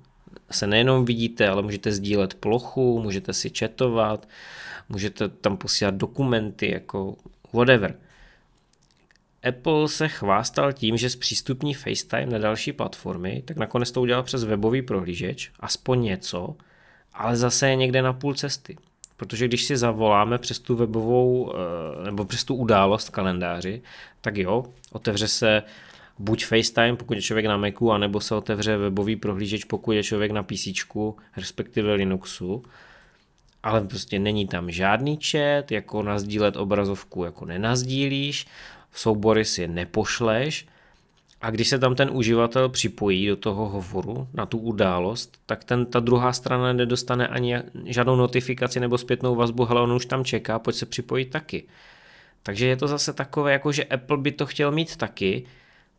se 0.51 0.67
nejenom 0.67 1.05
vidíte, 1.05 1.47
ale 1.47 1.61
můžete 1.61 1.91
sdílet 1.91 2.33
plochu, 2.33 3.01
můžete 3.01 3.33
si 3.33 3.51
četovat, 3.51 4.27
můžete 4.89 5.29
tam 5.29 5.57
posílat 5.57 5.95
dokumenty, 5.95 6.71
jako 6.71 7.15
whatever. 7.53 7.95
Apple 9.49 9.89
se 9.89 10.07
chvástal 10.07 10.73
tím, 10.73 10.97
že 10.97 11.09
zpřístupní 11.09 11.73
FaceTime 11.73 12.25
na 12.25 12.37
další 12.37 12.73
platformy, 12.73 13.43
tak 13.45 13.57
nakonec 13.57 13.91
to 13.91 14.01
udělal 14.01 14.23
přes 14.23 14.43
webový 14.43 14.81
prohlížeč, 14.81 15.51
aspoň 15.59 16.01
něco, 16.01 16.55
ale 17.19 17.35
zase 17.35 17.69
je 17.69 17.75
někde 17.75 18.01
na 18.01 18.13
půl 18.13 18.33
cesty. 18.33 18.77
Protože 19.17 19.47
když 19.47 19.63
si 19.63 19.77
zavoláme 19.77 20.37
přes 20.37 20.59
tu 20.59 20.75
webovou 20.75 21.53
eh, 21.53 22.03
nebo 22.05 22.25
přes 22.25 22.43
tu 22.43 22.55
událost 22.55 23.07
v 23.07 23.11
kalendáři, 23.11 23.81
tak 24.21 24.37
jo, 24.37 24.65
otevře 24.91 25.27
se 25.27 25.63
buď 26.19 26.45
FaceTime, 26.45 26.95
pokud 26.95 27.13
je 27.13 27.21
člověk 27.21 27.45
na 27.45 27.57
Macu, 27.57 27.91
anebo 27.91 28.21
se 28.21 28.35
otevře 28.35 28.77
webový 28.77 29.15
prohlížeč, 29.15 29.63
pokud 29.63 29.91
je 29.91 30.03
člověk 30.03 30.31
na 30.31 30.43
PC, 30.43 30.67
respektive 31.37 31.93
Linuxu. 31.93 32.63
Ale 33.63 33.81
prostě 33.81 34.19
není 34.19 34.47
tam 34.47 34.71
žádný 34.71 35.19
chat, 35.31 35.71
jako 35.71 36.03
nazdílet 36.03 36.55
obrazovku 36.55 37.23
jako 37.23 37.45
nenazdílíš, 37.45 38.47
soubory 38.93 39.45
si 39.45 39.67
nepošleš, 39.67 40.67
a 41.41 41.51
když 41.51 41.67
se 41.67 41.79
tam 41.79 41.95
ten 41.95 42.09
uživatel 42.13 42.69
připojí 42.69 43.27
do 43.27 43.35
toho 43.35 43.69
hovoru 43.69 44.27
na 44.33 44.45
tu 44.45 44.57
událost, 44.57 45.37
tak 45.45 45.63
ten, 45.63 45.85
ta 45.85 45.99
druhá 45.99 46.33
strana 46.33 46.73
nedostane 46.73 47.27
ani 47.27 47.55
žádnou 47.85 48.15
notifikaci 48.15 48.79
nebo 48.79 48.97
zpětnou 48.97 49.35
vazbu, 49.35 49.65
hele, 49.65 49.81
on 49.81 49.91
už 49.91 50.05
tam 50.05 50.25
čeká, 50.25 50.59
pojď 50.59 50.75
se 50.75 50.85
připojit 50.85 51.25
taky. 51.25 51.67
Takže 52.43 52.67
je 52.67 52.75
to 52.75 52.87
zase 52.87 53.13
takové, 53.13 53.51
jako 53.51 53.71
že 53.71 53.83
Apple 53.83 54.17
by 54.17 54.31
to 54.31 54.45
chtěl 54.45 54.71
mít 54.71 54.95
taky, 54.95 55.45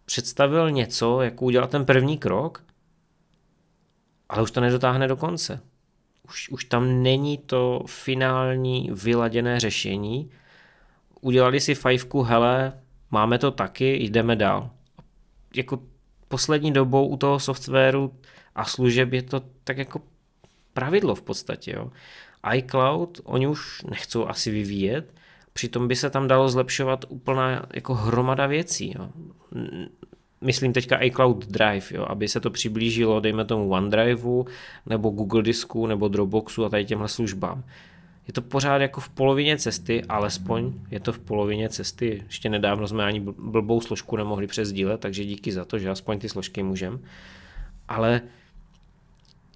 představil 0.05 0.70
něco, 0.70 1.20
jako 1.20 1.45
udělal 1.45 1.68
ten 1.68 1.84
první 1.84 2.18
krok, 2.18 2.64
ale 4.28 4.43
už 4.43 4.51
to 4.51 4.61
nedotáhne 4.61 5.09
do 5.09 5.16
konce. 5.16 5.61
Už, 6.28 6.49
už 6.49 6.64
tam 6.64 7.03
není 7.03 7.38
to 7.38 7.84
finální 7.86 8.91
vyladěné 8.93 9.61
řešení. 9.61 10.30
Udělali 11.20 11.61
si 11.61 11.74
fajfku, 11.74 12.22
hele, 12.22 12.72
máme 13.11 13.38
to 13.38 13.51
taky, 13.51 13.97
jdeme 13.97 14.36
dál 14.36 14.70
jako 15.57 15.82
poslední 16.28 16.72
dobou 16.72 17.07
u 17.09 17.16
toho 17.16 17.40
softwaru 17.40 18.14
a 18.55 18.64
služeb 18.64 19.12
je 19.12 19.22
to 19.22 19.40
tak 19.64 19.78
jako 19.78 20.03
pravidlo 20.74 21.14
v 21.14 21.22
podstatě. 21.22 21.72
Jo. 21.76 21.90
iCloud, 22.55 23.20
oni 23.24 23.46
už 23.46 23.82
nechcou 23.82 24.26
asi 24.26 24.51
vyvíjet, 24.51 25.14
přitom 25.53 25.88
by 25.88 25.96
se 25.96 26.11
tam 26.11 26.28
dalo 26.28 26.48
zlepšovat 26.48 27.05
úplná 27.09 27.66
jako 27.74 27.94
hromada 27.94 28.46
věcí. 28.46 28.94
Jo. 28.98 29.09
Myslím 30.40 30.72
teďka 30.72 31.03
iCloud 31.03 31.46
Drive, 31.46 31.86
jo, 31.90 32.05
aby 32.09 32.28
se 32.28 32.40
to 32.40 32.51
přiblížilo, 32.51 33.20
dejme 33.20 33.44
tomu 33.44 33.70
OneDriveu, 33.70 34.46
nebo 34.86 35.11
Google 35.11 35.42
Disku, 35.42 35.86
nebo 35.86 36.09
Dropboxu 36.09 36.64
a 36.64 36.68
tady 36.68 36.84
těmhle 36.84 37.09
službám 37.09 37.64
je 38.27 38.33
to 38.33 38.43
pořád 38.43 38.79
jako 38.79 39.01
v 39.01 39.09
polovině 39.09 39.59
cesty, 39.59 40.05
alespoň 40.09 40.73
je 40.91 41.01
to 41.01 41.12
v 41.12 41.18
polovině 41.18 41.68
cesty. 41.68 42.23
Ještě 42.27 42.49
nedávno 42.49 42.89
jsme 42.89 43.05
ani 43.05 43.21
blbou 43.21 43.81
složku 43.81 44.16
nemohli 44.16 44.47
přesdílet, 44.47 45.01
takže 45.01 45.25
díky 45.25 45.53
za 45.53 45.64
to, 45.64 45.79
že 45.79 45.91
aspoň 45.91 46.18
ty 46.18 46.29
složky 46.29 46.62
můžem. 46.62 47.01
Ale 47.89 48.21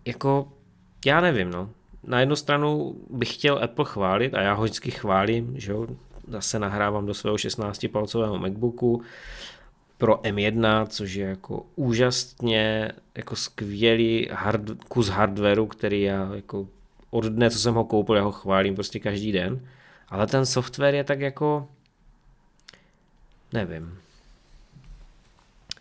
jako 0.04 0.52
já 1.06 1.20
nevím, 1.20 1.50
no. 1.50 1.70
na 2.06 2.20
jednu 2.20 2.36
stranu 2.36 2.96
bych 3.10 3.34
chtěl 3.34 3.58
Apple 3.62 3.84
chválit 3.84 4.34
a 4.34 4.40
já 4.40 4.54
ho 4.54 4.64
vždycky 4.64 4.90
chválím, 4.90 5.54
že 5.56 5.72
jo, 5.72 5.86
zase 6.28 6.58
nahrávám 6.58 7.06
do 7.06 7.14
svého 7.14 7.36
16-palcového 7.36 8.38
MacBooku 8.38 9.02
pro 9.98 10.14
M1, 10.14 10.86
což 10.86 11.14
je 11.14 11.26
jako 11.26 11.66
úžasně 11.76 12.92
jako 13.14 13.36
skvělý 13.36 14.28
hard, 14.32 14.62
kus 14.88 15.08
hardwareu, 15.08 15.66
který 15.66 16.02
já 16.02 16.34
jako 16.34 16.68
od 17.14 17.24
dne, 17.24 17.50
co 17.50 17.58
jsem 17.58 17.74
ho 17.74 17.84
koupil, 17.84 18.16
já 18.16 18.22
ho 18.22 18.32
chválím 18.32 18.74
prostě 18.74 18.98
každý 18.98 19.32
den, 19.32 19.68
ale 20.08 20.26
ten 20.26 20.46
software 20.46 20.94
je 20.94 21.04
tak 21.04 21.20
jako 21.20 21.68
nevím, 23.52 23.98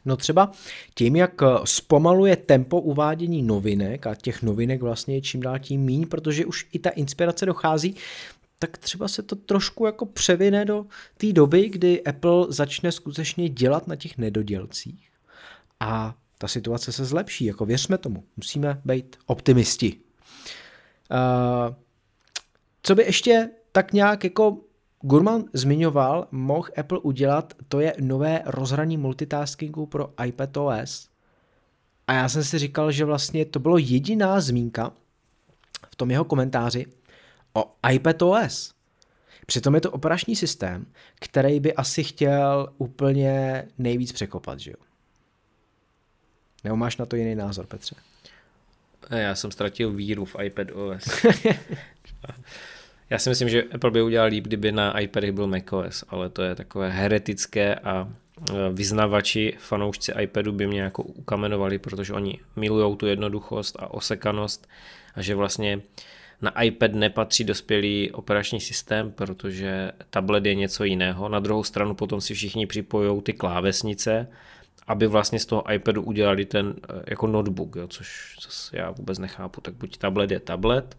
No 0.06 0.18
třeba 0.18 0.52
tím, 0.94 1.16
jak 1.16 1.42
eh, 1.42 1.48
zpomaluje 1.64 2.36
tempo 2.36 2.82
uvádění 2.82 3.42
novinek 3.42 4.08
a 4.08 4.16
těch 4.16 4.42
novinek 4.42 4.82
vlastně 4.82 5.16
je 5.16 5.22
čím 5.22 5.42
dál 5.42 5.60
tím 5.60 5.82
míň, 5.82 6.08
protože 6.08 6.46
už 6.46 6.68
i 6.72 6.80
ta 6.80 6.90
inspirace 6.90 7.46
dochází, 7.46 7.96
tak 8.60 8.78
třeba 8.78 9.08
se 9.08 9.24
to 9.24 9.36
trošku 9.36 9.86
jako 9.86 10.06
převine 10.06 10.66
do 10.66 10.86
té 11.18 11.34
doby, 11.34 11.70
kdy 11.70 12.04
Apple 12.04 12.46
začne 12.50 12.92
skutečně 12.92 13.50
dělat 13.50 13.88
na 13.88 13.96
těch 13.96 14.18
nedodělcích 14.18 15.10
a 15.80 16.16
ta 16.38 16.48
situace 16.48 16.92
se 16.92 17.06
zlepší, 17.06 17.46
jako 17.46 17.66
věřme 17.66 17.98
tomu, 17.98 18.24
musíme 18.38 18.82
být 18.86 19.16
optimisti. 19.26 19.96
Uh, 21.14 21.76
co 22.84 22.96
by 22.96 23.04
ještě 23.04 23.50
tak 23.72 23.94
nějak 23.94 24.24
jako 24.24 24.58
Gurman 25.02 25.44
zmiňoval, 25.54 26.28
mohl 26.32 26.70
Apple 26.78 27.00
udělat, 27.00 27.54
to 27.68 27.80
je 27.80 27.96
nové 28.00 28.42
rozhraní 28.46 28.98
multitaskingu 28.98 29.86
pro 29.86 30.14
iPadOS. 30.26 31.10
A 32.08 32.14
já 32.14 32.30
jsem 32.30 32.44
si 32.44 32.60
říkal, 32.60 32.92
že 32.92 33.06
vlastně 33.06 33.46
to 33.46 33.60
bylo 33.60 33.78
jediná 33.78 34.42
zmínka 34.42 34.92
v 35.92 35.96
tom 35.96 36.12
jeho 36.12 36.26
komentáři 36.26 36.86
o 37.54 37.76
iPadOS. 37.92 38.74
Přitom 39.46 39.76
je 39.76 39.82
to 39.82 39.92
operační 39.92 40.36
systém, 40.36 40.86
který 41.20 41.60
by 41.60 41.74
asi 41.74 42.04
chtěl 42.04 42.74
úplně 42.78 43.68
nejvíc 43.78 44.12
překopat, 44.12 44.60
že 44.60 44.72
jo? 44.72 44.78
Nebo 46.64 46.76
máš 46.76 46.98
na 46.98 47.06
to 47.06 47.16
jiný 47.16 47.36
názor, 47.36 47.68
Petře? 47.68 47.96
Já 49.10 49.36
jsem 49.36 49.52
ztratil 49.52 49.92
víru 49.92 50.26
v 50.26 50.36
iPadOS. 50.44 51.26
Já 53.10 53.20
si 53.20 53.30
myslím, 53.30 53.50
že 53.50 53.64
Apple 53.64 53.92
by 53.92 54.02
udělal 54.02 54.28
líp, 54.28 54.44
kdyby 54.44 54.72
na 54.72 55.00
iPadech 55.00 55.32
byl 55.32 55.48
macOS, 55.48 56.04
ale 56.08 56.30
to 56.30 56.42
je 56.42 56.56
takové 56.56 56.90
heretické 56.90 57.76
a 57.76 58.08
e, 58.08 58.54
vyznavači, 58.74 59.54
fanoušci 59.60 60.12
iPadu 60.22 60.52
by 60.52 60.68
mě 60.68 60.82
jako 60.82 61.04
ukamenovali, 61.04 61.80
protože 61.80 62.14
oni 62.14 62.40
milují 62.56 62.98
tu 62.98 63.06
jednoduchost 63.06 63.76
a 63.80 63.94
osekanost 63.94 64.68
a 65.16 65.22
že 65.22 65.36
vlastně 65.36 65.82
na 66.42 66.62
iPad 66.62 66.94
nepatří 66.94 67.44
dospělý 67.44 68.12
operační 68.12 68.60
systém, 68.60 69.12
protože 69.12 69.92
tablet 70.10 70.46
je 70.46 70.56
něco 70.56 70.84
jiného. 70.84 71.30
Na 71.30 71.40
druhou 71.40 71.64
stranu 71.64 71.96
potom 71.96 72.22
si 72.22 72.34
všichni 72.34 72.68
připojují 72.68 73.22
ty 73.22 73.34
klávesnice, 73.34 74.28
aby 74.88 75.08
vlastně 75.08 75.40
z 75.40 75.46
toho 75.46 75.74
iPadu 75.74 76.02
udělali 76.02 76.46
ten 76.46 76.76
e, 76.90 77.04
jako 77.08 77.28
notebook, 77.28 77.76
jo, 77.76 77.88
což 77.88 78.38
zase 78.44 78.78
já 78.78 78.92
vůbec 78.92 79.20
nechápu. 79.20 79.62
Tak 79.62 79.74
buď 79.74 79.98
tablet 79.98 80.32
je 80.32 80.40
tablet, 80.40 80.98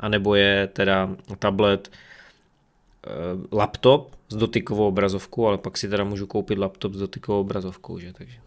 anebo 0.00 0.34
je 0.34 0.66
teda 0.66 1.16
tablet 1.38 1.90
eh, 3.06 3.10
laptop 3.56 4.16
s 4.28 4.36
dotykovou 4.36 4.88
obrazovkou, 4.88 5.46
ale 5.46 5.58
pak 5.58 5.78
si 5.78 5.88
teda 5.88 6.04
můžu 6.04 6.26
koupit 6.26 6.58
laptop 6.58 6.94
s 6.94 6.98
dotykovou 6.98 7.40
obrazovkou, 7.40 7.98
že? 7.98 8.12
Takže 8.12 8.38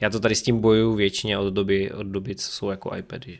já 0.00 0.10
to 0.10 0.20
tady 0.20 0.34
s 0.34 0.42
tím 0.42 0.60
bojuju 0.60 0.94
většině 0.94 1.38
od 1.38 1.50
doby, 1.50 1.92
od 1.92 2.06
doby 2.06 2.34
co 2.34 2.52
jsou 2.52 2.70
jako 2.70 2.96
iPady. 2.96 3.32
Že? 3.32 3.38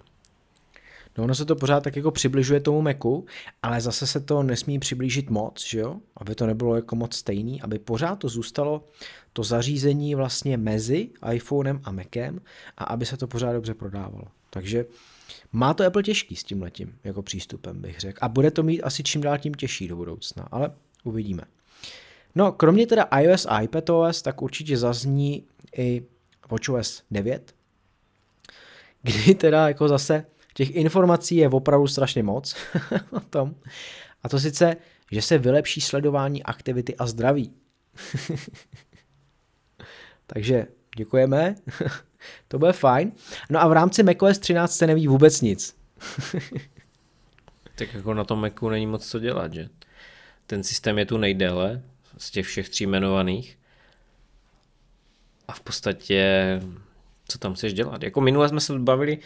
No 1.18 1.24
ono 1.24 1.34
se 1.34 1.44
to 1.44 1.56
pořád 1.56 1.82
tak 1.82 1.96
jako 1.96 2.10
přibližuje 2.10 2.60
tomu 2.60 2.82
Macu, 2.82 3.26
ale 3.62 3.80
zase 3.80 4.06
se 4.06 4.20
to 4.20 4.42
nesmí 4.42 4.78
přiblížit 4.78 5.30
moc, 5.30 5.66
že 5.66 5.78
jo? 5.78 5.96
Aby 6.16 6.34
to 6.34 6.46
nebylo 6.46 6.76
jako 6.76 6.96
moc 6.96 7.16
stejný, 7.16 7.62
aby 7.62 7.78
pořád 7.78 8.16
to 8.16 8.28
zůstalo 8.28 8.88
to 9.32 9.42
zařízení 9.42 10.14
vlastně 10.14 10.56
mezi 10.56 11.08
iPhonem 11.32 11.80
a 11.84 11.92
Macem 11.92 12.40
a 12.78 12.84
aby 12.84 13.06
se 13.06 13.16
to 13.16 13.26
pořád 13.26 13.52
dobře 13.52 13.74
prodávalo. 13.74 14.24
Takže 14.50 14.86
má 15.52 15.74
to 15.74 15.84
Apple 15.84 16.02
těžký 16.02 16.36
s 16.36 16.44
tím 16.44 16.62
letím 16.62 16.98
jako 17.04 17.22
přístupem, 17.22 17.80
bych 17.80 18.00
řekl. 18.00 18.18
A 18.20 18.28
bude 18.28 18.50
to 18.50 18.62
mít 18.62 18.82
asi 18.82 19.02
čím 19.02 19.20
dál 19.20 19.38
tím 19.38 19.54
těžší 19.54 19.88
do 19.88 19.96
budoucna, 19.96 20.48
ale 20.50 20.70
uvidíme. 21.04 21.42
No, 22.34 22.52
kromě 22.52 22.86
teda 22.86 23.02
iOS 23.02 23.46
a 23.46 23.60
iPadOS, 23.60 24.22
tak 24.22 24.42
určitě 24.42 24.76
zazní 24.76 25.44
i 25.76 26.02
WatchOS 26.50 27.02
9, 27.10 27.54
kdy 29.02 29.34
teda 29.34 29.68
jako 29.68 29.88
zase 29.88 30.24
těch 30.56 30.70
informací 30.70 31.36
je 31.36 31.48
opravdu 31.48 31.86
strašně 31.86 32.22
moc 32.22 32.56
o 33.10 33.20
tom. 33.20 33.54
A 34.22 34.28
to 34.28 34.40
sice, 34.40 34.76
že 35.12 35.22
se 35.22 35.38
vylepší 35.38 35.80
sledování 35.80 36.42
aktivity 36.42 36.96
a 36.96 37.06
zdraví. 37.06 37.52
Takže 40.26 40.66
děkujeme. 40.96 41.54
to 42.48 42.58
bude 42.58 42.72
fajn. 42.72 43.12
No 43.50 43.62
a 43.62 43.68
v 43.68 43.72
rámci 43.72 44.02
macOS 44.02 44.38
13 44.38 44.76
se 44.76 44.86
neví 44.86 45.06
vůbec 45.06 45.40
nic. 45.40 45.76
tak 47.74 47.94
jako 47.94 48.14
na 48.14 48.24
tom 48.24 48.40
Macu 48.40 48.68
není 48.68 48.86
moc 48.86 49.08
co 49.08 49.18
dělat, 49.18 49.54
že? 49.54 49.68
Ten 50.46 50.62
systém 50.62 50.98
je 50.98 51.06
tu 51.06 51.18
nejdéle 51.18 51.82
z 52.18 52.30
těch 52.30 52.46
všech 52.46 52.68
tří 52.68 52.84
jmenovaných. 52.84 53.58
A 55.48 55.52
v 55.52 55.60
podstatě, 55.60 56.60
co 57.28 57.38
tam 57.38 57.54
chceš 57.54 57.74
dělat? 57.74 58.02
Jako 58.02 58.20
minule 58.20 58.48
jsme 58.48 58.60
se 58.60 58.78
bavili, 58.78 59.18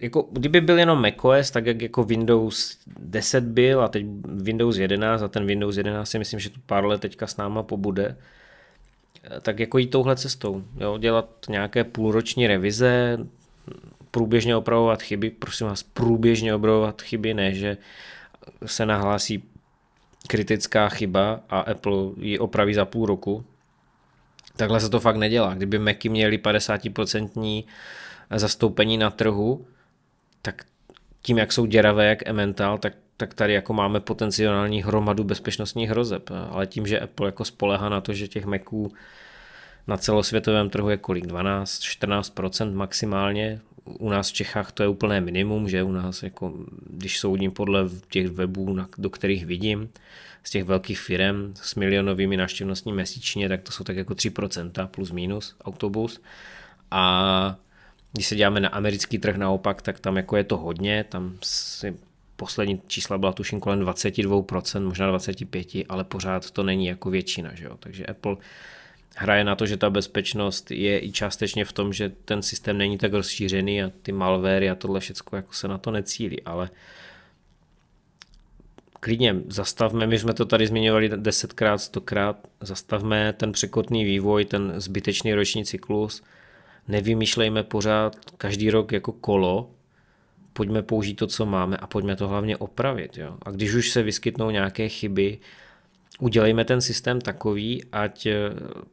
jako 0.00 0.28
kdyby 0.32 0.60
byl 0.60 0.78
jenom 0.78 1.02
macOS, 1.02 1.50
tak 1.50 1.66
jak 1.66 1.82
jako 1.82 2.04
Windows 2.04 2.78
10 2.98 3.44
byl 3.44 3.82
a 3.82 3.88
teď 3.88 4.06
Windows 4.24 4.76
11 4.76 5.22
a 5.22 5.28
ten 5.28 5.46
Windows 5.46 5.76
11 5.76 6.10
si 6.10 6.18
myslím, 6.18 6.40
že 6.40 6.50
tu 6.50 6.60
pár 6.66 6.84
let 6.84 7.00
teďka 7.00 7.26
s 7.26 7.36
náma 7.36 7.62
pobude, 7.62 8.16
tak 9.42 9.58
jako 9.58 9.78
jít 9.78 9.86
touhle 9.86 10.16
cestou. 10.16 10.64
Jo? 10.80 10.98
Dělat 10.98 11.28
nějaké 11.48 11.84
půlroční 11.84 12.46
revize, 12.46 13.18
průběžně 14.10 14.56
opravovat 14.56 15.02
chyby, 15.02 15.30
prosím 15.30 15.66
vás, 15.66 15.82
průběžně 15.82 16.54
opravovat 16.54 17.02
chyby, 17.02 17.34
ne, 17.34 17.54
že 17.54 17.76
se 18.66 18.86
nahlásí 18.86 19.44
kritická 20.26 20.88
chyba 20.88 21.40
a 21.48 21.60
Apple 21.60 21.96
ji 22.16 22.38
opraví 22.38 22.74
za 22.74 22.84
půl 22.84 23.06
roku. 23.06 23.44
Takhle 24.56 24.80
se 24.80 24.90
to 24.90 25.00
fakt 25.00 25.16
nedělá. 25.16 25.54
Kdyby 25.54 25.78
Macy 25.78 26.08
měli 26.08 26.38
50% 26.38 27.64
zastoupení 28.36 28.98
na 28.98 29.10
trhu, 29.10 29.66
tak 30.42 30.64
tím, 31.22 31.38
jak 31.38 31.52
jsou 31.52 31.66
děravé 31.66 32.06
jak 32.06 32.28
Emmental, 32.28 32.78
tak 32.78 32.94
tak 33.20 33.34
tady 33.34 33.52
jako 33.52 33.72
máme 33.72 34.00
potenciální 34.00 34.82
hromadu 34.82 35.24
bezpečnostních 35.24 35.90
hrozeb. 35.90 36.30
Ale 36.50 36.66
tím, 36.66 36.86
že 36.86 37.00
Apple 37.00 37.28
jako 37.28 37.44
spolehá 37.44 37.88
na 37.88 38.00
to, 38.00 38.12
že 38.12 38.28
těch 38.28 38.44
Maců 38.44 38.92
na 39.86 39.96
celosvětovém 39.96 40.70
trhu 40.70 40.90
je 40.90 40.96
kolik? 40.96 41.26
12-14% 41.26 42.74
maximálně. 42.74 43.60
U 43.84 44.10
nás 44.10 44.30
v 44.30 44.32
Čechách 44.32 44.72
to 44.72 44.82
je 44.82 44.88
úplné 44.88 45.20
minimum, 45.20 45.68
že 45.68 45.82
u 45.82 45.92
nás, 45.92 46.22
jako, 46.22 46.54
když 46.90 47.20
soudím 47.20 47.52
podle 47.52 47.88
těch 48.10 48.28
webů, 48.28 48.76
do 48.98 49.10
kterých 49.10 49.46
vidím, 49.46 49.88
z 50.44 50.50
těch 50.50 50.64
velkých 50.64 51.00
firm 51.00 51.52
s 51.54 51.74
milionovými 51.74 52.36
návštěvnostní 52.36 52.92
měsíčně, 52.92 53.48
tak 53.48 53.62
to 53.62 53.72
jsou 53.72 53.84
tak 53.84 53.96
jako 53.96 54.14
3% 54.14 54.86
plus 54.86 55.10
minus 55.12 55.56
autobus. 55.64 56.20
A 56.90 57.56
když 58.12 58.26
se 58.26 58.36
děláme 58.36 58.60
na 58.60 58.68
americký 58.68 59.18
trh 59.18 59.36
naopak, 59.36 59.82
tak 59.82 60.00
tam 60.00 60.16
jako 60.16 60.36
je 60.36 60.44
to 60.44 60.56
hodně, 60.56 61.04
tam 61.08 61.38
si 61.42 61.96
poslední 62.36 62.80
čísla 62.86 63.18
byla 63.18 63.32
tuším 63.32 63.60
kolem 63.60 63.80
22%, 63.80 64.84
možná 64.84 65.12
25%, 65.12 65.86
ale 65.88 66.04
pořád 66.04 66.50
to 66.50 66.62
není 66.62 66.86
jako 66.86 67.10
většina, 67.10 67.54
že 67.54 67.64
jo? 67.64 67.76
takže 67.80 68.06
Apple 68.06 68.36
hraje 69.16 69.44
na 69.44 69.54
to, 69.56 69.66
že 69.66 69.76
ta 69.76 69.90
bezpečnost 69.90 70.70
je 70.70 71.04
i 71.04 71.12
částečně 71.12 71.64
v 71.64 71.72
tom, 71.72 71.92
že 71.92 72.12
ten 72.24 72.42
systém 72.42 72.78
není 72.78 72.98
tak 72.98 73.12
rozšířený 73.12 73.82
a 73.82 73.90
ty 74.02 74.12
malware 74.12 74.70
a 74.70 74.74
tohle 74.74 75.00
všechno 75.00 75.36
jako 75.36 75.52
se 75.52 75.68
na 75.68 75.78
to 75.78 75.90
necílí, 75.90 76.42
ale 76.42 76.70
klidně 79.00 79.36
zastavme, 79.48 80.06
my 80.06 80.18
jsme 80.18 80.34
to 80.34 80.46
tady 80.46 80.66
zmiňovali 80.66 81.08
desetkrát, 81.08 81.80
stokrát, 81.80 82.48
zastavme 82.60 83.32
ten 83.32 83.52
překotný 83.52 84.04
vývoj, 84.04 84.44
ten 84.44 84.72
zbytečný 84.76 85.34
roční 85.34 85.64
cyklus, 85.64 86.22
nevymýšlejme 86.90 87.62
pořád 87.62 88.16
každý 88.36 88.70
rok 88.70 88.92
jako 88.92 89.12
kolo, 89.12 89.70
pojďme 90.52 90.82
použít 90.82 91.14
to, 91.14 91.26
co 91.26 91.46
máme 91.46 91.76
a 91.76 91.86
pojďme 91.86 92.16
to 92.16 92.28
hlavně 92.28 92.56
opravit. 92.56 93.18
Jo? 93.18 93.36
A 93.42 93.50
když 93.50 93.74
už 93.74 93.90
se 93.90 94.02
vyskytnou 94.02 94.50
nějaké 94.50 94.88
chyby, 94.88 95.38
udělejme 96.20 96.64
ten 96.64 96.80
systém 96.80 97.20
takový, 97.20 97.84
ať 97.92 98.26
eh, 98.26 98.34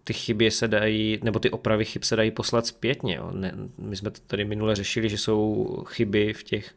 ty 0.04 0.14
chyby 0.14 0.52
se 0.52 0.68
dají, 0.68 1.20
nebo 1.24 1.40
ty 1.40 1.50
opravy 1.50 1.86
chyb 1.86 2.04
se 2.04 2.16
dají 2.16 2.32
poslat 2.32 2.66
zpětně. 2.66 3.16
Jo? 3.16 3.32
Ne, 3.32 3.54
my 3.78 3.96
jsme 3.96 4.12
to 4.12 4.22
tady 4.28 4.46
minule 4.46 4.76
řešili, 4.76 5.10
že 5.10 5.18
jsou 5.18 5.68
chyby 5.88 6.34
v 6.34 6.44
těch 6.44 6.76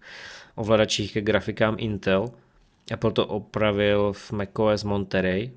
ovladačích 0.54 1.12
ke 1.12 1.20
grafikám 1.20 1.76
Intel. 1.78 2.30
Apple 2.92 3.12
to 3.12 3.26
opravil 3.26 4.12
v 4.12 4.32
macOS 4.32 4.84
Monterey 4.84 5.50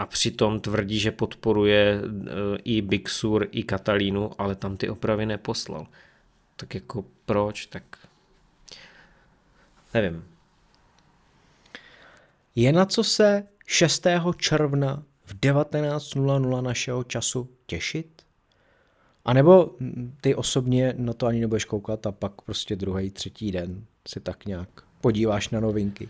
a 0.00 0.06
přitom 0.06 0.60
tvrdí, 0.60 0.98
že 0.98 1.10
podporuje 1.10 2.00
eh, 2.00 2.30
i 2.64 2.82
Big 2.82 3.08
Sur, 3.08 3.48
i 3.50 3.62
Catalinu, 3.62 4.30
ale 4.38 4.54
tam 4.54 4.76
ty 4.76 4.88
opravy 4.88 5.26
neposlal. 5.26 5.86
Tak 6.56 6.74
jako 6.74 7.04
proč? 7.26 7.66
Tak 7.66 7.82
nevím. 9.94 10.24
Je 12.56 12.72
na 12.72 12.86
co 12.86 13.04
se 13.04 13.46
6. 13.66 14.06
června 14.36 15.02
v 15.24 15.34
19.00 15.34 16.62
našeho 16.62 17.04
času 17.04 17.48
těšit? 17.66 18.22
A 19.24 19.32
nebo 19.32 19.70
ty 20.20 20.34
osobně 20.34 20.94
na 20.96 21.12
to 21.12 21.26
ani 21.26 21.40
nebudeš 21.40 21.64
koukat 21.64 22.06
a 22.06 22.12
pak 22.12 22.42
prostě 22.42 22.76
druhý, 22.76 23.10
třetí 23.10 23.52
den 23.52 23.84
si 24.08 24.20
tak 24.20 24.46
nějak 24.46 24.68
podíváš 25.00 25.48
na 25.48 25.60
novinky? 25.60 26.08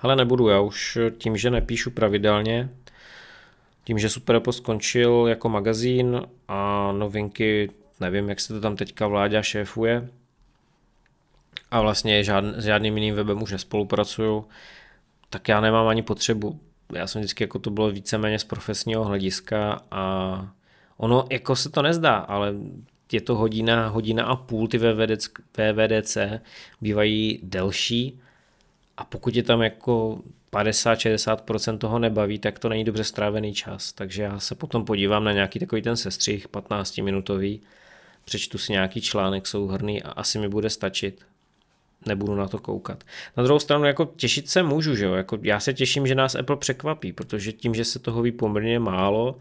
Ale 0.00 0.16
nebudu, 0.16 0.48
já 0.48 0.60
už 0.60 0.98
tím, 1.18 1.36
že 1.36 1.50
nepíšu 1.50 1.90
pravidelně, 1.90 2.70
tím, 3.84 3.98
že 3.98 4.08
Super 4.08 4.36
Apple 4.36 4.52
skončil 4.52 5.26
jako 5.28 5.48
magazín 5.48 6.22
a 6.48 6.92
novinky, 6.92 7.70
nevím, 8.00 8.28
jak 8.28 8.40
se 8.40 8.52
to 8.52 8.60
tam 8.60 8.76
teďka 8.76 9.06
vládě 9.06 9.42
šéfuje, 9.42 10.08
a 11.70 11.80
vlastně 11.80 12.24
žádn, 12.24 12.48
s 12.56 12.64
žádným 12.64 12.96
jiným 12.96 13.14
webem 13.14 13.42
už 13.42 13.52
nespolupracuju, 13.52 14.48
tak 15.30 15.48
já 15.48 15.60
nemám 15.60 15.86
ani 15.86 16.02
potřebu. 16.02 16.60
Já 16.94 17.06
jsem 17.06 17.20
vždycky 17.20 17.44
jako 17.44 17.58
to 17.58 17.70
bylo 17.70 17.90
víceméně 17.90 18.38
z 18.38 18.44
profesního 18.44 19.04
hlediska 19.04 19.82
a 19.90 20.54
ono 20.96 21.24
jako 21.30 21.56
se 21.56 21.70
to 21.70 21.82
nezdá, 21.82 22.14
ale 22.16 22.54
je 23.12 23.20
to 23.20 23.36
hodina, 23.36 23.88
hodina 23.88 24.24
a 24.24 24.36
půl, 24.36 24.68
ty 24.68 24.78
VVDC, 24.78 25.28
VVDC 25.56 26.18
bývají 26.80 27.40
delší 27.42 28.20
a 29.00 29.04
pokud 29.04 29.36
je 29.36 29.42
tam 29.42 29.62
jako 29.62 30.22
50-60% 30.52 31.78
toho 31.78 31.98
nebaví, 31.98 32.38
tak 32.38 32.58
to 32.58 32.68
není 32.68 32.84
dobře 32.84 33.04
strávený 33.04 33.54
čas. 33.54 33.92
Takže 33.92 34.22
já 34.22 34.38
se 34.38 34.54
potom 34.54 34.84
podívám 34.84 35.24
na 35.24 35.32
nějaký 35.32 35.58
takový 35.58 35.82
ten 35.82 35.96
sestřih 35.96 36.48
15 36.48 36.98
minutový, 36.98 37.60
přečtu 38.24 38.58
si 38.58 38.72
nějaký 38.72 39.00
článek 39.00 39.46
souhrný 39.46 40.02
a 40.02 40.10
asi 40.10 40.38
mi 40.38 40.48
bude 40.48 40.70
stačit. 40.70 41.26
Nebudu 42.06 42.34
na 42.34 42.48
to 42.48 42.58
koukat. 42.58 43.04
Na 43.36 43.42
druhou 43.42 43.58
stranu 43.58 43.84
jako 43.84 44.04
těšit 44.16 44.48
se 44.48 44.62
můžu, 44.62 44.96
že 44.96 45.04
jo? 45.04 45.14
Jako 45.14 45.38
já 45.42 45.60
se 45.60 45.74
těším, 45.74 46.06
že 46.06 46.14
nás 46.14 46.34
Apple 46.34 46.56
překvapí, 46.56 47.12
protože 47.12 47.52
tím, 47.52 47.74
že 47.74 47.84
se 47.84 47.98
toho 47.98 48.22
ví 48.22 48.32
poměrně 48.32 48.78
málo, 48.78 49.38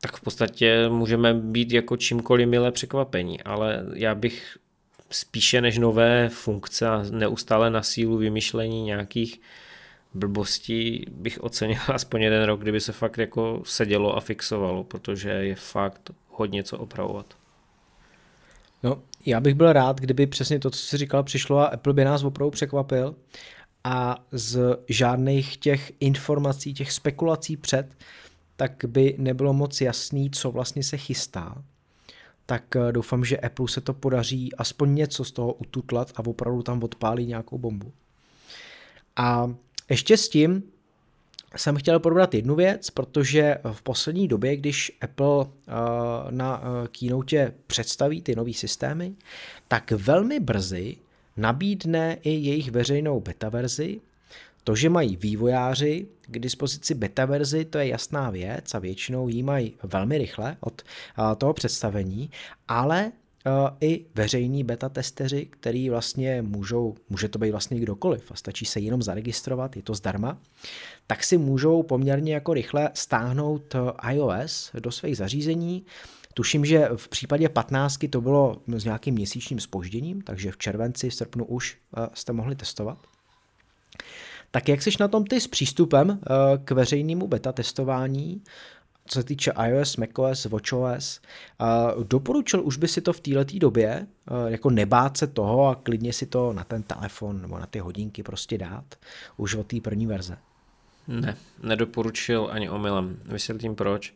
tak 0.00 0.16
v 0.16 0.20
podstatě 0.20 0.88
můžeme 0.88 1.34
být 1.34 1.72
jako 1.72 1.96
čímkoliv 1.96 2.48
milé 2.48 2.72
překvapení, 2.72 3.42
ale 3.42 3.86
já 3.94 4.14
bych 4.14 4.56
spíše 5.10 5.60
než 5.60 5.78
nové 5.78 6.28
funkce 6.28 6.88
a 6.88 7.02
neustále 7.10 7.70
na 7.70 7.82
sílu 7.82 8.16
vymyšlení 8.16 8.82
nějakých 8.82 9.40
blbostí 10.14 11.06
bych 11.10 11.42
ocenil 11.42 11.80
aspoň 11.88 12.22
jeden 12.22 12.44
rok, 12.44 12.60
kdyby 12.60 12.80
se 12.80 12.92
fakt 12.92 13.18
jako 13.18 13.62
sedělo 13.64 14.16
a 14.16 14.20
fixovalo, 14.20 14.84
protože 14.84 15.30
je 15.30 15.54
fakt 15.54 16.10
hodně 16.28 16.62
co 16.62 16.78
opravovat. 16.78 17.34
No, 18.82 19.02
já 19.26 19.40
bych 19.40 19.54
byl 19.54 19.72
rád, 19.72 20.00
kdyby 20.00 20.26
přesně 20.26 20.58
to, 20.58 20.70
co 20.70 20.78
jsi 20.78 20.96
říkal, 20.96 21.22
přišlo 21.22 21.58
a 21.58 21.66
Apple 21.66 21.92
by 21.92 22.04
nás 22.04 22.22
opravdu 22.22 22.50
překvapil 22.50 23.14
a 23.84 24.24
z 24.32 24.78
žádných 24.88 25.56
těch 25.56 25.92
informací, 26.00 26.74
těch 26.74 26.92
spekulací 26.92 27.56
před, 27.56 27.86
tak 28.56 28.84
by 28.86 29.14
nebylo 29.18 29.52
moc 29.52 29.80
jasný, 29.80 30.30
co 30.30 30.50
vlastně 30.50 30.82
se 30.82 30.96
chystá 30.96 31.64
tak 32.50 32.76
eh, 32.76 32.92
doufám, 32.92 33.24
že 33.24 33.38
Apple 33.38 33.68
se 33.68 33.80
to 33.80 33.94
podaří 33.94 34.56
aspoň 34.56 34.94
něco 34.94 35.24
z 35.24 35.32
toho 35.32 35.52
ututlat 35.52 36.12
a 36.16 36.26
opravdu 36.26 36.62
tam 36.62 36.82
odpálí 36.82 37.26
nějakou 37.26 37.58
bombu. 37.58 37.92
A 39.16 39.54
ještě 39.90 40.16
s 40.16 40.28
tím 40.28 40.62
jsem 41.56 41.76
chtěl 41.76 42.00
probrat 42.00 42.34
jednu 42.34 42.54
věc, 42.54 42.90
protože 42.90 43.58
v 43.72 43.82
poslední 43.82 44.28
době, 44.28 44.56
když 44.56 44.98
Apple 45.00 45.46
eh, 45.46 45.72
na 46.30 46.62
eh, 46.62 46.88
keynote 46.88 47.54
představí 47.66 48.22
ty 48.22 48.36
nové 48.36 48.52
systémy, 48.52 49.14
tak 49.68 49.90
velmi 49.90 50.40
brzy 50.40 50.96
nabídne 51.36 52.18
i 52.22 52.30
jejich 52.30 52.70
veřejnou 52.70 53.20
beta 53.20 53.48
verzi, 53.48 54.00
to, 54.64 54.76
že 54.76 54.90
mají 54.90 55.16
vývojáři 55.16 56.06
k 56.26 56.38
dispozici 56.38 56.94
beta 56.94 57.24
verzi, 57.24 57.64
to 57.64 57.78
je 57.78 57.86
jasná 57.86 58.30
věc 58.30 58.74
a 58.74 58.78
většinou 58.78 59.28
ji 59.28 59.42
mají 59.42 59.74
velmi 59.82 60.18
rychle 60.18 60.56
od 60.60 60.82
toho 61.38 61.52
představení, 61.52 62.30
ale 62.68 63.12
i 63.80 64.06
veřejní 64.14 64.64
beta 64.64 64.88
testeři, 64.88 65.46
který 65.50 65.90
vlastně 65.90 66.42
můžou, 66.42 66.94
může 67.08 67.28
to 67.28 67.38
být 67.38 67.50
vlastně 67.50 67.80
kdokoliv 67.80 68.32
a 68.32 68.34
stačí 68.34 68.64
se 68.64 68.80
jenom 68.80 69.02
zaregistrovat, 69.02 69.76
je 69.76 69.82
to 69.82 69.94
zdarma, 69.94 70.38
tak 71.06 71.24
si 71.24 71.38
můžou 71.38 71.82
poměrně 71.82 72.34
jako 72.34 72.54
rychle 72.54 72.90
stáhnout 72.94 73.76
iOS 74.10 74.70
do 74.80 74.90
svých 74.90 75.16
zařízení. 75.16 75.84
Tuším, 76.34 76.64
že 76.64 76.88
v 76.96 77.08
případě 77.08 77.48
15 77.48 77.98
to 78.10 78.20
bylo 78.20 78.62
s 78.76 78.84
nějakým 78.84 79.14
měsíčním 79.14 79.60
spožděním, 79.60 80.22
takže 80.22 80.52
v 80.52 80.58
červenci, 80.58 81.10
v 81.10 81.14
srpnu 81.14 81.44
už 81.44 81.78
jste 82.14 82.32
mohli 82.32 82.56
testovat. 82.56 82.98
Tak 84.50 84.68
jak 84.68 84.82
jsi 84.82 84.90
na 85.00 85.08
tom 85.08 85.24
ty 85.24 85.40
s 85.40 85.46
přístupem 85.46 86.10
eh, 86.22 86.58
k 86.64 86.70
veřejnému 86.70 87.28
beta 87.28 87.52
testování, 87.52 88.42
co 89.06 89.18
se 89.18 89.24
týče 89.24 89.52
iOS, 89.66 89.96
macOS, 89.96 90.44
watchOS, 90.44 91.20
doporučil 92.02 92.62
už 92.64 92.76
by 92.76 92.88
si 92.88 93.00
to 93.00 93.12
v 93.12 93.20
této 93.20 93.58
době, 93.58 93.90
eh, 93.90 94.50
jako 94.50 94.70
nebát 94.70 95.16
se 95.16 95.26
toho 95.26 95.68
a 95.68 95.74
klidně 95.74 96.12
si 96.12 96.26
to 96.26 96.52
na 96.52 96.64
ten 96.64 96.82
telefon 96.82 97.42
nebo 97.42 97.58
na 97.58 97.66
ty 97.66 97.78
hodinky 97.78 98.22
prostě 98.22 98.58
dát, 98.58 98.84
už 99.36 99.54
od 99.54 99.66
té 99.66 99.80
první 99.80 100.06
verze? 100.06 100.38
Ne, 101.08 101.36
nedoporučil 101.62 102.48
ani 102.52 102.70
omylem. 102.70 103.18
Vysvětlím 103.24 103.74
proč. 103.74 104.14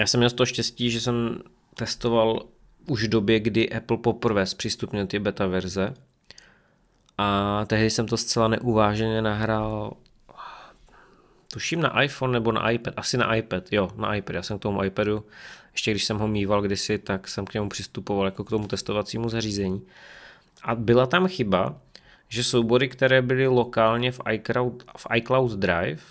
Já 0.00 0.06
jsem 0.06 0.20
měl 0.20 0.30
to 0.30 0.46
štěstí, 0.46 0.90
že 0.90 1.00
jsem 1.00 1.42
testoval 1.74 2.46
už 2.86 3.04
v 3.04 3.08
době, 3.08 3.40
kdy 3.40 3.72
Apple 3.72 3.96
poprvé 3.96 4.46
zpřístupnil 4.46 5.06
ty 5.06 5.18
beta 5.18 5.46
verze 5.46 5.94
a 7.18 7.64
tehdy 7.66 7.90
jsem 7.90 8.06
to 8.06 8.16
zcela 8.16 8.48
neuváženě 8.48 9.22
nahrál 9.22 9.92
tuším 11.52 11.80
na 11.80 12.02
iPhone 12.02 12.32
nebo 12.32 12.52
na 12.52 12.70
iPad, 12.70 12.94
asi 12.96 13.16
na 13.16 13.34
iPad, 13.34 13.72
jo, 13.72 13.90
na 13.96 14.14
iPad, 14.14 14.36
já 14.36 14.42
jsem 14.42 14.58
k 14.58 14.62
tomu 14.62 14.84
iPadu, 14.84 15.24
ještě 15.72 15.90
když 15.90 16.04
jsem 16.04 16.18
ho 16.18 16.28
mýval 16.28 16.62
kdysi, 16.62 16.98
tak 16.98 17.28
jsem 17.28 17.46
k 17.46 17.54
němu 17.54 17.68
přistupoval 17.68 18.24
jako 18.24 18.44
k 18.44 18.50
tomu 18.50 18.66
testovacímu 18.66 19.28
zařízení. 19.28 19.82
A 20.62 20.74
byla 20.74 21.06
tam 21.06 21.28
chyba, 21.28 21.74
že 22.28 22.44
soubory, 22.44 22.88
které 22.88 23.22
byly 23.22 23.46
lokálně 23.46 24.12
v 24.12 24.20
iCloud, 24.32 24.84
v 24.96 25.06
iCloud 25.14 25.52
Drive, 25.52 26.02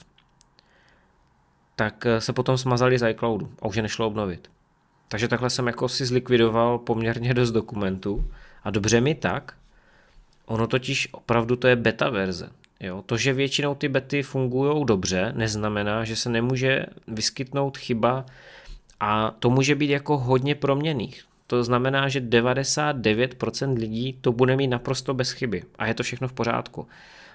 tak 1.76 2.06
se 2.20 2.34
potom 2.34 2.58
smazaly 2.58 3.00
z 3.00 3.10
iCloudu 3.10 3.54
a 3.62 3.68
už 3.68 3.76
je 3.76 3.82
nešlo 3.82 4.08
obnovit. 4.08 4.52
Takže 5.08 5.28
takhle 5.28 5.50
jsem 5.50 5.68
jako 5.68 5.90
si 5.90 6.06
zlikvidoval 6.06 6.78
poměrně 6.78 7.34
dost 7.34 7.52
dokumentů 7.52 8.32
a 8.64 8.72
dobře 8.72 9.02
mi 9.02 9.16
tak, 9.16 9.54
Ono 10.46 10.68
totiž 10.68 11.08
opravdu 11.12 11.56
to 11.56 11.68
je 11.68 11.76
beta 11.76 12.10
verze. 12.10 12.50
Jo? 12.80 13.04
To, 13.06 13.18
že 13.18 13.34
většinou 13.34 13.76
ty 13.76 13.90
bety 13.90 14.24
fungují 14.24 14.86
dobře, 14.86 15.34
neznamená, 15.36 16.06
že 16.06 16.16
se 16.16 16.30
nemůže 16.30 16.86
vyskytnout 17.08 17.78
chyba 17.78 18.26
a 19.00 19.32
to 19.40 19.50
může 19.50 19.76
být 19.76 19.90
jako 19.90 20.18
hodně 20.18 20.56
proměných. 20.56 21.24
To 21.48 21.64
znamená, 21.64 22.10
že 22.10 22.22
99% 22.22 23.78
lidí 23.78 24.18
to 24.22 24.32
bude 24.32 24.56
mít 24.56 24.68
naprosto 24.68 25.14
bez 25.14 25.32
chyby 25.32 25.64
a 25.76 25.88
je 25.88 25.94
to 25.94 26.04
všechno 26.04 26.28
v 26.28 26.34
pořádku 26.34 26.88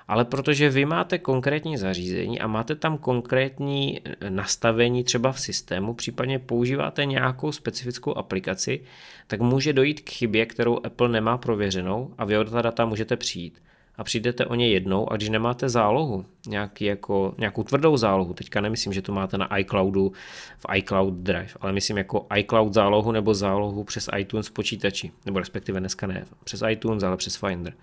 ale 0.09 0.25
protože 0.25 0.71
vy 0.71 0.85
máte 0.85 1.19
konkrétní 1.19 1.77
zařízení 1.77 2.41
a 2.41 2.47
máte 2.47 2.75
tam 2.75 2.99
konkrétní 2.99 4.01
eh, 4.05 4.31
nastavení 4.31 5.05
třeba 5.05 5.33
v 5.33 5.41
systému, 5.41 5.95
případně 5.95 6.39
používáte 6.39 7.05
nějakou 7.05 7.53
specifickou 7.53 8.19
aplikaci, 8.19 8.81
tak 9.27 9.41
může 9.41 9.73
dojít 9.73 10.01
k 10.01 10.11
chybě, 10.11 10.47
kterou 10.47 10.81
Apple 10.85 11.09
nemá 11.09 11.39
prověřenou 11.39 12.15
a 12.19 12.25
vy 12.25 12.39
o 12.39 12.45
ta 12.45 12.63
data 12.63 12.85
můžete 12.85 13.17
přijít. 13.17 13.63
A 13.99 14.05
přijdete 14.05 14.47
o 14.47 14.55
ně 14.55 14.69
jednou 14.69 15.13
a 15.13 15.17
když 15.17 15.29
nemáte 15.29 15.69
zálohu, 15.69 16.27
nějaký 16.47 16.85
jako, 16.85 17.35
nějakou 17.39 17.63
tvrdou 17.63 17.97
zálohu, 17.97 18.35
teďka 18.35 18.61
nemyslím, 18.61 18.93
že 18.93 19.03
to 19.03 19.13
máte 19.13 19.39
na 19.39 19.59
iCloudu 19.59 20.13
v 20.59 20.77
iCloud 20.77 21.15
Drive, 21.15 21.49
ale 21.61 21.73
myslím 21.73 21.99
jako 21.99 22.27
iCloud 22.37 22.75
zálohu 22.75 23.13
nebo 23.13 23.35
zálohu 23.35 23.85
přes 23.85 24.09
iTunes 24.19 24.51
počítači, 24.51 25.13
nebo 25.27 25.39
respektive 25.39 25.81
dneska 25.81 26.07
ne 26.07 26.25
přes 26.45 26.63
iTunes, 26.71 27.03
ale 27.03 27.17
přes 27.17 27.37
Finder 27.37 27.75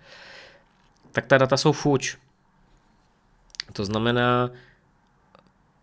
tak 1.14 1.26
ta 1.26 1.38
data 1.38 1.58
jsou 1.58 1.72
fuč. 1.72 2.18
To 3.74 3.86
znamená, 3.86 4.52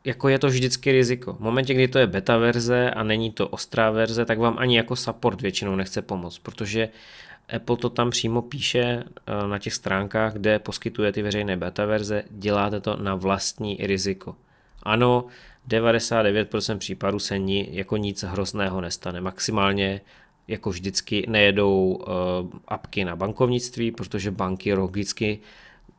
jako 0.05 0.29
je 0.29 0.39
to 0.39 0.47
vždycky 0.47 0.93
riziko. 0.93 1.33
V 1.33 1.41
momentě, 1.41 1.75
kdy 1.75 1.89
to 1.89 1.99
je 1.99 2.07
beta 2.07 2.37
verze 2.37 2.91
a 2.91 3.03
není 3.03 3.31
to 3.31 3.49
ostrá 3.49 3.91
verze, 3.91 4.25
tak 4.25 4.39
vám 4.39 4.59
ani 4.59 4.77
jako 4.77 4.97
support 4.97 5.41
většinou 5.41 5.77
nechce 5.77 6.03
pomoct, 6.03 6.39
protože 6.39 6.89
Apple 7.57 7.77
to 7.77 7.91
tam 7.91 8.11
přímo 8.11 8.43
píše 8.43 8.81
eh, 8.81 9.49
na 9.49 9.59
těch 9.59 9.75
stránkách, 9.75 10.33
kde 10.33 10.59
poskytuje 10.59 11.13
ty 11.13 11.23
veřejné 11.23 11.57
beta 11.57 11.85
verze, 11.85 12.23
děláte 12.31 12.81
to 12.81 12.97
na 12.97 13.15
vlastní 13.15 13.77
riziko. 13.81 14.37
Ano, 14.83 15.25
99% 15.69 16.79
případů 16.79 17.19
se 17.19 17.39
ni, 17.39 17.69
jako 17.73 17.97
nic 17.97 18.23
hrozného 18.23 18.81
nestane. 18.81 19.21
Maximálně 19.21 20.01
jako 20.51 20.71
vždycky 20.71 21.25
nejedou 21.29 21.93
uh, 21.93 22.61
apky 22.69 23.05
na 23.05 23.17
bankovnictví, 23.17 23.91
protože 23.91 24.31
banky 24.31 24.75
logicky 24.75 25.41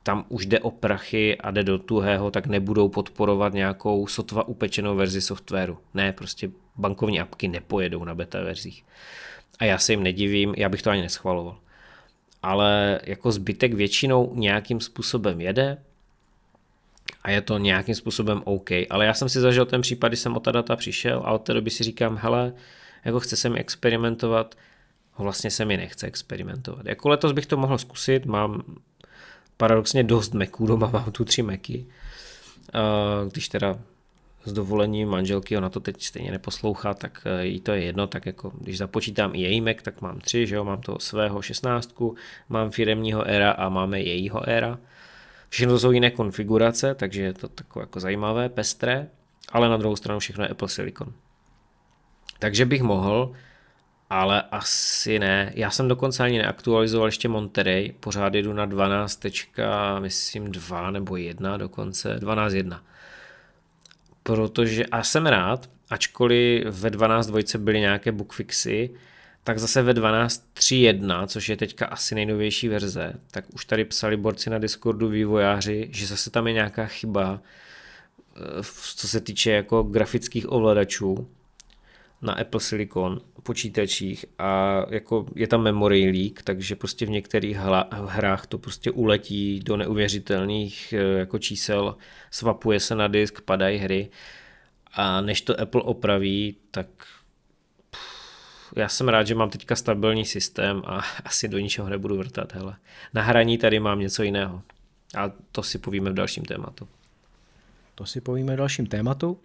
tam 0.03 0.25
už 0.29 0.45
jde 0.45 0.59
o 0.59 0.71
prachy 0.71 1.37
a 1.37 1.51
jde 1.51 1.63
do 1.63 1.77
tuhého, 1.77 2.31
tak 2.31 2.47
nebudou 2.47 2.89
podporovat 2.89 3.53
nějakou 3.53 4.07
sotva 4.07 4.47
upečenou 4.47 4.95
verzi 4.95 5.21
softwaru. 5.21 5.77
Ne, 5.93 6.13
prostě 6.13 6.51
bankovní 6.75 7.19
apky 7.21 7.47
nepojedou 7.47 8.03
na 8.03 8.15
beta 8.15 8.41
verzích. 8.41 8.83
A 9.59 9.65
já 9.65 9.77
se 9.77 9.93
jim 9.93 10.03
nedivím, 10.03 10.53
já 10.57 10.69
bych 10.69 10.81
to 10.81 10.89
ani 10.89 11.01
neschvaloval. 11.01 11.57
ale 12.43 12.99
jako 13.03 13.31
zbytek 13.31 13.73
většinou 13.73 14.31
nějakým 14.35 14.81
způsobem 14.81 15.41
jede 15.41 15.77
a 17.23 17.31
je 17.31 17.41
to 17.41 17.57
nějakým 17.57 17.95
způsobem 17.95 18.41
OK. 18.45 18.69
Ale 18.89 19.05
já 19.05 19.13
jsem 19.13 19.29
si 19.29 19.39
zažil 19.39 19.65
ten 19.65 19.81
případ, 19.81 20.07
kdy 20.07 20.17
jsem 20.17 20.37
o 20.37 20.39
ta 20.39 20.51
data 20.51 20.75
přišel 20.75 21.21
a 21.25 21.31
od 21.31 21.39
té 21.39 21.53
doby 21.53 21.69
si 21.69 21.83
říkám, 21.83 22.17
hele, 22.21 22.53
jako 23.05 23.19
chce 23.19 23.35
se 23.35 23.49
mi 23.49 23.59
experimentovat, 23.59 24.55
vlastně 25.17 25.51
se 25.51 25.65
mi 25.65 25.77
nechce 25.77 26.07
experimentovat. 26.07 26.85
Jako 26.85 27.09
letos 27.09 27.31
bych 27.31 27.45
to 27.45 27.57
mohl 27.57 27.77
zkusit, 27.77 28.25
mám 28.25 28.63
paradoxně 29.57 30.03
dost 30.03 30.33
Maců 30.33 30.67
doma, 30.67 30.87
mám 30.93 31.11
tu 31.11 31.25
tři 31.25 31.41
Macy. 31.41 31.85
Když 33.31 33.49
teda 33.49 33.79
s 34.45 34.53
dovolením 34.53 35.09
manželky, 35.09 35.57
ona 35.57 35.69
to 35.69 35.79
teď 35.79 36.03
stejně 36.03 36.31
neposlouchá, 36.31 36.93
tak 36.93 37.21
e, 37.25 37.45
jí 37.45 37.59
to 37.59 37.71
je 37.71 37.83
jedno, 37.83 38.07
tak 38.07 38.25
jako 38.25 38.51
když 38.59 38.77
započítám 38.77 39.35
i 39.35 39.41
její 39.41 39.61
Mac, 39.61 39.77
tak 39.81 40.01
mám 40.01 40.19
tři, 40.19 40.47
že 40.47 40.55
jo, 40.55 40.63
mám 40.63 40.81
toho 40.81 40.99
svého 40.99 41.41
šestnáctku, 41.41 42.15
mám 42.49 42.71
firemního 42.71 43.27
era 43.27 43.51
a 43.51 43.69
máme 43.69 44.01
jejího 44.01 44.49
era. 44.49 44.79
Všechno 45.49 45.73
to 45.73 45.79
jsou 45.79 45.91
jiné 45.91 46.11
konfigurace, 46.11 46.95
takže 46.95 47.21
je 47.21 47.33
to 47.33 47.47
takové 47.47 47.83
jako 47.83 47.99
zajímavé, 47.99 48.49
pestré, 48.49 49.07
ale 49.49 49.69
na 49.69 49.77
druhou 49.77 49.95
stranu 49.95 50.19
všechno 50.19 50.43
je 50.43 50.49
Apple 50.49 50.69
Silicon. 50.69 51.13
Takže 52.41 52.65
bych 52.65 52.81
mohl, 52.81 53.33
ale 54.09 54.41
asi 54.41 55.19
ne. 55.19 55.51
Já 55.55 55.69
jsem 55.71 55.87
dokonce 55.87 56.23
ani 56.23 56.37
neaktualizoval 56.37 57.07
ještě 57.07 57.27
Monterey, 57.27 57.93
pořád 57.99 58.33
jedu 58.33 58.53
na 58.53 58.65
12. 58.65 59.25
myslím 59.99 60.51
2 60.51 60.91
nebo 60.91 61.17
1 61.17 61.57
dokonce, 61.57 62.19
12.1. 62.19 62.79
Protože, 64.23 64.85
a 64.85 65.03
jsem 65.03 65.25
rád, 65.25 65.69
ačkoliv 65.89 66.63
ve 66.65 66.89
12.2 66.89 67.59
byly 67.59 67.79
nějaké 67.79 68.11
bookfixy, 68.11 68.89
tak 69.43 69.59
zase 69.59 69.81
ve 69.81 69.93
12.3.1, 69.93 71.27
což 71.27 71.49
je 71.49 71.57
teďka 71.57 71.85
asi 71.85 72.15
nejnovější 72.15 72.67
verze, 72.67 73.13
tak 73.31 73.45
už 73.53 73.65
tady 73.65 73.85
psali 73.85 74.17
borci 74.17 74.49
na 74.49 74.59
Discordu 74.59 75.07
vývojáři, 75.09 75.89
že 75.91 76.07
zase 76.07 76.29
tam 76.29 76.47
je 76.47 76.53
nějaká 76.53 76.85
chyba, 76.85 77.41
eh, 78.35 78.63
co 78.95 79.07
se 79.07 79.21
týče 79.21 79.51
jako 79.51 79.83
grafických 79.83 80.51
ovladačů 80.51 81.27
na 82.21 82.33
Apple 82.33 82.59
Silicon 82.59 83.21
počítačích 83.43 84.25
a 84.39 84.81
jako 84.89 85.25
je 85.35 85.47
tam 85.47 85.61
memory 85.61 86.11
leak, 86.11 86.41
takže 86.41 86.75
prostě 86.75 87.05
v 87.05 87.09
některých 87.09 87.57
hrách 88.05 88.47
to 88.47 88.57
prostě 88.57 88.91
uletí 88.91 89.59
do 89.59 89.77
neuvěřitelných 89.77 90.93
eh, 90.93 91.19
jako 91.19 91.39
čísel, 91.39 91.95
svapuje 92.31 92.79
se 92.79 92.95
na 92.95 93.07
disk, 93.07 93.41
padají 93.41 93.77
hry 93.77 94.09
a 94.93 95.21
než 95.21 95.41
to 95.41 95.59
Apple 95.59 95.81
opraví, 95.81 96.55
tak 96.71 96.87
já 98.75 98.89
jsem 98.89 99.09
rád, 99.09 99.27
že 99.27 99.35
mám 99.35 99.49
teďka 99.49 99.75
stabilní 99.75 100.25
systém 100.25 100.81
a 100.85 101.01
asi 101.25 101.47
do 101.47 101.59
ničeho 101.59 101.89
nebudu 101.89 102.17
vrtat. 102.17 102.53
Hele. 102.53 102.75
Na 103.13 103.21
hraní 103.21 103.57
tady 103.57 103.79
mám 103.79 103.99
něco 103.99 104.23
jiného. 104.23 104.61
A 105.17 105.31
to 105.51 105.63
si 105.63 105.77
povíme 105.77 106.09
v 106.09 106.13
dalším 106.13 106.45
tématu. 106.45 106.87
To 107.95 108.05
si 108.05 108.21
povíme 108.21 108.53
v 108.53 108.57
dalším 108.57 108.87
tématu. 108.87 109.39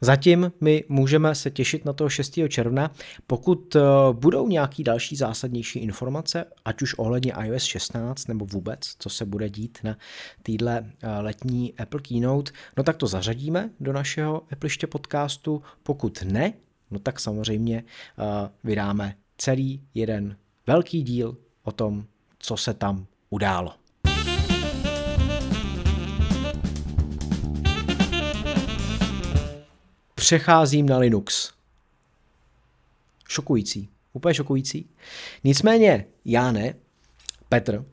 Zatím 0.00 0.52
my 0.60 0.84
můžeme 0.88 1.34
se 1.34 1.50
těšit 1.50 1.84
na 1.84 1.92
toho 1.92 2.10
6. 2.10 2.38
června. 2.48 2.90
Pokud 3.26 3.76
eh, 3.76 3.80
budou 4.12 4.48
nějaký 4.48 4.84
další 4.84 5.16
zásadnější 5.16 5.78
informace, 5.78 6.44
ať 6.64 6.82
už 6.82 6.94
ohledně 6.98 7.32
iOS 7.42 7.62
16 7.62 8.28
nebo 8.28 8.44
vůbec, 8.44 8.80
co 8.98 9.08
se 9.08 9.24
bude 9.24 9.48
dít 9.48 9.78
na 9.84 9.96
týdle 10.42 10.84
eh, 11.02 11.20
letní 11.20 11.74
Apple 11.78 12.00
Keynote, 12.00 12.52
no 12.76 12.82
tak 12.82 12.96
to 12.96 13.06
zařadíme 13.06 13.70
do 13.80 13.92
našeho 13.92 14.42
Apple 14.52 14.70
podcastu. 14.88 15.62
Pokud 15.82 16.22
ne, 16.22 16.52
no 16.90 16.98
tak 16.98 17.20
samozřejmě 17.20 17.84
uh, 18.18 18.24
vydáme 18.64 19.14
celý 19.38 19.82
jeden 19.94 20.36
velký 20.66 21.02
díl 21.02 21.36
o 21.62 21.72
tom, 21.72 22.04
co 22.38 22.56
se 22.56 22.74
tam 22.74 23.06
událo. 23.30 23.74
Přecházím 30.18 30.88
na 30.88 30.98
Linux. 30.98 31.52
Šokující. 33.28 33.88
Úplně 34.12 34.34
šokující. 34.34 34.90
Nicméně, 35.44 36.06
já 36.24 36.52
ne, 36.52 36.74
Petr, 37.48 37.84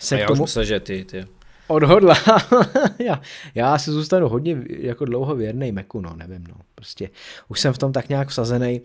se 0.00 0.14
A 0.14 0.18
já 0.18 0.24
k 0.24 0.28
tomu... 0.28 0.42
už 0.42 0.48
myslel, 0.48 0.64
že 0.64 0.80
ty, 0.80 1.04
ty 1.04 1.26
odhodla. 1.66 2.14
já, 2.98 3.20
já 3.54 3.78
si 3.78 3.90
zůstanu 3.90 4.28
hodně 4.28 4.56
jako 4.68 5.04
dlouho 5.04 5.36
věrný 5.36 5.72
Macu, 5.72 6.00
no, 6.00 6.16
nevím, 6.16 6.44
no. 6.48 6.54
Prostě 6.74 7.10
už 7.48 7.60
jsem 7.60 7.72
v 7.72 7.78
tom 7.78 7.92
tak 7.92 8.08
nějak 8.08 8.28
vsazený. 8.28 8.80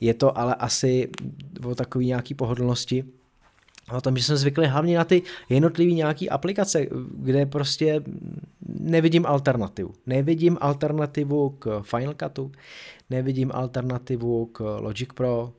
Je 0.00 0.14
to 0.14 0.38
ale 0.38 0.54
asi 0.54 1.08
o 1.64 1.74
takový 1.74 2.06
nějaký 2.06 2.34
pohodlnosti, 2.34 3.04
o 3.92 4.00
tom, 4.00 4.16
že 4.16 4.24
jsem 4.24 4.36
zvyklý 4.36 4.66
hlavně 4.66 4.98
na 4.98 5.04
ty 5.04 5.22
jednotlivé 5.48 5.92
nějaké 5.92 6.28
aplikace, 6.28 6.86
kde 7.14 7.46
prostě 7.46 8.02
nevidím 8.68 9.26
alternativu. 9.26 9.94
Nevidím 10.06 10.58
alternativu 10.60 11.50
k 11.50 11.82
Final 11.82 12.14
Cutu, 12.14 12.52
nevidím 13.10 13.50
alternativu 13.54 14.46
k 14.46 14.60
Logic 14.80 15.08
Pro, 15.14 15.52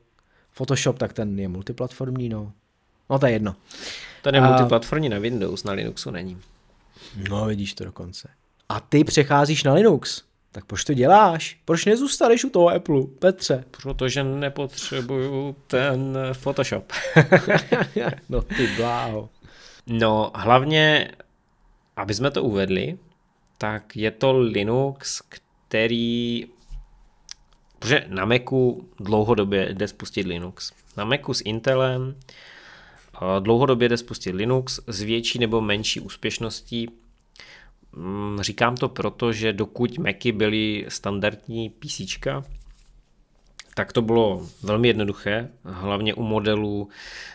Photoshop, 0.51 0.97
tak 0.97 1.13
ten 1.13 1.39
je 1.39 1.47
multiplatformní, 1.47 2.29
no. 2.29 2.51
No 3.09 3.19
to 3.19 3.25
je 3.25 3.31
jedno. 3.31 3.55
Ten 4.21 4.35
je 4.35 4.41
multiplatformní 4.41 5.09
na 5.09 5.19
Windows, 5.19 5.63
na 5.63 5.73
Linuxu 5.73 6.11
není. 6.11 6.37
No, 7.29 7.45
vidíš 7.45 7.73
to 7.73 7.83
dokonce. 7.85 8.29
A 8.69 8.79
ty 8.79 9.03
přecházíš 9.03 9.63
na 9.63 9.73
Linux. 9.73 10.23
Tak 10.51 10.65
proč 10.65 10.83
to 10.83 10.93
děláš? 10.93 11.59
Proč 11.65 11.85
nezůstaneš 11.85 12.43
u 12.43 12.49
toho 12.49 12.69
Apple, 12.69 13.01
Petře? 13.19 13.63
Protože 13.71 14.23
nepotřebuju 14.23 15.55
ten 15.67 16.17
Photoshop. 16.33 16.93
no 18.29 18.41
ty 18.41 18.67
bláho. 18.77 19.29
No, 19.87 20.31
hlavně, 20.35 21.11
aby 21.95 22.13
jsme 22.13 22.31
to 22.31 22.43
uvedli, 22.43 22.97
tak 23.57 23.95
je 23.95 24.11
to 24.11 24.37
Linux, 24.39 25.21
který 25.29 26.45
Protože 27.81 28.05
na 28.07 28.25
Macu 28.25 28.89
dlouhodobě 28.99 29.73
jde 29.73 29.87
spustit 29.87 30.27
Linux. 30.27 30.71
Na 30.97 31.05
Macu 31.05 31.33
s 31.33 31.41
Intelem 31.45 32.15
dlouhodobě 33.39 33.89
jde 33.89 33.97
spustit 33.97 34.35
Linux 34.35 34.79
s 34.87 35.01
větší 35.01 35.39
nebo 35.39 35.61
menší 35.61 35.99
úspěšností. 35.99 36.89
Mm, 37.95 38.37
říkám 38.41 38.77
to 38.77 38.89
proto, 38.89 39.33
že 39.33 39.53
dokud 39.53 39.97
Macy 39.97 40.31
byly 40.31 40.85
standardní 40.87 41.69
PC, 41.69 42.01
tak 43.75 43.93
to 43.93 44.01
bylo 44.01 44.47
velmi 44.63 44.87
jednoduché, 44.87 45.49
hlavně 45.63 46.13
u 46.13 46.23
modelů 46.23 46.89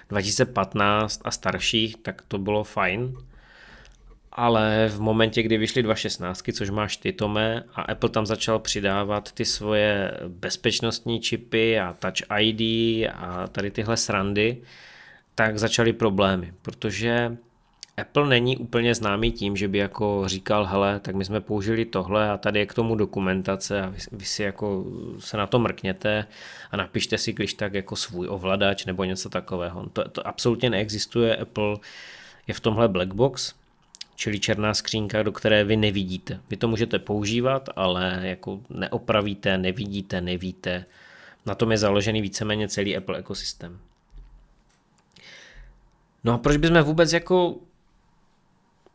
2015 0.08 1.20
a 1.24 1.30
starších, 1.30 1.96
tak 1.96 2.22
to 2.28 2.38
bylo 2.38 2.64
fajn. 2.64 3.16
Ale 4.32 4.88
v 4.88 5.00
momentě, 5.00 5.42
kdy 5.42 5.58
vyšly 5.58 5.82
2.16, 5.82 6.52
což 6.52 6.70
máš 6.70 6.96
ty, 6.96 7.12
Tome, 7.12 7.64
a 7.74 7.82
Apple 7.82 8.10
tam 8.10 8.26
začal 8.26 8.58
přidávat 8.58 9.32
ty 9.32 9.44
svoje 9.44 10.20
bezpečnostní 10.28 11.20
čipy 11.20 11.80
a 11.80 11.92
Touch 11.92 12.40
ID 12.40 12.60
a 13.14 13.46
tady 13.52 13.70
tyhle 13.70 13.96
srandy, 13.96 14.62
tak 15.34 15.58
začaly 15.58 15.92
problémy, 15.92 16.52
protože 16.62 17.36
Apple 17.98 18.28
není 18.28 18.56
úplně 18.56 18.94
známý 18.94 19.32
tím, 19.32 19.56
že 19.56 19.68
by 19.68 19.78
jako 19.78 20.22
říkal, 20.26 20.66
hele, 20.66 21.00
tak 21.00 21.14
my 21.14 21.24
jsme 21.24 21.40
použili 21.40 21.84
tohle 21.84 22.30
a 22.30 22.36
tady 22.36 22.58
je 22.58 22.66
k 22.66 22.74
tomu 22.74 22.94
dokumentace 22.94 23.82
a 23.82 23.88
vy, 23.88 23.98
vy 24.12 24.24
si 24.24 24.42
jako 24.42 24.84
se 25.18 25.36
na 25.36 25.46
to 25.46 25.58
mrkněte 25.58 26.26
a 26.70 26.76
napište 26.76 27.18
si 27.18 27.32
když 27.32 27.54
tak 27.54 27.74
jako 27.74 27.96
svůj 27.96 28.28
ovladač 28.28 28.84
nebo 28.84 29.04
něco 29.04 29.28
takového. 29.28 29.86
To, 29.86 30.08
to 30.08 30.26
absolutně 30.26 30.70
neexistuje, 30.70 31.36
Apple 31.36 31.76
je 32.46 32.54
v 32.54 32.60
tomhle 32.60 32.88
black 32.88 33.14
box, 33.14 33.54
čili 34.16 34.40
černá 34.40 34.74
skřínka, 34.74 35.22
do 35.22 35.32
které 35.32 35.64
vy 35.64 35.76
nevidíte. 35.76 36.40
Vy 36.50 36.56
to 36.56 36.68
můžete 36.68 36.98
používat, 36.98 37.68
ale 37.76 38.20
jako 38.22 38.60
neopravíte, 38.70 39.58
nevidíte, 39.58 40.20
nevíte. 40.20 40.84
Na 41.46 41.54
tom 41.54 41.72
je 41.72 41.78
založený 41.78 42.22
víceméně 42.22 42.68
celý 42.68 42.96
Apple 42.96 43.18
ekosystém. 43.18 43.78
No 46.24 46.32
a 46.32 46.38
proč 46.38 46.56
bychom 46.56 46.82
vůbec 46.82 47.12
jako 47.12 47.56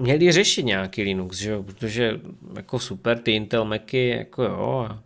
měli 0.02 0.32
řešit 0.32 0.64
nějaký 0.64 1.04
Linux, 1.04 1.38
že 1.38 1.52
jo? 1.52 1.64
protože 1.64 2.20
jako 2.56 2.80
super, 2.80 3.20
ty 3.20 3.32
Intel 3.32 3.66
Macy, 3.66 3.98
jako 4.18 4.44
jo, 4.44 4.88
a 4.90 5.04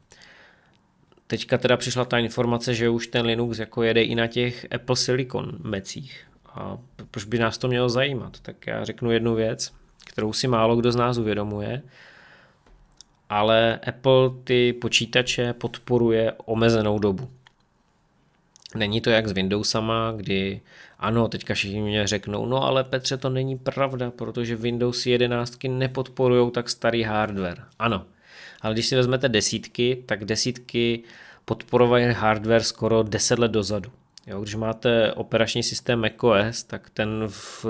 teďka 1.28 1.58
teda 1.58 1.78
přišla 1.78 2.06
ta 2.06 2.18
informace, 2.18 2.74
že 2.74 2.90
už 2.90 3.08
ten 3.08 3.26
Linux 3.26 3.60
jako 3.60 3.84
jede 3.84 4.04
i 4.04 4.16
na 4.16 4.28
těch 4.28 4.68
Apple 4.72 4.96
Silicon 4.96 5.58
mecích. 5.64 6.28
A 6.54 6.78
proč 7.12 7.26
by 7.26 7.40
nás 7.40 7.58
to 7.58 7.68
mělo 7.68 7.90
zajímat? 7.90 8.40
Tak 8.40 8.68
já 8.68 8.84
řeknu 8.84 9.12
jednu 9.12 9.36
věc, 9.36 9.74
kterou 10.06 10.34
si 10.34 10.48
málo 10.48 10.76
kdo 10.76 10.92
z 10.92 10.96
nás 10.96 11.18
uvědomuje, 11.18 11.82
ale 13.30 13.80
Apple 13.88 14.30
ty 14.44 14.74
počítače 14.74 15.54
podporuje 15.54 16.34
omezenou 16.46 17.00
dobu. 17.00 17.30
Není 18.76 19.02
to 19.02 19.10
jak 19.10 19.28
s 19.28 19.32
Windowsama, 19.32 20.14
kdy 20.16 20.62
ano, 21.00 21.28
teďka 21.28 21.54
všichni 21.54 21.82
mě 21.82 22.08
řeknou, 22.08 22.46
no 22.46 22.64
ale 22.64 22.84
Petře, 22.84 23.18
to 23.18 23.30
není 23.30 23.58
pravda, 23.58 24.12
protože 24.12 24.56
Windows 24.56 25.06
11 25.06 25.58
nepodporují 25.68 26.52
tak 26.52 26.70
starý 26.70 27.04
hardware. 27.04 27.64
Ano, 27.80 28.06
ale 28.62 28.74
když 28.74 28.88
si 28.88 28.96
vezmete 28.96 29.30
desítky, 29.30 30.04
tak 30.06 30.26
desítky 30.26 31.04
podporovají 31.46 32.06
hardware 32.14 32.64
skoro 32.64 33.04
10 33.04 33.40
let 33.40 33.52
dozadu. 33.52 33.92
Jo, 34.28 34.42
když 34.42 34.56
máte 34.56 35.14
operační 35.14 35.64
systém 35.64 36.02
macOS, 36.02 36.64
tak 36.64 36.90
ten 36.90 37.24
v 37.28 37.66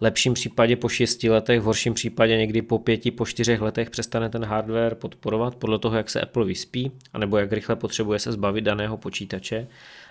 lepším 0.00 0.34
případě 0.34 0.76
po 0.76 0.88
6 0.88 1.24
letech, 1.24 1.60
v 1.60 1.64
horším 1.64 1.94
případě 1.94 2.36
někdy 2.36 2.62
po 2.62 2.78
5, 2.78 3.16
po 3.16 3.26
4 3.26 3.58
letech 3.60 3.90
přestane 3.90 4.28
ten 4.28 4.44
hardware 4.44 4.94
podporovat 4.94 5.54
podle 5.54 5.78
toho, 5.78 5.96
jak 5.96 6.10
se 6.10 6.20
Apple 6.20 6.44
vyspí, 6.44 6.92
anebo 7.12 7.38
jak 7.38 7.52
rychle 7.52 7.76
potřebuje 7.76 8.18
se 8.18 8.32
zbavit 8.32 8.64
daného 8.64 8.96
počítače 8.96 9.66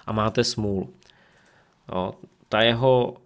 a 0.07 0.11
máte 0.11 0.43
smůlu. 0.43 0.89
Jo, 1.91 2.13
ta 2.49 2.61
jeho 2.61 3.17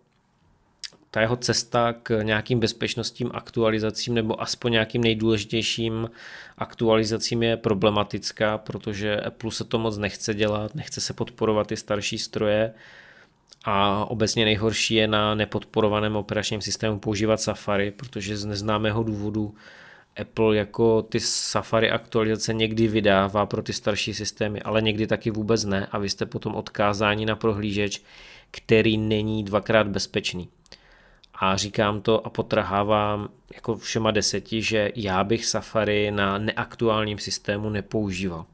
ta 1.11 1.21
jeho 1.21 1.35
cesta 1.35 1.93
k 1.93 2.23
nějakým 2.23 2.59
bezpečnostním 2.59 3.31
aktualizacím 3.33 4.13
nebo 4.13 4.41
aspoň 4.41 4.71
nějakým 4.71 5.03
nejdůležitějším 5.03 6.09
aktualizacím 6.57 7.43
je 7.43 7.57
problematická, 7.57 8.57
protože 8.57 9.21
Apple 9.21 9.51
se 9.51 9.63
to 9.63 9.79
moc 9.79 9.97
nechce 9.97 10.33
dělat, 10.33 10.75
nechce 10.75 11.01
se 11.01 11.13
podporovat 11.13 11.67
ty 11.67 11.77
starší 11.77 12.17
stroje 12.17 12.73
a 13.65 14.05
obecně 14.05 14.45
nejhorší 14.45 14.95
je 14.95 15.07
na 15.07 15.35
nepodporovaném 15.35 16.15
operačním 16.15 16.61
systému 16.61 16.99
používat 16.99 17.41
Safari, 17.41 17.91
protože 17.91 18.37
z 18.37 18.45
neznámého 18.45 19.03
důvodu 19.03 19.55
Apple 20.21 20.55
jako 20.57 21.01
ty 21.01 21.19
Safari 21.19 21.91
aktualizace 21.91 22.53
někdy 22.53 22.87
vydává 22.87 23.45
pro 23.45 23.61
ty 23.61 23.73
starší 23.73 24.13
systémy, 24.13 24.61
ale 24.61 24.81
někdy 24.81 25.07
taky 25.07 25.31
vůbec 25.31 25.65
ne 25.65 25.87
a 25.91 25.97
vy 25.97 26.09
jste 26.09 26.25
potom 26.25 26.55
odkázáni 26.55 27.25
na 27.25 27.35
prohlížeč, 27.35 28.01
který 28.51 28.97
není 28.97 29.43
dvakrát 29.43 29.87
bezpečný. 29.87 30.49
A 31.33 31.57
říkám 31.57 32.01
to 32.01 32.25
a 32.25 32.29
potrhávám 32.29 33.29
jako 33.53 33.75
všema 33.75 34.11
deseti, 34.11 34.61
že 34.61 34.91
já 34.95 35.23
bych 35.23 35.45
Safari 35.45 36.11
na 36.11 36.37
neaktuálním 36.37 37.17
systému 37.17 37.69
nepoužíval. 37.69 38.45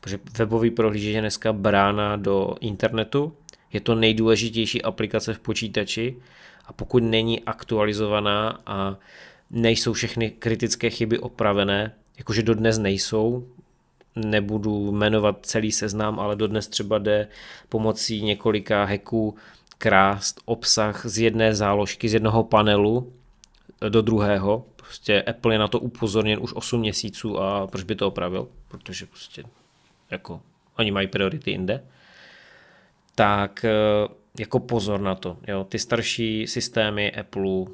Protože 0.00 0.18
webový 0.38 0.70
prohlížeč 0.70 1.14
je 1.14 1.20
dneska 1.20 1.52
brána 1.52 2.16
do 2.16 2.54
internetu, 2.60 3.36
je 3.72 3.80
to 3.80 3.94
nejdůležitější 3.94 4.82
aplikace 4.82 5.34
v 5.34 5.38
počítači 5.38 6.16
a 6.64 6.72
pokud 6.72 7.02
není 7.02 7.40
aktualizovaná 7.40 8.60
a 8.66 8.96
nejsou 9.50 9.92
všechny 9.92 10.30
kritické 10.30 10.90
chyby 10.90 11.18
opravené, 11.18 11.94
jakože 12.18 12.42
dodnes 12.42 12.78
nejsou, 12.78 13.48
nebudu 14.16 14.92
jmenovat 14.92 15.46
celý 15.46 15.72
seznam, 15.72 16.20
ale 16.20 16.36
dodnes 16.36 16.68
třeba 16.68 16.98
jde 16.98 17.28
pomocí 17.68 18.22
několika 18.22 18.84
hacků 18.84 19.36
krást 19.78 20.40
obsah 20.44 21.06
z 21.06 21.18
jedné 21.18 21.54
záložky, 21.54 22.08
z 22.08 22.14
jednoho 22.14 22.44
panelu 22.44 23.12
do 23.88 24.02
druhého. 24.02 24.66
Prostě 24.76 25.22
Apple 25.22 25.54
je 25.54 25.58
na 25.58 25.68
to 25.68 25.78
upozorněn 25.80 26.38
už 26.42 26.52
8 26.54 26.80
měsíců 26.80 27.40
a 27.40 27.66
proč 27.66 27.84
by 27.84 27.94
to 27.94 28.08
opravil? 28.08 28.48
Protože 28.68 29.06
prostě 29.06 29.44
jako 30.10 30.40
oni 30.78 30.90
mají 30.90 31.06
priority 31.06 31.50
jinde 31.50 31.82
tak 33.16 33.64
eh, 33.64 34.08
jako 34.38 34.60
pozor 34.60 35.00
na 35.00 35.14
to. 35.14 35.36
Jo. 35.48 35.64
Ty 35.64 35.78
starší 35.78 36.46
systémy 36.46 37.12
Apple 37.12 37.64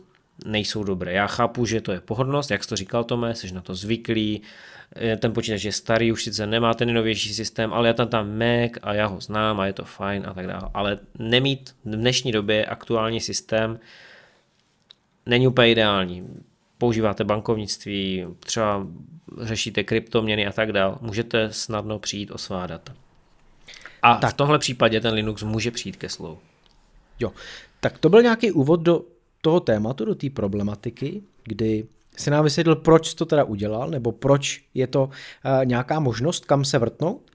nejsou 0.47 0.85
dobré. 0.85 1.13
Já 1.13 1.27
chápu, 1.27 1.67
že 1.67 1.81
to 1.81 1.93
je 1.93 2.01
pohodlnost, 2.01 2.51
jak 2.51 2.65
jsi 2.65 2.69
to 2.69 2.77
říkal 2.77 3.05
Tome, 3.05 3.35
jsi 3.35 3.55
na 3.55 3.61
to 3.61 3.75
zvyklý, 3.75 4.43
eh, 4.97 5.17
ten 5.17 5.33
počítač 5.33 5.65
je 5.65 5.73
starý, 5.73 6.13
už 6.13 6.25
sice 6.25 6.47
nemá 6.47 6.75
ten 6.75 6.89
nejnovější 6.89 7.35
systém, 7.35 7.73
ale 7.73 7.89
já 7.89 7.95
tam 7.95 8.09
tam 8.09 8.39
Mac 8.39 8.73
a 8.83 8.95
já 8.95 9.07
ho 9.07 9.21
znám 9.21 9.61
a 9.61 9.67
je 9.67 9.73
to 9.73 9.85
fajn 9.85 10.25
a 10.27 10.35
tak 10.35 10.47
dále. 10.47 10.71
Ale 10.75 10.99
nemít 11.19 11.75
v 11.85 11.97
dnešní 11.97 12.33
době 12.33 12.67
aktuální 12.67 13.21
systém 13.21 13.79
není 15.27 15.47
úplně 15.47 15.71
ideální. 15.71 16.29
Používáte 16.79 17.25
bankovnictví, 17.25 18.27
třeba 18.41 18.87
řešíte 19.41 19.85
kryptoměny 19.85 20.47
a 20.47 20.53
tak 20.53 20.73
dále. 20.73 20.97
Můžete 21.01 21.53
snadno 21.53 21.99
přijít 21.99 22.31
o 22.31 22.39
svá 22.39 22.67
data. 22.67 22.95
A 24.03 24.15
tak. 24.17 24.31
v 24.31 24.37
tomhle 24.37 24.59
případě 24.59 25.01
ten 25.01 25.15
Linux 25.15 25.43
může 25.43 25.71
přijít 25.71 25.97
ke 25.97 26.09
slovu. 26.09 26.39
Jo, 27.21 27.33
tak 27.81 27.99
to 27.99 28.09
byl 28.09 28.23
nějaký 28.23 28.53
úvod 28.53 28.81
do 28.81 29.03
toho 29.43 29.61
tématu, 29.61 30.05
do 30.05 30.15
té 30.15 30.31
problematiky, 30.31 31.23
kdy 31.45 31.87
si 32.17 32.31
nám 32.31 32.45
vysvětlil, 32.45 32.77
proč 32.77 33.15
to 33.15 33.27
teda 33.27 33.45
udělal, 33.45 33.91
nebo 33.91 34.13
proč 34.13 34.65
je 34.75 34.87
to 34.87 35.05
uh, 35.05 35.11
nějaká 35.65 36.01
možnost, 36.01 36.45
kam 36.45 36.65
se 36.65 36.79
vrtnout. 36.79 37.31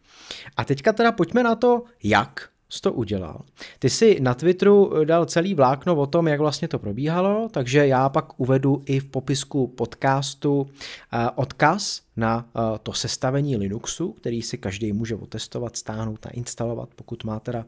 A 0.57 0.65
teďka 0.65 0.93
teda 0.93 1.11
pojďme 1.11 1.43
na 1.43 1.55
to, 1.55 1.83
jak 2.03 2.49
jsi 2.69 2.81
to 2.81 2.93
udělal. 2.93 3.41
Ty 3.79 3.89
si 3.89 4.19
na 4.19 4.33
Twitteru 4.33 4.97
eh, 4.97 5.05
dal 5.05 5.25
celý 5.25 5.53
vlákno 5.53 5.95
o 5.95 6.07
tom, 6.07 6.27
jak 6.27 6.39
vlastně 6.39 6.67
to 6.67 6.79
probíhalo, 6.79 7.49
takže 7.51 7.87
já 7.87 8.09
pak 8.09 8.39
uvedu 8.39 8.81
i 8.85 8.99
v 8.99 9.05
popisku 9.05 9.67
podcastu 9.67 10.67
eh, 11.13 11.29
odkaz 11.35 12.01
na 12.17 12.45
eh, 12.47 12.61
to 12.83 12.93
sestavení 12.93 13.57
Linuxu, 13.57 14.11
který 14.11 14.41
si 14.41 14.57
každý 14.57 14.93
může 14.93 15.15
otestovat, 15.15 15.77
stáhnout 15.77 16.25
a 16.25 16.29
instalovat, 16.29 16.89
pokud 16.95 17.23
má 17.23 17.39
teda 17.39 17.65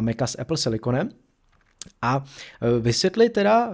Maca 0.00 0.26
s 0.26 0.38
Apple 0.40 0.56
Siliconem. 0.56 1.10
A 2.02 2.24
vysvětli 2.80 3.28
teda 3.28 3.70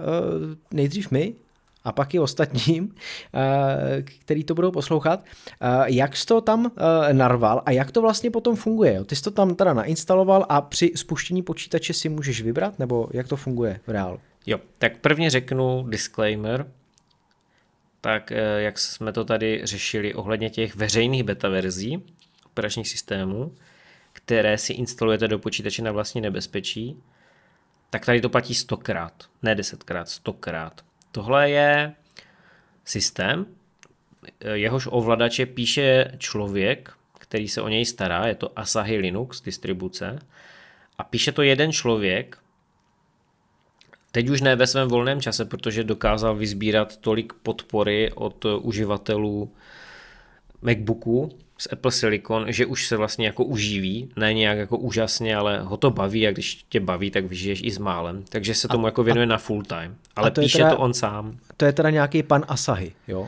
nejdřív 0.71 1.11
my, 1.11 1.35
a 1.83 1.91
pak 1.91 2.13
i 2.13 2.19
ostatním, 2.19 2.95
eh, 3.35 4.01
který 4.01 4.43
to 4.43 4.55
budou 4.55 4.71
poslouchat, 4.71 5.25
jak 5.85 6.17
jsi 6.17 6.25
to 6.25 6.41
tam 6.41 6.71
narval 7.11 7.63
a 7.65 7.71
jak 7.71 7.91
to 7.91 8.01
vlastně 8.01 8.31
potom 8.31 8.55
funguje. 8.55 9.03
Ty 9.03 9.15
jsi 9.15 9.23
to 9.23 9.31
tam 9.31 9.55
teda 9.55 9.73
nainstaloval 9.73 10.45
a 10.49 10.61
při 10.61 10.91
spuštění 10.95 11.43
počítače 11.43 11.93
si 11.93 12.09
můžeš 12.09 12.41
vybrat, 12.41 12.79
nebo 12.79 13.09
jak 13.13 13.27
to 13.27 13.35
funguje 13.35 13.79
v 13.87 13.91
reálu? 13.91 14.19
Jo, 14.45 14.59
tak 14.77 14.97
prvně 14.97 15.29
řeknu 15.29 15.85
disclaimer, 15.89 16.71
tak 18.01 18.31
jak 18.57 18.79
jsme 18.79 19.13
to 19.13 19.25
tady 19.25 19.61
řešili 19.63 20.13
ohledně 20.13 20.49
těch 20.49 20.75
veřejných 20.75 21.23
beta 21.23 21.49
verzí 21.49 22.03
operačních 22.45 22.89
systémů, 22.89 23.51
které 24.13 24.57
si 24.57 24.73
instalujete 24.73 25.27
do 25.27 25.39
počítače 25.39 25.81
na 25.81 25.91
vlastní 25.91 26.21
nebezpečí, 26.21 26.97
tak 27.89 28.05
tady 28.05 28.21
to 28.21 28.29
platí 28.29 28.55
stokrát, 28.55 29.13
ne 29.43 29.55
desetkrát, 29.55 30.09
stokrát. 30.09 30.81
Tohle 31.11 31.49
je 31.49 31.93
systém, 32.85 33.45
jehož 34.53 34.87
ovladače 34.91 35.45
píše 35.45 36.11
člověk, 36.17 36.93
který 37.19 37.47
se 37.47 37.61
o 37.61 37.69
něj 37.69 37.85
stará, 37.85 38.27
je 38.27 38.35
to 38.35 38.59
Asahi 38.59 38.97
Linux 38.97 39.41
distribuce, 39.41 40.19
a 40.97 41.03
píše 41.03 41.31
to 41.31 41.41
jeden 41.41 41.71
člověk, 41.71 42.37
teď 44.11 44.29
už 44.29 44.41
ne 44.41 44.55
ve 44.55 44.67
svém 44.67 44.87
volném 44.87 45.21
čase, 45.21 45.45
protože 45.45 45.83
dokázal 45.83 46.35
vyzbírat 46.35 46.97
tolik 46.97 47.33
podpory 47.33 48.11
od 48.11 48.45
uživatelů 48.45 49.53
MacBooku, 50.61 51.39
z 51.57 51.67
Apple 51.71 51.91
Silicon, 51.91 52.45
že 52.47 52.65
už 52.65 52.87
se 52.87 52.97
vlastně 52.97 53.25
jako 53.25 53.43
uživí, 53.43 54.09
ne 54.15 54.33
nějak 54.33 54.57
jako 54.57 54.77
úžasně, 54.77 55.35
ale 55.35 55.61
ho 55.61 55.77
to 55.77 55.91
baví 55.91 56.27
a 56.27 56.31
když 56.31 56.65
tě 56.69 56.79
baví, 56.79 57.11
tak 57.11 57.25
vyžiješ 57.25 57.61
i 57.63 57.71
s 57.71 57.77
málem. 57.77 58.23
Takže 58.29 58.55
se 58.55 58.67
tomu 58.67 58.85
a, 58.85 58.87
jako 58.87 59.03
věnuje 59.03 59.25
a, 59.25 59.29
na 59.29 59.37
full 59.37 59.63
time. 59.63 59.95
Ale 60.15 60.31
to 60.31 60.41
píše 60.41 60.57
teda, 60.57 60.69
to 60.69 60.77
on 60.77 60.93
sám. 60.93 61.37
To 61.57 61.65
je 61.65 61.73
teda 61.73 61.89
nějaký 61.89 62.23
pan 62.23 62.45
Asahi, 62.47 62.91
jo? 63.07 63.27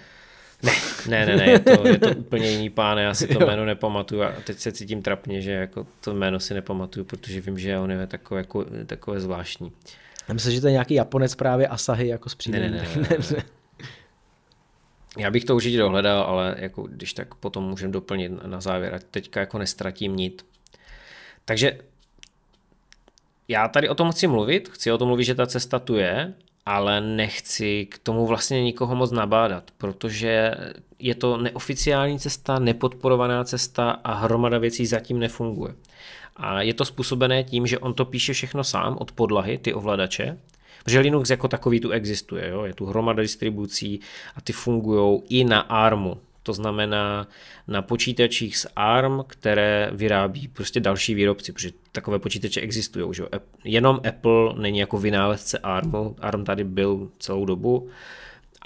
Ne, 0.64 0.72
ne, 1.08 1.26
ne, 1.26 1.36
ne 1.36 1.46
je, 1.46 1.60
to, 1.60 1.88
je 1.88 2.00
to 2.00 2.10
úplně 2.10 2.52
jiný 2.52 2.70
pán, 2.70 2.98
já 2.98 3.14
si 3.14 3.28
to 3.28 3.40
jméno 3.46 3.66
nepamatuju 3.66 4.24
a 4.24 4.34
teď 4.44 4.58
se 4.58 4.72
cítím 4.72 5.02
trapně, 5.02 5.42
že 5.42 5.52
jako 5.52 5.88
to 6.02 6.14
jméno 6.14 6.40
si 6.40 6.54
nepamatuju, 6.54 7.06
protože 7.06 7.42
vím, 7.42 7.60
že 7.60 7.78
on 7.78 7.92
je 7.92 8.08
takové, 8.08 8.40
jako, 8.40 8.66
takové 8.86 9.20
zvláštní. 9.20 9.72
Já 10.28 10.34
myslím, 10.34 10.54
že 10.54 10.62
to 10.62 10.68
je 10.68 10.72
nějaký 10.72 10.94
Japonec 10.94 11.36
právě 11.36 11.68
Asahi 11.68 12.08
jako 12.08 12.30
s 12.30 12.48
ne, 12.48 12.60
ne, 12.60 12.70
ne, 12.70 12.88
ne, 12.96 13.18
ne. 13.32 13.44
Já 15.18 15.32
bych 15.32 15.46
to 15.46 15.56
určitě 15.56 15.78
dohledal, 15.78 16.22
ale 16.22 16.56
jako, 16.58 16.82
když 16.82 17.14
tak 17.14 17.36
potom 17.36 17.64
můžeme 17.64 17.94
doplnit 17.94 18.32
na 18.46 18.62
závěr, 18.62 18.96
ať 18.96 19.04
teďka 19.04 19.40
jako 19.40 19.58
nestratím 19.58 20.16
nit. 20.16 20.46
Takže 21.46 21.80
já 23.48 23.68
tady 23.68 23.90
o 23.90 23.96
tom 23.96 24.12
chci 24.12 24.28
mluvit, 24.28 24.70
chci 24.70 24.92
o 24.92 24.98
tom 24.98 25.08
mluvit, 25.08 25.24
že 25.24 25.36
ta 25.36 25.48
cesta 25.48 25.80
tu 25.80 25.96
je, 25.96 26.34
ale 26.66 27.02
nechci 27.02 27.86
k 27.86 27.98
tomu 27.98 28.26
vlastně 28.26 28.64
nikoho 28.64 28.96
moc 28.96 29.12
nabádat, 29.12 29.72
protože 29.78 30.56
je 31.00 31.16
to 31.16 31.38
neoficiální 31.38 32.20
cesta, 32.20 32.60
nepodporovaná 32.60 33.44
cesta 33.44 33.92
a 33.92 34.14
hromada 34.14 34.58
věcí 34.58 34.86
zatím 34.86 35.20
nefunguje. 35.20 35.74
A 36.36 36.62
je 36.62 36.74
to 36.74 36.86
způsobené 36.86 37.44
tím, 37.44 37.68
že 37.68 37.80
on 37.80 37.94
to 37.94 38.06
píše 38.06 38.34
všechno 38.34 38.64
sám 38.64 38.98
od 39.00 39.12
podlahy, 39.12 39.58
ty 39.58 39.74
ovladače, 39.74 40.38
Protože 40.90 41.00
Linux 41.00 41.30
jako 41.30 41.48
takový 41.48 41.80
tu 41.80 41.92
existuje, 41.92 42.50
jo? 42.50 42.64
je 42.64 42.74
tu 42.74 42.86
hromada 42.86 43.22
distribucí 43.22 44.00
a 44.36 44.42
ty 44.42 44.54
fungují 44.54 45.22
i 45.30 45.44
na 45.44 45.60
ARMu. 45.60 46.18
To 46.44 46.54
znamená 46.54 47.28
na 47.68 47.82
počítačích 47.82 48.58
s 48.58 48.70
ARM, 48.76 49.24
které 49.28 49.90
vyrábí 49.94 50.48
prostě 50.48 50.80
další 50.80 51.14
výrobci, 51.14 51.52
protože 51.52 51.72
takové 51.92 52.20
počítače 52.20 52.62
existují. 52.62 53.14
Že? 53.14 53.24
Jenom 53.64 54.02
Apple 54.08 54.54
není 54.58 54.80
jako 54.80 54.98
vynálezce 54.98 55.58
ARMu, 55.58 56.16
ARM 56.20 56.44
tady 56.44 56.64
byl 56.64 57.10
celou 57.20 57.46
dobu 57.46 57.90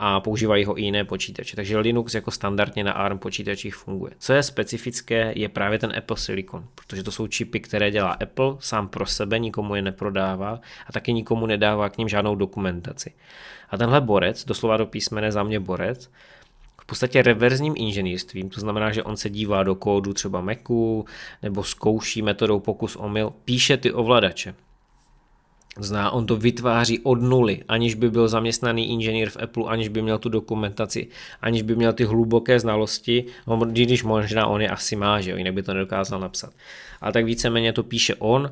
a 0.06 0.20
používají 0.20 0.66
ho 0.66 0.80
i 0.80 0.82
jiné 0.82 1.06
počítače. 1.06 1.56
Takže 1.56 1.78
Linux 1.78 2.14
jako 2.14 2.32
standardně 2.32 2.84
na 2.84 2.92
ARM 2.92 3.20
počítačích 3.20 3.76
funguje. 3.76 4.12
Co 4.20 4.34
je 4.34 4.44
specifické, 4.44 5.34
je 5.36 5.50
právě 5.50 5.80
ten 5.80 5.94
Apple 5.98 6.18
Silicon, 6.18 6.66
protože 6.76 7.04
to 7.04 7.12
jsou 7.12 7.28
čipy, 7.28 7.60
které 7.60 7.92
dělá 7.92 8.12
Apple 8.12 8.56
sám 8.60 8.88
pro 8.88 9.06
sebe, 9.06 9.40
nikomu 9.40 9.76
je 9.76 9.82
neprodává 9.82 10.60
a 10.88 10.92
taky 10.92 11.14
nikomu 11.14 11.46
nedává 11.46 11.90
k 11.90 11.98
ním 11.98 12.10
žádnou 12.10 12.36
dokumentaci. 12.36 13.14
A 13.70 13.78
tenhle 13.78 14.02
borec, 14.02 14.46
doslova 14.46 14.78
do 14.78 14.86
písmene 14.86 15.32
za 15.32 15.44
mě 15.44 15.60
borec, 15.60 16.10
v 16.82 16.86
podstatě 16.86 17.22
reverzním 17.22 17.74
inženýrstvím, 17.78 18.50
to 18.50 18.60
znamená, 18.60 18.92
že 18.92 19.04
on 19.04 19.18
se 19.18 19.30
dívá 19.30 19.64
do 19.64 19.76
kódu 19.76 20.14
třeba 20.14 20.42
Macu 20.42 21.06
nebo 21.42 21.64
zkouší 21.64 22.22
metodou 22.22 22.60
pokus 22.60 22.96
omyl, 22.96 23.34
píše 23.46 23.78
ty 23.78 23.92
ovladače. 23.92 24.56
Zná, 25.80 26.12
on 26.12 26.26
to 26.26 26.38
vytváří 26.38 27.00
od 27.00 27.22
nuly, 27.22 27.64
aniž 27.68 27.96
by 27.96 28.10
byl 28.10 28.28
zaměstnaný 28.28 28.90
inženýr 28.90 29.30
v 29.30 29.38
Apple, 29.38 29.64
aniž 29.68 29.88
by 29.88 30.02
měl 30.02 30.18
tu 30.18 30.30
dokumentaci, 30.30 31.08
aniž 31.42 31.62
by 31.62 31.76
měl 31.76 31.94
ty 31.94 32.04
hluboké 32.04 32.60
znalosti, 32.60 33.26
když 33.66 34.04
možná 34.04 34.48
on 34.48 34.62
je 34.62 34.70
asi 34.70 34.96
má, 34.96 35.22
že 35.22 35.32
jo, 35.32 35.38
jinak 35.38 35.54
by 35.54 35.64
to 35.64 35.74
nedokázal 35.74 36.20
napsat. 36.20 36.54
Ale 37.02 37.14
tak 37.14 37.26
víceméně 37.26 37.74
to 37.74 37.84
píše 37.84 38.16
on, 38.16 38.52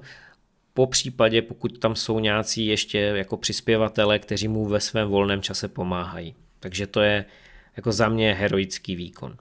po 0.73 0.87
případě, 0.87 1.41
pokud 1.41 1.77
tam 1.77 1.95
jsou 1.95 2.19
nějací 2.19 2.65
ještě 2.65 2.99
jako 2.99 3.37
přispěvatele, 3.37 4.19
kteří 4.19 4.47
mu 4.47 4.65
ve 4.65 4.79
svém 4.79 5.07
volném 5.07 5.41
čase 5.41 5.67
pomáhají. 5.67 6.35
Takže 6.59 6.87
to 6.87 7.01
je 7.01 7.25
jako 7.77 7.91
za 7.91 8.09
mě 8.09 8.33
heroický 8.33 8.95
výkon. 8.95 9.35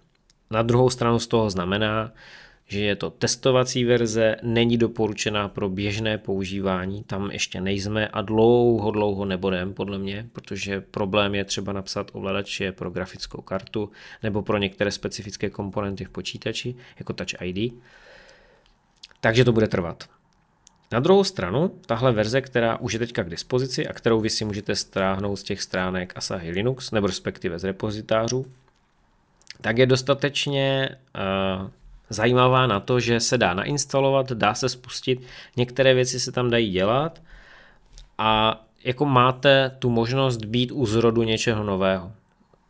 Na 0.51 0.63
druhou 0.63 0.91
stranu 0.91 1.19
z 1.19 1.27
toho 1.27 1.51
znamená, 1.51 2.13
že 2.71 2.81
je 2.81 2.97
to 2.97 3.11
testovací 3.11 3.85
verze, 3.85 4.37
není 4.43 4.79
doporučená 4.79 5.49
pro 5.49 5.69
běžné 5.69 6.19
používání, 6.19 7.05
tam 7.05 7.31
ještě 7.31 7.61
nejsme 7.61 8.09
a 8.09 8.23
dlouho, 8.23 8.91
dlouho 8.91 9.25
nebudem, 9.25 9.75
podle 9.75 9.99
mě, 9.99 10.27
protože 10.33 10.81
problém 10.81 11.35
je 11.35 11.45
třeba 11.45 11.73
napsat 11.73 12.11
ovladače 12.13 12.73
pro 12.73 12.91
grafickou 12.91 13.43
kartu 13.43 13.91
nebo 14.23 14.43
pro 14.43 14.59
některé 14.59 14.91
specifické 14.91 15.51
komponenty 15.51 16.05
v 16.05 16.11
počítači, 16.11 16.75
jako 16.99 17.13
Touch 17.13 17.43
ID. 17.43 17.75
Takže 19.21 19.45
to 19.45 19.53
bude 19.53 19.69
trvat. 19.69 20.05
Na 20.93 21.01
druhou 21.01 21.25
stranu, 21.25 21.69
tahle 21.87 22.13
verze, 22.13 22.41
která 22.41 22.77
už 22.77 22.93
je 22.93 22.99
teďka 22.99 23.25
k 23.25 23.31
dispozici 23.31 23.89
a 23.89 23.93
kterou 23.93 24.21
vy 24.21 24.31
si 24.31 24.45
můžete 24.45 24.77
stáhnout 24.77 25.37
z 25.37 25.43
těch 25.43 25.63
stránek 25.63 26.13
Asahi 26.17 26.51
Linux, 26.51 26.91
nebo 26.91 27.07
respektive 27.07 27.59
z 27.59 27.65
repozitářů, 27.65 28.47
tak 29.61 29.79
je 29.79 29.87
dostatečně 29.87 30.89
uh, 31.63 31.71
zajímavá 32.11 32.67
na 32.67 32.81
to, 32.81 33.01
že 33.01 33.21
se 33.21 33.39
dá 33.39 33.55
nainstalovat, 33.55 34.33
dá 34.33 34.55
se 34.55 34.69
spustit, 34.69 35.23
některé 35.57 35.95
věci 35.95 36.21
se 36.21 36.33
tam 36.33 36.51
dají 36.51 36.71
dělat 36.71 37.23
a 38.19 38.61
jako 38.85 39.05
máte 39.05 39.77
tu 39.79 39.91
možnost 39.91 40.45
být 40.45 40.73
u 40.73 40.87
zrodu 40.87 41.23
něčeho 41.23 41.65
nového. 41.65 42.13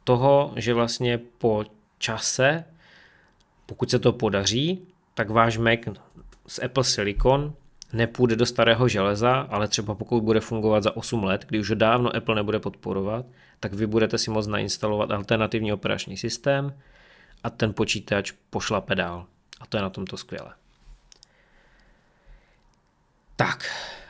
Toho, 0.04 0.52
že 0.56 0.74
vlastně 0.74 1.20
po 1.38 1.64
čase, 1.98 2.64
pokud 3.66 3.90
se 3.90 3.98
to 3.98 4.12
podaří, 4.12 4.80
tak 5.14 5.30
váš 5.30 5.58
Mac 5.58 5.80
z 6.46 6.58
Apple 6.58 6.84
Silicon 6.84 7.52
nepůjde 7.92 8.36
do 8.36 8.46
starého 8.46 8.88
železa, 8.88 9.46
ale 9.50 9.68
třeba 9.68 9.94
pokud 9.94 10.22
bude 10.22 10.40
fungovat 10.40 10.82
za 10.82 10.96
8 10.96 11.24
let, 11.24 11.44
kdy 11.48 11.60
už 11.60 11.72
dávno 11.74 12.16
Apple 12.16 12.34
nebude 12.34 12.58
podporovat, 12.58 13.26
tak 13.60 13.74
vy 13.74 13.86
budete 13.86 14.18
si 14.18 14.30
moct 14.30 14.46
nainstalovat 14.46 15.10
alternativní 15.10 15.72
operační 15.72 16.16
systém 16.16 16.74
a 17.44 17.50
ten 17.50 17.74
počítač 17.74 18.32
pošla 18.50 18.80
pedál. 18.80 19.26
A 19.60 19.66
to 19.66 19.76
je 19.76 19.82
na 19.82 19.90
tomto 19.90 20.16
skvělé. 20.16 20.52
Tak, 23.36 23.64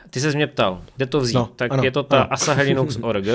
ty 0.09 0.19
se 0.19 0.31
mě 0.31 0.47
ptal, 0.47 0.83
kde 0.95 1.05
to 1.05 1.19
vzít? 1.19 1.35
No, 1.35 1.45
tak 1.45 1.71
ano, 1.71 1.83
je 1.83 1.91
to 1.91 2.03
ta 2.03 2.21
ano. 2.21 2.33
Asahi 2.33 2.63
Linux 2.63 2.95
org. 3.01 3.25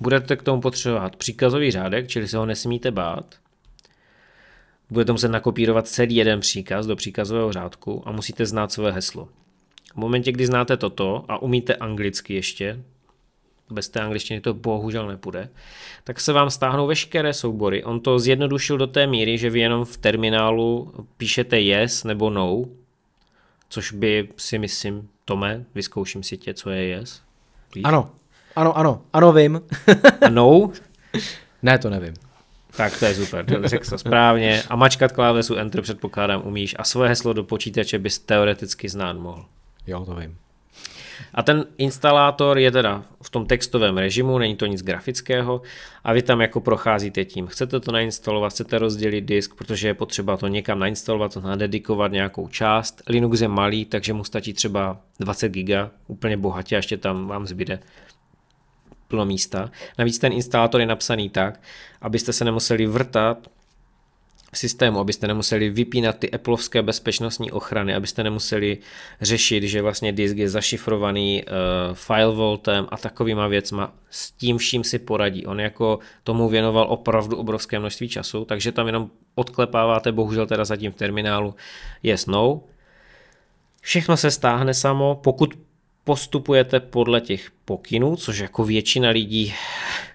Budete 0.00 0.36
k 0.36 0.42
tomu 0.42 0.60
potřebovat 0.60 1.16
příkazový 1.16 1.70
řádek, 1.70 2.08
čili 2.08 2.28
se 2.28 2.38
ho 2.38 2.46
nesmíte 2.46 2.90
bát. 2.90 3.34
Budete 4.90 5.12
muset 5.12 5.28
nakopírovat 5.28 5.88
celý 5.88 6.16
jeden 6.16 6.40
příkaz 6.40 6.86
do 6.86 6.96
příkazového 6.96 7.52
řádku 7.52 8.02
a 8.06 8.12
musíte 8.12 8.46
znát 8.46 8.72
své 8.72 8.92
heslo. 8.92 9.28
V 9.92 9.96
momentě, 9.96 10.32
kdy 10.32 10.46
znáte 10.46 10.76
toto 10.76 11.24
a 11.28 11.42
umíte 11.42 11.74
anglicky 11.74 12.34
ještě, 12.34 12.82
bez 13.70 13.88
té 13.88 14.00
angličtiny 14.00 14.40
to 14.40 14.54
bohužel 14.54 15.06
nepůjde, 15.06 15.48
tak 16.04 16.20
se 16.20 16.32
vám 16.32 16.50
stáhnou 16.50 16.86
veškeré 16.86 17.32
soubory. 17.32 17.84
On 17.84 18.00
to 18.00 18.18
zjednodušil 18.18 18.78
do 18.78 18.86
té 18.86 19.06
míry, 19.06 19.38
že 19.38 19.50
vy 19.50 19.60
jenom 19.60 19.84
v 19.84 19.96
terminálu 19.96 20.94
píšete 21.16 21.60
yes 21.60 22.04
nebo 22.04 22.30
no, 22.30 22.64
což 23.68 23.92
by 23.92 24.28
si 24.36 24.58
myslím, 24.58 25.08
Tome, 25.24 25.64
vyzkouším 25.74 26.22
si 26.22 26.36
tě, 26.36 26.54
co 26.54 26.70
je 26.70 26.84
yes. 26.84 27.22
Víš? 27.74 27.84
Ano, 27.84 28.10
ano, 28.56 28.78
ano, 28.78 29.02
ano 29.12 29.32
vím. 29.32 29.60
A 30.26 30.28
no? 30.28 30.70
Ne, 31.62 31.78
to 31.78 31.90
nevím. 31.90 32.14
Tak 32.76 32.98
to 32.98 33.04
je 33.04 33.14
super, 33.14 33.46
řekl 33.64 33.90
to 33.90 33.98
správně. 33.98 34.62
A 34.68 34.76
mačkat 34.76 35.12
klávesu 35.12 35.56
Enter 35.56 35.82
předpokládám 35.82 36.42
umíš 36.44 36.74
a 36.78 36.84
svoje 36.84 37.08
heslo 37.08 37.32
do 37.32 37.44
počítače 37.44 37.98
bys 37.98 38.18
teoreticky 38.18 38.88
znát 38.88 39.16
mohl. 39.16 39.44
Jo, 39.86 40.04
to 40.04 40.14
vím. 40.14 40.36
A 41.34 41.42
ten 41.42 41.64
instalátor 41.78 42.58
je 42.58 42.70
teda 42.70 43.04
v 43.22 43.30
tom 43.30 43.46
textovém 43.46 43.98
režimu, 43.98 44.38
není 44.38 44.56
to 44.56 44.66
nic 44.66 44.82
grafického 44.82 45.62
a 46.04 46.12
vy 46.12 46.22
tam 46.22 46.40
jako 46.40 46.60
procházíte 46.60 47.24
tím. 47.24 47.46
Chcete 47.46 47.80
to 47.80 47.92
nainstalovat, 47.92 48.52
chcete 48.52 48.78
rozdělit 48.78 49.20
disk, 49.20 49.54
protože 49.54 49.88
je 49.88 49.94
potřeba 49.94 50.36
to 50.36 50.48
někam 50.48 50.78
nainstalovat, 50.78 51.34
to 51.34 51.40
nadedikovat 51.40 52.12
nějakou 52.12 52.48
část. 52.48 53.02
Linux 53.08 53.40
je 53.40 53.48
malý, 53.48 53.84
takže 53.84 54.12
mu 54.12 54.24
stačí 54.24 54.52
třeba 54.52 55.00
20 55.20 55.48
giga, 55.48 55.90
úplně 56.06 56.36
bohatě 56.36 56.76
a 56.76 56.78
ještě 56.78 56.96
tam 56.96 57.26
vám 57.26 57.46
zbyde 57.46 57.80
plno 59.08 59.24
místa. 59.24 59.70
Navíc 59.98 60.18
ten 60.18 60.32
instalátor 60.32 60.80
je 60.80 60.86
napsaný 60.86 61.30
tak, 61.30 61.60
abyste 62.00 62.32
se 62.32 62.44
nemuseli 62.44 62.86
vrtat 62.86 63.48
systému, 64.54 64.98
abyste 64.98 65.26
nemuseli 65.26 65.70
vypínat 65.70 66.18
ty 66.18 66.30
Appleovské 66.30 66.82
bezpečnostní 66.82 67.52
ochrany, 67.52 67.94
abyste 67.94 68.22
nemuseli 68.24 68.78
řešit, 69.20 69.62
že 69.62 69.82
vlastně 69.82 70.12
disk 70.12 70.36
je 70.36 70.48
zašifrovaný 70.48 71.42
uh, 71.44 71.94
file 71.94 72.34
vaultem 72.34 72.86
a 72.90 72.96
takovýma 72.96 73.46
věcma. 73.46 73.92
S 74.10 74.30
tím 74.30 74.58
vším 74.58 74.84
si 74.84 74.98
poradí. 74.98 75.46
On 75.46 75.60
jako 75.60 75.98
tomu 76.24 76.48
věnoval 76.48 76.86
opravdu 76.90 77.36
obrovské 77.36 77.78
množství 77.78 78.08
času, 78.08 78.44
takže 78.44 78.72
tam 78.72 78.86
jenom 78.86 79.10
odklepáváte, 79.34 80.12
bohužel 80.12 80.46
teda 80.46 80.64
zatím 80.64 80.92
v 80.92 80.96
terminálu 80.96 81.54
yes, 82.02 82.26
no. 82.26 82.60
Všechno 83.80 84.16
se 84.16 84.30
stáhne 84.30 84.74
samo, 84.74 85.20
pokud 85.22 85.54
postupujete 86.04 86.80
podle 86.80 87.20
těch 87.20 87.50
pokynů, 87.64 88.16
což 88.16 88.38
jako 88.38 88.64
většina 88.64 89.10
lidí, 89.10 89.54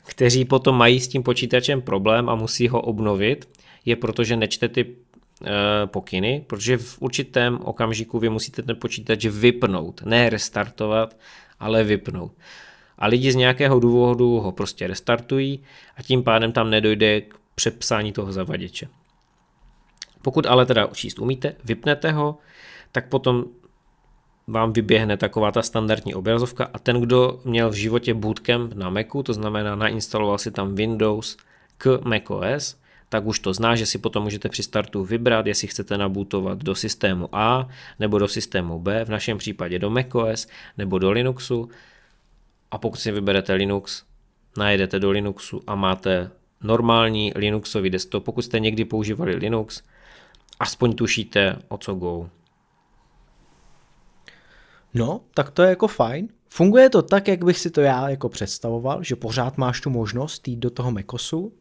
kteří 0.05 0.45
potom 0.45 0.77
mají 0.77 0.99
s 0.99 1.07
tím 1.07 1.23
počítačem 1.23 1.81
problém 1.81 2.29
a 2.29 2.35
musí 2.35 2.67
ho 2.67 2.81
obnovit, 2.81 3.49
je 3.85 3.95
proto, 3.95 4.23
že 4.23 4.35
nečte 4.35 4.69
ty 4.69 4.85
eh, 4.85 5.51
pokyny, 5.85 6.43
protože 6.47 6.77
v 6.77 7.01
určitém 7.01 7.59
okamžiku 7.63 8.19
vy 8.19 8.29
musíte 8.29 8.61
ten 8.61 8.75
počítač 8.75 9.25
vypnout, 9.25 10.01
ne 10.05 10.29
restartovat, 10.29 11.17
ale 11.59 11.83
vypnout. 11.83 12.31
A 12.97 13.07
lidi 13.07 13.31
z 13.31 13.35
nějakého 13.35 13.79
důvodu 13.79 14.39
ho 14.39 14.51
prostě 14.51 14.87
restartují 14.87 15.59
a 15.97 16.03
tím 16.03 16.23
pádem 16.23 16.51
tam 16.51 16.69
nedojde 16.69 17.21
k 17.21 17.37
přepsání 17.55 18.11
toho 18.11 18.31
zavaděče. 18.31 18.87
Pokud 20.21 20.45
ale 20.45 20.65
teda 20.65 20.87
číst 20.93 21.19
umíte, 21.19 21.55
vypnete 21.63 22.11
ho, 22.11 22.37
tak 22.91 23.09
potom 23.09 23.45
vám 24.47 24.73
vyběhne 24.73 25.17
taková 25.17 25.51
ta 25.51 25.61
standardní 25.61 26.15
obrazovka 26.15 26.69
a 26.73 26.79
ten, 26.79 27.01
kdo 27.01 27.39
měl 27.45 27.69
v 27.69 27.73
životě 27.73 28.13
bootcamp 28.13 28.73
na 28.73 28.89
Macu, 28.89 29.23
to 29.23 29.33
znamená 29.33 29.75
nainstaloval 29.75 30.37
si 30.37 30.51
tam 30.51 30.75
Windows 30.75 31.37
k 31.77 31.99
macOS, 32.03 32.82
tak 33.13 33.25
už 33.25 33.39
to 33.39 33.53
zná, 33.53 33.75
že 33.75 33.85
si 33.85 33.97
potom 33.97 34.23
můžete 34.23 34.49
při 34.49 34.63
startu 34.63 35.05
vybrat, 35.05 35.45
jestli 35.45 35.67
chcete 35.67 35.97
nabootovat 35.97 36.63
do 36.63 36.75
systému 36.75 37.29
A 37.31 37.69
nebo 37.99 38.19
do 38.19 38.27
systému 38.27 38.79
B, 38.79 39.05
v 39.05 39.09
našem 39.09 39.37
případě 39.37 39.79
do 39.79 39.89
macOS 39.89 40.47
nebo 40.77 40.99
do 40.99 41.11
Linuxu. 41.11 41.69
A 42.71 42.77
pokud 42.77 42.97
si 42.97 43.11
vyberete 43.11 43.53
Linux, 43.53 44.03
najedete 44.57 44.99
do 44.99 45.11
Linuxu 45.11 45.61
a 45.67 45.75
máte 45.75 46.31
normální 46.61 47.31
Linuxový 47.35 47.89
desktop. 47.89 48.23
Pokud 48.23 48.41
jste 48.41 48.59
někdy 48.59 48.85
používali 48.85 49.35
Linux, 49.35 49.81
aspoň 50.59 50.95
tušíte 50.95 51.57
o 51.67 51.77
co 51.77 51.95
go. 51.95 52.29
No, 54.93 55.21
tak 55.33 55.51
to 55.51 55.63
je 55.63 55.69
jako 55.69 55.87
fajn. 55.87 56.27
Funguje 56.49 56.89
to 56.89 57.01
tak, 57.01 57.27
jak 57.27 57.43
bych 57.43 57.59
si 57.59 57.71
to 57.71 57.81
já 57.81 58.09
jako 58.09 58.29
představoval, 58.29 59.03
že 59.03 59.15
pořád 59.15 59.57
máš 59.57 59.81
tu 59.81 59.89
možnost 59.89 60.47
jít 60.47 60.59
do 60.59 60.69
toho 60.69 60.91
Macosu 60.91 61.53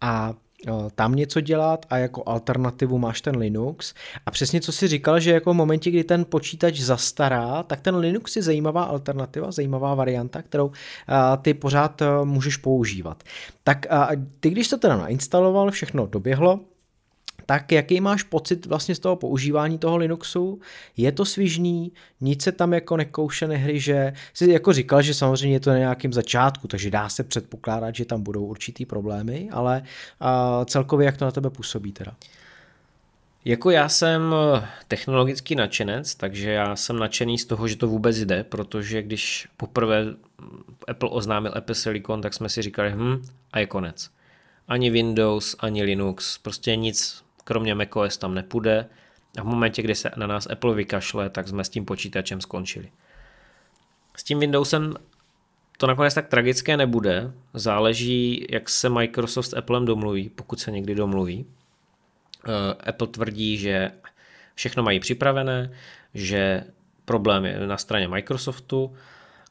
a 0.00 0.34
tam 0.94 1.14
něco 1.14 1.40
dělat 1.40 1.86
a 1.90 1.96
jako 1.96 2.22
alternativu 2.26 2.98
máš 2.98 3.20
ten 3.20 3.36
Linux. 3.36 3.94
A 4.26 4.30
přesně 4.30 4.60
co 4.60 4.72
si 4.72 4.88
říkal, 4.88 5.20
že 5.20 5.32
jako 5.32 5.52
v 5.52 5.56
momentě, 5.56 5.90
kdy 5.90 6.04
ten 6.04 6.24
počítač 6.24 6.80
zastará, 6.80 7.62
tak 7.62 7.80
ten 7.80 7.96
Linux 7.96 8.36
je 8.36 8.42
zajímavá 8.42 8.82
alternativa, 8.82 9.50
zajímavá 9.50 9.94
varianta, 9.94 10.42
kterou 10.42 10.70
ty 11.42 11.54
pořád 11.54 12.02
můžeš 12.24 12.56
používat. 12.56 13.22
Tak 13.64 13.86
ty, 14.40 14.50
když 14.50 14.68
to 14.68 14.78
teda 14.78 14.96
nainstaloval, 14.96 15.70
všechno 15.70 16.06
doběhlo, 16.06 16.60
tak 17.46 17.72
jaký 17.72 18.00
máš 18.00 18.22
pocit 18.22 18.66
vlastně 18.66 18.94
z 18.94 18.98
toho 18.98 19.16
používání 19.16 19.78
toho 19.78 19.96
Linuxu? 19.96 20.60
Je 20.96 21.12
to 21.12 21.24
svižný, 21.24 21.92
nic 22.20 22.42
se 22.42 22.52
tam 22.52 22.72
jako 22.72 22.96
nekouše, 22.96 23.48
nehryže? 23.48 24.12
Jsi 24.34 24.50
jako 24.50 24.72
říkal, 24.72 25.02
že 25.02 25.14
samozřejmě 25.14 25.56
je 25.56 25.60
to 25.60 25.70
na 25.70 25.78
nějakém 25.78 26.12
začátku, 26.12 26.68
takže 26.68 26.90
dá 26.90 27.08
se 27.08 27.24
předpokládat, 27.24 27.94
že 27.94 28.04
tam 28.04 28.22
budou 28.22 28.44
určitý 28.44 28.86
problémy, 28.86 29.48
ale 29.52 29.82
uh, 30.20 30.64
celkově 30.64 31.06
jak 31.06 31.16
to 31.16 31.24
na 31.24 31.30
tebe 31.30 31.50
působí 31.50 31.92
teda? 31.92 32.14
Jako 33.44 33.70
já 33.70 33.88
jsem 33.88 34.34
technologický 34.88 35.54
nadšenec, 35.54 36.14
takže 36.14 36.50
já 36.50 36.76
jsem 36.76 36.98
nadšený 36.98 37.38
z 37.38 37.44
toho, 37.44 37.68
že 37.68 37.76
to 37.76 37.88
vůbec 37.88 38.18
jde, 38.18 38.44
protože 38.44 39.02
když 39.02 39.48
poprvé 39.56 40.04
Apple 40.88 41.08
oznámil 41.08 41.52
Apple 41.56 41.74
Silicon, 41.74 42.22
tak 42.22 42.34
jsme 42.34 42.48
si 42.48 42.62
říkali, 42.62 42.90
hm, 42.90 43.22
a 43.52 43.58
je 43.58 43.66
konec 43.66 44.10
Ani 44.68 44.90
Windows, 44.90 45.56
ani 45.58 45.82
Linux, 45.82 46.38
prostě 46.38 46.76
nic 46.76 47.23
kromě 47.44 47.74
macOS 47.74 48.18
tam 48.18 48.34
nepůjde 48.34 48.86
a 49.38 49.42
v 49.42 49.46
momentě, 49.46 49.82
kdy 49.82 49.94
se 49.94 50.10
na 50.16 50.26
nás 50.26 50.46
Apple 50.50 50.74
vykašle, 50.74 51.30
tak 51.30 51.48
jsme 51.48 51.64
s 51.64 51.68
tím 51.68 51.84
počítačem 51.84 52.40
skončili. 52.40 52.92
S 54.16 54.22
tím 54.22 54.38
Windowsem 54.38 54.94
to 55.78 55.86
nakonec 55.86 56.14
tak 56.14 56.28
tragické 56.28 56.76
nebude, 56.76 57.32
záleží, 57.54 58.46
jak 58.50 58.68
se 58.68 58.88
Microsoft 58.88 59.46
s 59.46 59.56
Applem 59.56 59.84
domluví, 59.84 60.28
pokud 60.28 60.60
se 60.60 60.70
někdy 60.70 60.94
domluví. 60.94 61.46
Eh, 62.48 62.88
Apple 62.88 63.06
tvrdí, 63.06 63.58
že 63.58 63.92
všechno 64.54 64.82
mají 64.82 65.00
připravené, 65.00 65.70
že 66.14 66.64
problém 67.04 67.44
je 67.44 67.66
na 67.66 67.76
straně 67.76 68.08
Microsoftu. 68.08 68.96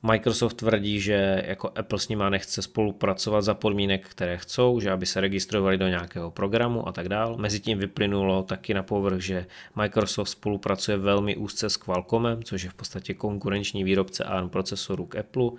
Microsoft 0.06 0.54
tvrdí, 0.54 1.00
že 1.00 1.44
jako 1.46 1.72
Apple 1.76 2.00
s 2.00 2.10
nima 2.10 2.30
nechce 2.30 2.62
spolupracovat 2.62 3.42
za 3.42 3.54
podmínek, 3.54 4.08
které 4.08 4.38
chcou, 4.38 4.80
že 4.80 4.92
aby 4.92 5.06
se 5.06 5.22
registrovali 5.22 5.78
do 5.78 5.88
nějakého 5.88 6.32
programu 6.32 6.88
a 6.88 6.92
tak 6.92 7.10
dále. 7.10 7.38
Mezitím 7.38 7.78
vyplynulo 7.78 8.44
taky 8.44 8.74
na 8.74 8.84
povrch, 8.84 9.22
že 9.22 9.46
Microsoft 9.76 10.30
spolupracuje 10.30 10.98
velmi 10.98 11.36
úzce 11.36 11.70
s 11.70 11.78
Qualcommem, 11.78 12.44
což 12.44 12.64
je 12.64 12.70
v 12.70 12.74
podstatě 12.74 13.14
konkurenční 13.14 13.84
výrobce 13.84 14.24
ARM 14.24 14.50
procesorů 14.50 15.06
k 15.06 15.16
Apple. 15.16 15.50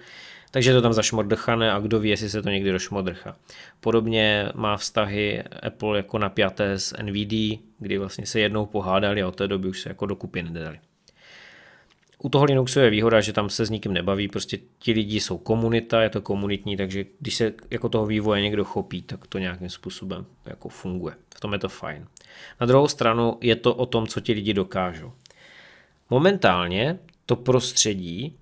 Takže 0.51 0.72
to 0.72 0.82
tam 0.82 0.92
zašmordrchané 0.92 1.72
a 1.72 1.80
kdo 1.80 2.01
ví, 2.01 2.11
jestli 2.11 2.30
se 2.30 2.42
to 2.42 2.49
někdy 2.49 2.72
došmodrcha. 2.72 3.36
Podobně 3.80 4.49
má 4.55 4.76
vztahy 4.76 5.42
Apple 5.62 5.97
jako 5.97 6.18
napjaté 6.18 6.78
s 6.78 6.97
NVD, 7.03 7.61
kdy 7.78 7.99
vlastně 7.99 8.26
se 8.26 8.40
jednou 8.40 8.66
pohádali 8.66 9.22
a 9.22 9.28
od 9.28 9.36
té 9.36 9.49
doby 9.49 9.68
už 9.68 9.80
se 9.80 9.88
jako 9.88 10.07
dokupy 10.07 10.42
nedali. 10.42 10.78
U 12.24 12.28
toho 12.28 12.44
Linuxu 12.44 12.80
je 12.80 12.90
výhoda, 12.90 13.20
že 13.20 13.32
tam 13.32 13.50
se 13.50 13.66
s 13.66 13.70
nikým 13.70 13.92
nebaví, 13.92 14.28
prostě 14.28 14.58
ti 14.78 14.92
lidi 14.92 15.20
jsou 15.20 15.38
komunita, 15.38 16.02
je 16.02 16.10
to 16.10 16.20
komunitní, 16.20 16.76
takže 16.76 17.04
když 17.20 17.34
se 17.34 17.52
jako 17.70 17.88
toho 17.88 18.06
vývoje 18.06 18.42
někdo 18.42 18.64
chopí, 18.64 19.02
tak 19.02 19.26
to 19.26 19.38
nějakým 19.38 19.70
způsobem 19.70 20.26
jako 20.46 20.68
funguje. 20.68 21.14
V 21.36 21.40
tom 21.40 21.52
je 21.52 21.58
to 21.58 21.68
fajn. 21.68 22.06
Na 22.60 22.66
druhou 22.66 22.88
stranu 22.88 23.38
je 23.40 23.56
to 23.56 23.74
o 23.74 23.86
tom, 23.86 24.06
co 24.06 24.20
ti 24.20 24.32
lidi 24.32 24.54
dokážou. 24.54 25.12
Momentálně 26.10 26.98
to 27.26 27.36
prostředí 27.36 28.36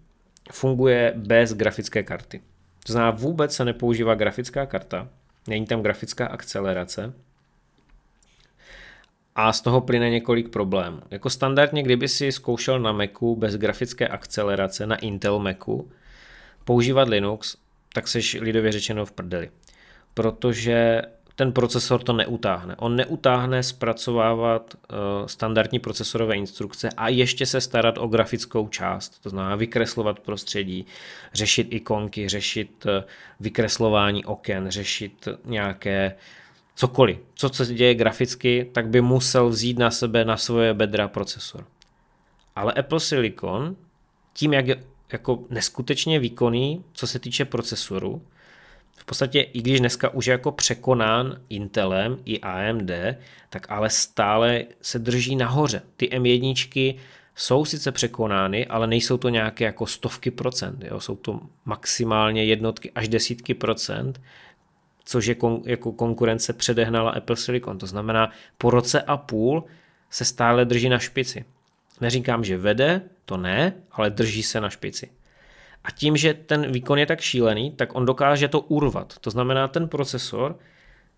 funguje 0.52 1.12
bez 1.16 1.54
grafické 1.54 2.02
karty. 2.02 2.42
To 2.86 2.92
znamená, 2.92 3.10
vůbec 3.10 3.54
se 3.54 3.64
nepoužívá 3.64 4.14
grafická 4.14 4.66
karta, 4.66 5.08
není 5.48 5.66
tam 5.66 5.82
grafická 5.82 6.26
akcelerace, 6.26 7.12
a 9.36 9.52
z 9.52 9.60
toho 9.60 9.80
plyne 9.80 10.10
několik 10.10 10.48
problémů. 10.48 11.00
Jako 11.10 11.30
standardně, 11.30 11.82
kdyby 11.82 12.08
si 12.08 12.32
zkoušel 12.32 12.80
na 12.80 12.92
Macu 12.92 13.36
bez 13.36 13.56
grafické 13.56 14.08
akcelerace 14.08 14.86
na 14.86 14.96
Intel 14.96 15.38
Macu 15.38 15.90
používat 16.64 17.08
Linux, 17.08 17.56
tak 17.94 18.08
seš 18.08 18.36
lidově 18.40 18.72
řečeno 18.72 19.06
v 19.06 19.12
prdeli. 19.12 19.50
Protože 20.14 21.02
ten 21.36 21.52
procesor 21.52 22.02
to 22.02 22.12
neutáhne. 22.12 22.76
On 22.76 22.96
neutáhne 22.96 23.62
zpracovávat 23.62 24.74
uh, 24.74 25.26
standardní 25.26 25.78
procesorové 25.78 26.36
instrukce 26.36 26.88
a 26.96 27.08
ještě 27.08 27.46
se 27.46 27.60
starat 27.60 27.98
o 27.98 28.06
grafickou 28.06 28.68
část, 28.68 29.22
to 29.22 29.28
znamená 29.28 29.56
vykreslovat 29.56 30.20
prostředí, 30.20 30.86
řešit 31.34 31.68
ikonky, 31.70 32.28
řešit 32.28 32.86
uh, 32.86 33.04
vykreslování 33.40 34.24
oken, 34.24 34.70
řešit 34.70 35.28
nějaké 35.44 36.14
cokoliv, 36.82 37.18
co 37.34 37.48
se 37.48 37.74
děje 37.74 37.94
graficky, 37.94 38.70
tak 38.72 38.88
by 38.88 39.00
musel 39.00 39.48
vzít 39.48 39.78
na 39.78 39.90
sebe, 39.90 40.24
na 40.24 40.36
svoje 40.36 40.74
bedra 40.74 41.08
procesor. 41.08 41.64
Ale 42.56 42.72
Apple 42.72 43.00
Silicon, 43.00 43.76
tím, 44.32 44.52
jak 44.52 44.66
je 44.66 44.84
jako 45.12 45.44
neskutečně 45.50 46.18
výkonný, 46.18 46.84
co 46.92 47.06
se 47.06 47.18
týče 47.18 47.44
procesoru, 47.44 48.22
v 48.96 49.04
podstatě, 49.04 49.40
i 49.40 49.62
když 49.62 49.80
dneska 49.80 50.08
už 50.08 50.26
je 50.26 50.32
jako 50.32 50.52
překonán 50.52 51.40
Intelem 51.48 52.18
i 52.24 52.40
AMD, 52.40 52.90
tak 53.50 53.70
ale 53.70 53.90
stále 53.90 54.64
se 54.80 54.98
drží 54.98 55.36
nahoře. 55.36 55.82
Ty 55.96 56.06
M1 56.06 56.98
jsou 57.36 57.64
sice 57.64 57.92
překonány, 57.92 58.66
ale 58.66 58.86
nejsou 58.86 59.16
to 59.16 59.28
nějaké 59.28 59.64
jako 59.64 59.86
stovky 59.86 60.30
procent. 60.30 60.84
Jo? 60.84 61.00
Jsou 61.00 61.16
to 61.16 61.40
maximálně 61.64 62.44
jednotky 62.44 62.90
až 62.94 63.08
desítky 63.08 63.54
procent, 63.54 64.20
což 65.05 65.26
je 65.26 65.34
kon, 65.34 65.62
jako 65.66 65.92
konkurence 65.92 66.53
předehnala 66.53 67.11
Apple 67.11 67.36
Silicon. 67.36 67.78
To 67.78 67.86
znamená, 67.86 68.30
po 68.59 68.70
roce 68.70 69.03
a 69.03 69.16
půl 69.16 69.64
se 70.11 70.24
stále 70.24 70.64
drží 70.64 70.88
na 70.88 70.98
špici. 70.98 71.44
Neříkám, 72.00 72.44
že 72.44 72.59
vede, 72.59 73.03
to 73.24 73.36
ne, 73.36 73.72
ale 73.92 74.11
drží 74.11 74.42
se 74.42 74.61
na 74.61 74.70
špici. 74.70 75.11
A 75.84 75.90
tím, 75.90 76.16
že 76.16 76.34
ten 76.34 76.72
výkon 76.72 76.98
je 76.98 77.07
tak 77.07 77.20
šílený, 77.20 77.70
tak 77.70 77.94
on 77.94 78.07
dokáže 78.07 78.48
to 78.48 78.61
urvat. 78.61 79.18
To 79.18 79.30
znamená, 79.30 79.68
ten 79.68 79.88
procesor 79.88 80.59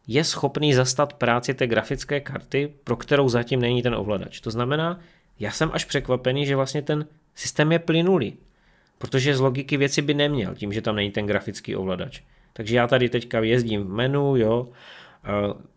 je 0.06 0.24
schopný 0.24 0.74
zastat 0.74 1.12
práci 1.12 1.54
té 1.54 1.66
grafické 1.66 2.20
karty, 2.20 2.72
pro 2.84 2.96
kterou 2.96 3.28
zatím 3.28 3.60
není 3.60 3.82
ten 3.82 3.94
ovladač. 3.94 4.40
To 4.40 4.50
znamená, 4.50 5.00
já 5.40 5.50
jsem 5.50 5.70
až 5.72 5.84
překvapený, 5.84 6.46
že 6.46 6.56
vlastně 6.56 6.82
ten 6.82 7.06
systém 7.34 7.72
je 7.72 7.78
plynulý, 7.78 8.38
protože 8.98 9.36
z 9.36 9.40
logiky 9.40 9.76
věci 9.76 10.02
by 10.02 10.14
neměl, 10.14 10.54
tím, 10.54 10.72
že 10.72 10.82
tam 10.82 10.96
není 10.96 11.10
ten 11.10 11.26
grafický 11.26 11.76
ovladač. 11.76 12.22
Takže 12.56 12.76
já 12.76 12.86
tady 12.86 13.08
teďka 13.08 13.40
jezdím 13.40 13.82
v 13.82 13.88
menu, 13.88 14.36
jo, 14.36 14.68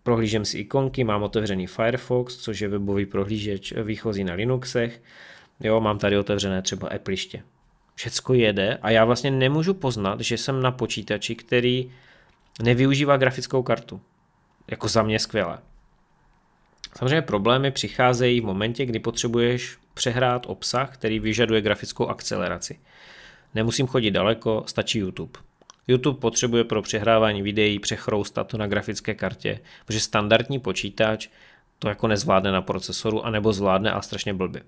prohlížím 0.03 0.45
si 0.45 0.57
ikonky, 0.57 1.03
mám 1.03 1.23
otevřený 1.23 1.67
Firefox, 1.67 2.37
což 2.37 2.59
je 2.59 2.67
webový 2.67 3.05
prohlížeč 3.05 3.73
výchozí 3.83 4.23
na 4.23 4.33
Linuxech, 4.33 5.01
jo, 5.59 5.81
mám 5.81 5.97
tady 5.99 6.17
otevřené 6.17 6.61
třeba 6.61 6.87
Appleiště. 6.87 7.43
Všecko 7.95 8.33
jede 8.33 8.77
a 8.81 8.89
já 8.89 9.05
vlastně 9.05 9.31
nemůžu 9.31 9.73
poznat, 9.73 10.21
že 10.21 10.37
jsem 10.37 10.61
na 10.61 10.71
počítači, 10.71 11.35
který 11.35 11.91
nevyužívá 12.63 13.17
grafickou 13.17 13.63
kartu. 13.63 14.01
Jako 14.67 14.87
za 14.87 15.03
mě 15.03 15.19
skvělé. 15.19 15.59
Samozřejmě 16.97 17.21
problémy 17.21 17.71
přicházejí 17.71 18.41
v 18.41 18.45
momentě, 18.45 18.85
kdy 18.85 18.99
potřebuješ 18.99 19.77
přehrát 19.93 20.45
obsah, 20.45 20.93
který 20.93 21.19
vyžaduje 21.19 21.61
grafickou 21.61 22.07
akceleraci. 22.07 22.79
Nemusím 23.55 23.87
chodit 23.87 24.11
daleko, 24.11 24.63
stačí 24.67 24.99
YouTube. 24.99 25.39
YouTube 25.87 26.19
potřebuje 26.19 26.63
pro 26.63 26.81
přehrávání 26.81 27.41
videí 27.41 27.79
přechroustat 27.79 28.47
to 28.47 28.57
na 28.57 28.67
grafické 28.67 29.15
kartě, 29.15 29.59
protože 29.85 29.99
standardní 29.99 30.59
počítač 30.59 31.27
to 31.79 31.89
jako 31.89 32.07
nezvládne 32.07 32.51
na 32.51 32.61
procesoru, 32.61 33.25
anebo 33.25 33.53
zvládne 33.53 33.91
a 33.91 34.01
strašně 34.01 34.33
blbě. 34.33 34.61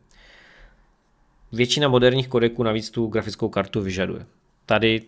Většina 1.52 1.88
moderních 1.88 2.28
kodeků 2.28 2.64
navíc 2.64 2.90
tu 2.90 3.08
grafickou 3.08 3.50
kartu 3.50 3.82
vyžaduje. 3.82 4.26
Tady 4.66 5.02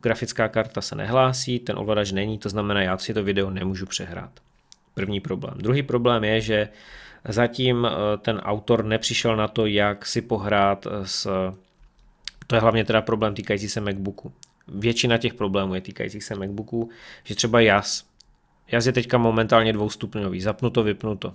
grafická 0.00 0.48
karta 0.48 0.80
se 0.80 0.96
nehlásí, 0.96 1.58
ten 1.58 1.78
ovladač 1.78 2.12
není, 2.12 2.38
to 2.38 2.48
znamená, 2.48 2.82
já 2.82 2.98
si 2.98 3.14
to 3.14 3.24
video 3.24 3.50
nemůžu 3.50 3.86
přehrát. 3.86 4.30
První 4.94 5.20
problém. 5.20 5.54
Druhý 5.58 5.82
problém 5.82 6.24
je, 6.24 6.40
že 6.40 6.68
zatím 7.28 7.86
eh, 7.86 8.18
ten 8.18 8.38
autor 8.38 8.84
nepřišel 8.84 9.36
na 9.36 9.48
to, 9.48 9.66
jak 9.66 10.06
si 10.06 10.22
pohrát 10.22 10.86
s... 11.02 11.28
To 12.46 12.54
je 12.54 12.60
hlavně 12.60 12.84
teda 12.84 13.02
problém 13.02 13.34
týkající 13.34 13.68
se 13.68 13.80
MacBooku 13.80 14.32
většina 14.68 15.18
těch 15.18 15.34
problémů 15.34 15.74
je 15.74 15.80
týkajících 15.80 16.24
se 16.24 16.34
MacBooků, 16.34 16.90
že 17.24 17.34
třeba 17.34 17.60
jas. 17.60 18.04
Jas 18.68 18.86
je 18.86 18.92
teďka 18.92 19.18
momentálně 19.18 19.72
dvoustupňový, 19.72 20.40
zapnuto, 20.40 20.82
vypnuto. 20.82 21.34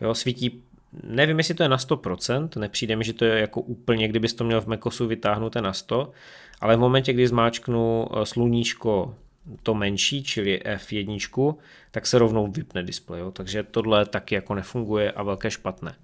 Jo, 0.00 0.14
svítí, 0.14 0.62
nevím, 1.02 1.38
jestli 1.38 1.54
to 1.54 1.62
je 1.62 1.68
na 1.68 1.76
100%, 1.76 2.60
nepřijde 2.60 2.96
mi, 2.96 3.04
že 3.04 3.12
to 3.12 3.24
je 3.24 3.40
jako 3.40 3.60
úplně, 3.60 4.08
kdybys 4.08 4.34
to 4.34 4.44
měl 4.44 4.60
v 4.60 4.66
MacOSu 4.66 5.06
vytáhnuté 5.06 5.62
na 5.62 5.72
100, 5.72 6.12
ale 6.60 6.76
v 6.76 6.80
momentě, 6.80 7.12
kdy 7.12 7.28
zmáčknu 7.28 8.06
eh, 8.06 8.26
sluníčko 8.26 9.14
to 9.62 9.74
menší, 9.74 10.22
čili 10.22 10.60
F1, 10.64 11.56
tak 11.90 12.06
se 12.06 12.18
rovnou 12.18 12.46
vypne 12.46 12.82
displej. 12.82 13.20
Jo? 13.20 13.30
Takže 13.30 13.62
tohle 13.62 14.06
taky 14.06 14.34
jako 14.34 14.54
nefunguje 14.54 15.12
a 15.12 15.22
velké 15.22 15.50
špatné. 15.50 15.94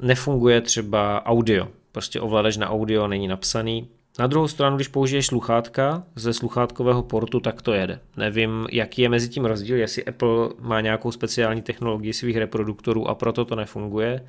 Nefunguje 0.00 0.60
třeba 0.60 1.26
audio. 1.26 1.68
Prostě 1.92 2.20
ovladač 2.20 2.56
na 2.56 2.70
audio 2.70 3.08
není 3.08 3.28
napsaný, 3.28 3.88
na 4.18 4.26
druhou 4.26 4.48
stranu, 4.48 4.76
když 4.76 4.88
použiješ 4.88 5.26
sluchátka 5.26 6.02
ze 6.14 6.32
sluchátkového 6.32 7.02
portu, 7.02 7.40
tak 7.40 7.62
to 7.62 7.72
jede. 7.72 8.00
Nevím, 8.16 8.66
jaký 8.72 9.02
je 9.02 9.08
mezi 9.08 9.28
tím 9.28 9.44
rozdíl, 9.44 9.76
jestli 9.76 10.04
Apple 10.04 10.48
má 10.60 10.80
nějakou 10.80 11.12
speciální 11.12 11.62
technologii 11.62 12.12
svých 12.12 12.36
reproduktorů 12.36 13.08
a 13.08 13.14
proto 13.14 13.44
to 13.44 13.56
nefunguje, 13.56 14.26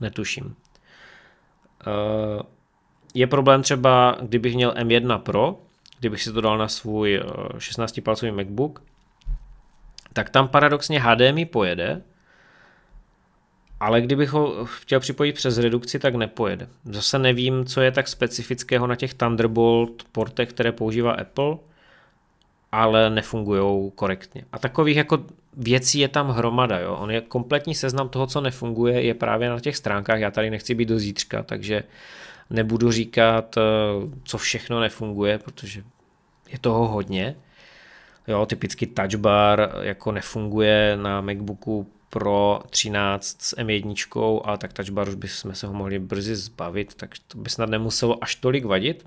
netuším. 0.00 0.54
Eh, 1.86 2.42
je 3.14 3.26
problém 3.26 3.62
třeba, 3.62 4.16
kdybych 4.22 4.54
měl 4.54 4.70
M1 4.70 5.18
Pro, 5.18 5.58
kdybych 6.00 6.22
si 6.22 6.32
to 6.32 6.40
dal 6.40 6.58
na 6.58 6.68
svůj 6.68 7.20
16-palcový 7.58 8.28
eh, 8.28 8.32
MacBook, 8.32 8.82
tak 10.12 10.30
tam 10.30 10.48
paradoxně 10.48 11.00
HDMI 11.00 11.44
pojede, 11.44 12.02
ale 13.80 14.00
kdybych 14.00 14.30
ho 14.30 14.64
chtěl 14.64 15.00
připojit 15.00 15.32
přes 15.32 15.58
redukci, 15.58 15.98
tak 15.98 16.14
nepojede. 16.14 16.68
Zase 16.84 17.18
nevím, 17.18 17.64
co 17.64 17.80
je 17.80 17.90
tak 17.90 18.08
specifického 18.08 18.86
na 18.86 18.96
těch 18.96 19.14
Thunderbolt 19.14 20.04
portech, 20.12 20.48
které 20.48 20.72
používá 20.72 21.12
Apple, 21.12 21.56
ale 22.72 23.10
nefungují 23.10 23.92
korektně. 23.94 24.44
A 24.52 24.58
takových 24.58 24.96
jako 24.96 25.24
věcí 25.56 25.98
je 25.98 26.08
tam 26.08 26.28
hromada. 26.28 26.78
Jo? 26.78 26.94
On 26.94 27.10
je 27.10 27.20
kompletní 27.20 27.74
seznam 27.74 28.08
toho, 28.08 28.26
co 28.26 28.40
nefunguje, 28.40 29.02
je 29.02 29.14
právě 29.14 29.48
na 29.48 29.60
těch 29.60 29.76
stránkách. 29.76 30.20
Já 30.20 30.30
tady 30.30 30.50
nechci 30.50 30.74
být 30.74 30.88
do 30.88 30.98
zítřka, 30.98 31.42
takže 31.42 31.82
nebudu 32.50 32.92
říkat, 32.92 33.56
eh, 33.56 33.60
co 34.24 34.38
všechno 34.38 34.80
nefunguje, 34.80 35.38
protože 35.38 35.82
je 36.48 36.58
toho 36.58 36.88
hodně. 36.88 37.36
Jo, 38.28 38.46
typicky 38.46 38.86
touch 38.86 39.14
bar 39.14 39.70
jako 39.80 40.12
nefunguje 40.12 40.96
na 40.96 41.20
MacBooku 41.20 41.86
Pro 42.14 42.62
13 42.70 43.42
s 43.42 43.56
M1, 43.56 44.40
a 44.44 44.56
tak 44.56 44.72
touch 44.72 44.90
bar 44.90 45.08
už 45.08 45.14
bychom 45.14 45.54
se 45.54 45.66
ho 45.66 45.72
mohli 45.72 45.98
brzy 45.98 46.36
zbavit, 46.36 46.94
tak 46.94 47.10
to 47.28 47.38
by 47.38 47.50
snad 47.50 47.68
nemuselo 47.70 48.24
až 48.24 48.34
tolik 48.34 48.64
vadit. 48.64 49.06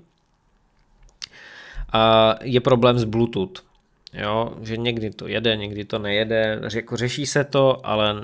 A 1.92 2.34
je 2.42 2.60
problém 2.60 2.98
s 2.98 3.04
Bluetooth. 3.04 3.64
Jo, 4.12 4.56
že 4.60 4.76
někdy 4.76 5.10
to 5.10 5.28
jede, 5.28 5.56
někdy 5.56 5.84
to 5.84 5.98
nejede, 5.98 6.60
jako 6.74 6.96
řeší 6.96 7.26
se 7.26 7.44
to, 7.44 7.86
ale 7.86 8.14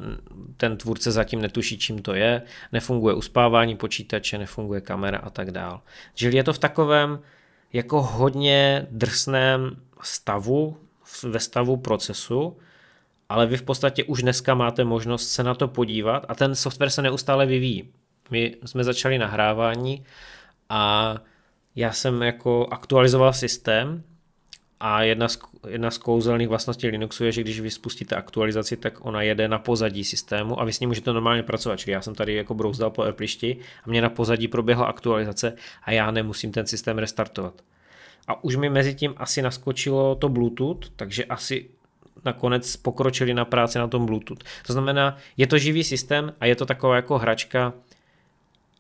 ten 0.56 0.76
tvůrce 0.76 1.12
zatím 1.12 1.42
netuší, 1.42 1.78
čím 1.78 2.02
to 2.02 2.14
je, 2.14 2.42
nefunguje 2.72 3.14
uspávání 3.14 3.76
počítače, 3.76 4.38
nefunguje 4.38 4.80
kamera 4.80 5.18
a 5.18 5.30
tak 5.30 5.50
dál. 5.50 5.80
Čili 6.14 6.36
je 6.36 6.44
to 6.44 6.52
v 6.52 6.58
takovém 6.58 7.20
jako 7.72 8.02
hodně 8.02 8.86
drsném 8.90 9.76
stavu, 10.02 10.76
ve 11.22 11.40
stavu 11.40 11.76
procesu, 11.76 12.56
ale 13.28 13.46
vy 13.46 13.56
v 13.56 13.62
podstatě 13.62 14.04
už 14.04 14.22
dneska 14.22 14.54
máte 14.54 14.84
možnost 14.84 15.28
se 15.28 15.42
na 15.42 15.54
to 15.54 15.68
podívat 15.68 16.26
a 16.28 16.34
ten 16.34 16.54
software 16.54 16.90
se 16.90 17.02
neustále 17.02 17.46
vyvíjí. 17.46 17.88
My 18.30 18.56
jsme 18.64 18.84
začali 18.84 19.18
nahrávání 19.18 20.04
a 20.68 21.14
já 21.76 21.92
jsem 21.92 22.22
jako 22.22 22.68
aktualizoval 22.70 23.32
systém 23.32 24.02
a 24.80 25.02
jedna 25.02 25.28
z, 25.28 25.38
jedna 25.68 25.90
z 25.90 25.98
kouzelných 25.98 26.48
vlastností 26.48 26.88
Linuxu 26.88 27.24
je, 27.24 27.32
že 27.32 27.40
když 27.40 27.60
vy 27.60 27.70
spustíte 27.70 28.16
aktualizaci, 28.16 28.76
tak 28.76 29.06
ona 29.06 29.22
jede 29.22 29.48
na 29.48 29.58
pozadí 29.58 30.04
systému 30.04 30.60
a 30.60 30.64
vy 30.64 30.72
s 30.72 30.80
ní 30.80 30.86
můžete 30.86 31.12
normálně 31.12 31.42
pracovat. 31.42 31.76
Čili 31.76 31.92
já 31.92 32.00
jsem 32.00 32.14
tady 32.14 32.34
jako 32.34 32.54
brouzdal 32.54 32.90
po 32.90 33.02
Applišti 33.02 33.56
a 33.84 33.90
mě 33.90 34.02
na 34.02 34.10
pozadí 34.10 34.48
proběhla 34.48 34.86
aktualizace 34.86 35.56
a 35.82 35.92
já 35.92 36.10
nemusím 36.10 36.52
ten 36.52 36.66
systém 36.66 36.98
restartovat. 36.98 37.54
A 38.28 38.44
už 38.44 38.56
mi 38.56 38.70
mezi 38.70 38.94
tím 38.94 39.14
asi 39.16 39.42
naskočilo 39.42 40.14
to 40.14 40.28
Bluetooth, 40.28 40.90
takže 40.96 41.24
asi 41.24 41.70
nakonec 42.24 42.76
pokročili 42.76 43.34
na 43.34 43.44
práci 43.44 43.78
na 43.78 43.88
tom 43.88 44.06
Bluetooth. 44.06 44.38
To 44.66 44.72
znamená, 44.72 45.16
je 45.36 45.46
to 45.46 45.58
živý 45.58 45.84
systém 45.84 46.32
a 46.40 46.46
je 46.46 46.56
to 46.56 46.66
taková 46.66 46.96
jako 46.96 47.18
hračka 47.18 47.72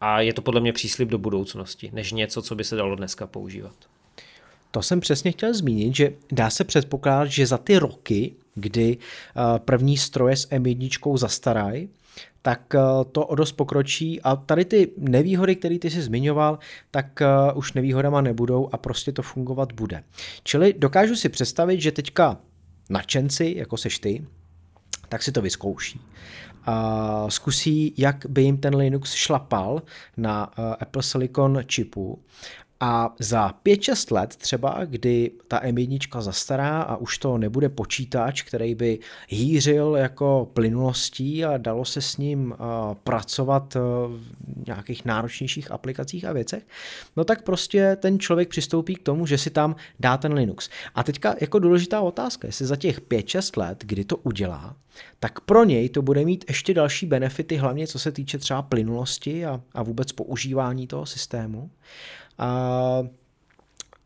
a 0.00 0.20
je 0.20 0.32
to 0.32 0.42
podle 0.42 0.60
mě 0.60 0.72
příslip 0.72 1.08
do 1.08 1.18
budoucnosti, 1.18 1.90
než 1.92 2.12
něco, 2.12 2.42
co 2.42 2.54
by 2.54 2.64
se 2.64 2.76
dalo 2.76 2.96
dneska 2.96 3.26
používat. 3.26 3.74
To 4.70 4.82
jsem 4.82 5.00
přesně 5.00 5.32
chtěl 5.32 5.54
zmínit, 5.54 5.96
že 5.96 6.12
dá 6.32 6.50
se 6.50 6.64
předpokládat, 6.64 7.26
že 7.26 7.46
za 7.46 7.58
ty 7.58 7.78
roky, 7.78 8.32
kdy 8.54 8.96
eh, 8.98 9.58
první 9.58 9.96
stroje 9.96 10.36
s 10.36 10.48
M1 10.48 11.16
zastarají, 11.16 11.88
tak 12.42 12.74
eh, 12.74 12.78
to 13.12 13.26
o 13.26 13.34
dost 13.34 13.52
pokročí 13.52 14.20
a 14.20 14.36
tady 14.36 14.64
ty 14.64 14.90
nevýhody, 14.98 15.56
které 15.56 15.78
ty 15.78 15.90
jsi 15.90 16.02
zmiňoval, 16.02 16.58
tak 16.90 17.22
eh, 17.22 17.26
už 17.54 17.72
nevýhodama 17.72 18.20
nebudou 18.20 18.68
a 18.72 18.76
prostě 18.76 19.12
to 19.12 19.22
fungovat 19.22 19.72
bude. 19.72 20.02
Čili 20.42 20.74
dokážu 20.78 21.16
si 21.16 21.28
představit, 21.28 21.80
že 21.80 21.92
teďka 21.92 22.36
nadšenci, 22.90 23.54
jako 23.56 23.76
seš 23.76 23.98
ty, 23.98 24.26
tak 25.08 25.22
si 25.22 25.32
to 25.32 25.42
vyzkouší. 25.42 26.00
A 26.66 27.26
zkusí, 27.30 27.94
jak 27.96 28.26
by 28.28 28.42
jim 28.42 28.56
ten 28.58 28.76
Linux 28.76 29.12
šlapal 29.12 29.82
na 30.16 30.44
Apple 30.80 31.02
Silicon 31.02 31.58
čipu 31.66 32.22
a 32.84 33.14
za 33.18 33.54
5-6 33.64 34.14
let 34.14 34.36
třeba, 34.36 34.80
kdy 34.84 35.30
ta 35.48 35.60
M1 35.60 36.20
zastará 36.20 36.82
a 36.82 36.96
už 36.96 37.18
to 37.18 37.38
nebude 37.38 37.68
počítač, 37.68 38.42
který 38.42 38.74
by 38.74 38.98
hýřil 39.28 39.96
jako 39.96 40.50
plynulostí 40.54 41.44
a 41.44 41.56
dalo 41.56 41.84
se 41.84 42.00
s 42.00 42.16
ním 42.16 42.54
pracovat 43.04 43.74
v 43.74 44.20
nějakých 44.66 45.04
náročnějších 45.04 45.70
aplikacích 45.70 46.24
a 46.24 46.32
věcech, 46.32 46.66
no 47.16 47.24
tak 47.24 47.42
prostě 47.42 47.96
ten 47.96 48.18
člověk 48.18 48.48
přistoupí 48.48 48.94
k 48.94 49.02
tomu, 49.02 49.26
že 49.26 49.38
si 49.38 49.50
tam 49.50 49.76
dá 50.00 50.16
ten 50.16 50.32
Linux. 50.32 50.68
A 50.94 51.02
teďka 51.02 51.34
jako 51.40 51.58
důležitá 51.58 52.00
otázka, 52.00 52.48
jestli 52.48 52.66
za 52.66 52.76
těch 52.76 53.00
5-6 53.00 53.60
let, 53.60 53.84
kdy 53.86 54.04
to 54.04 54.16
udělá, 54.16 54.76
tak 55.20 55.40
pro 55.40 55.64
něj 55.64 55.88
to 55.88 56.02
bude 56.02 56.24
mít 56.24 56.44
ještě 56.48 56.74
další 56.74 57.06
benefity, 57.06 57.56
hlavně 57.56 57.86
co 57.86 57.98
se 57.98 58.12
týče 58.12 58.38
třeba 58.38 58.62
plynulosti 58.62 59.46
a, 59.46 59.60
a 59.74 59.82
vůbec 59.82 60.12
používání 60.12 60.86
toho 60.86 61.06
systému. 61.06 61.70
A 62.38 63.02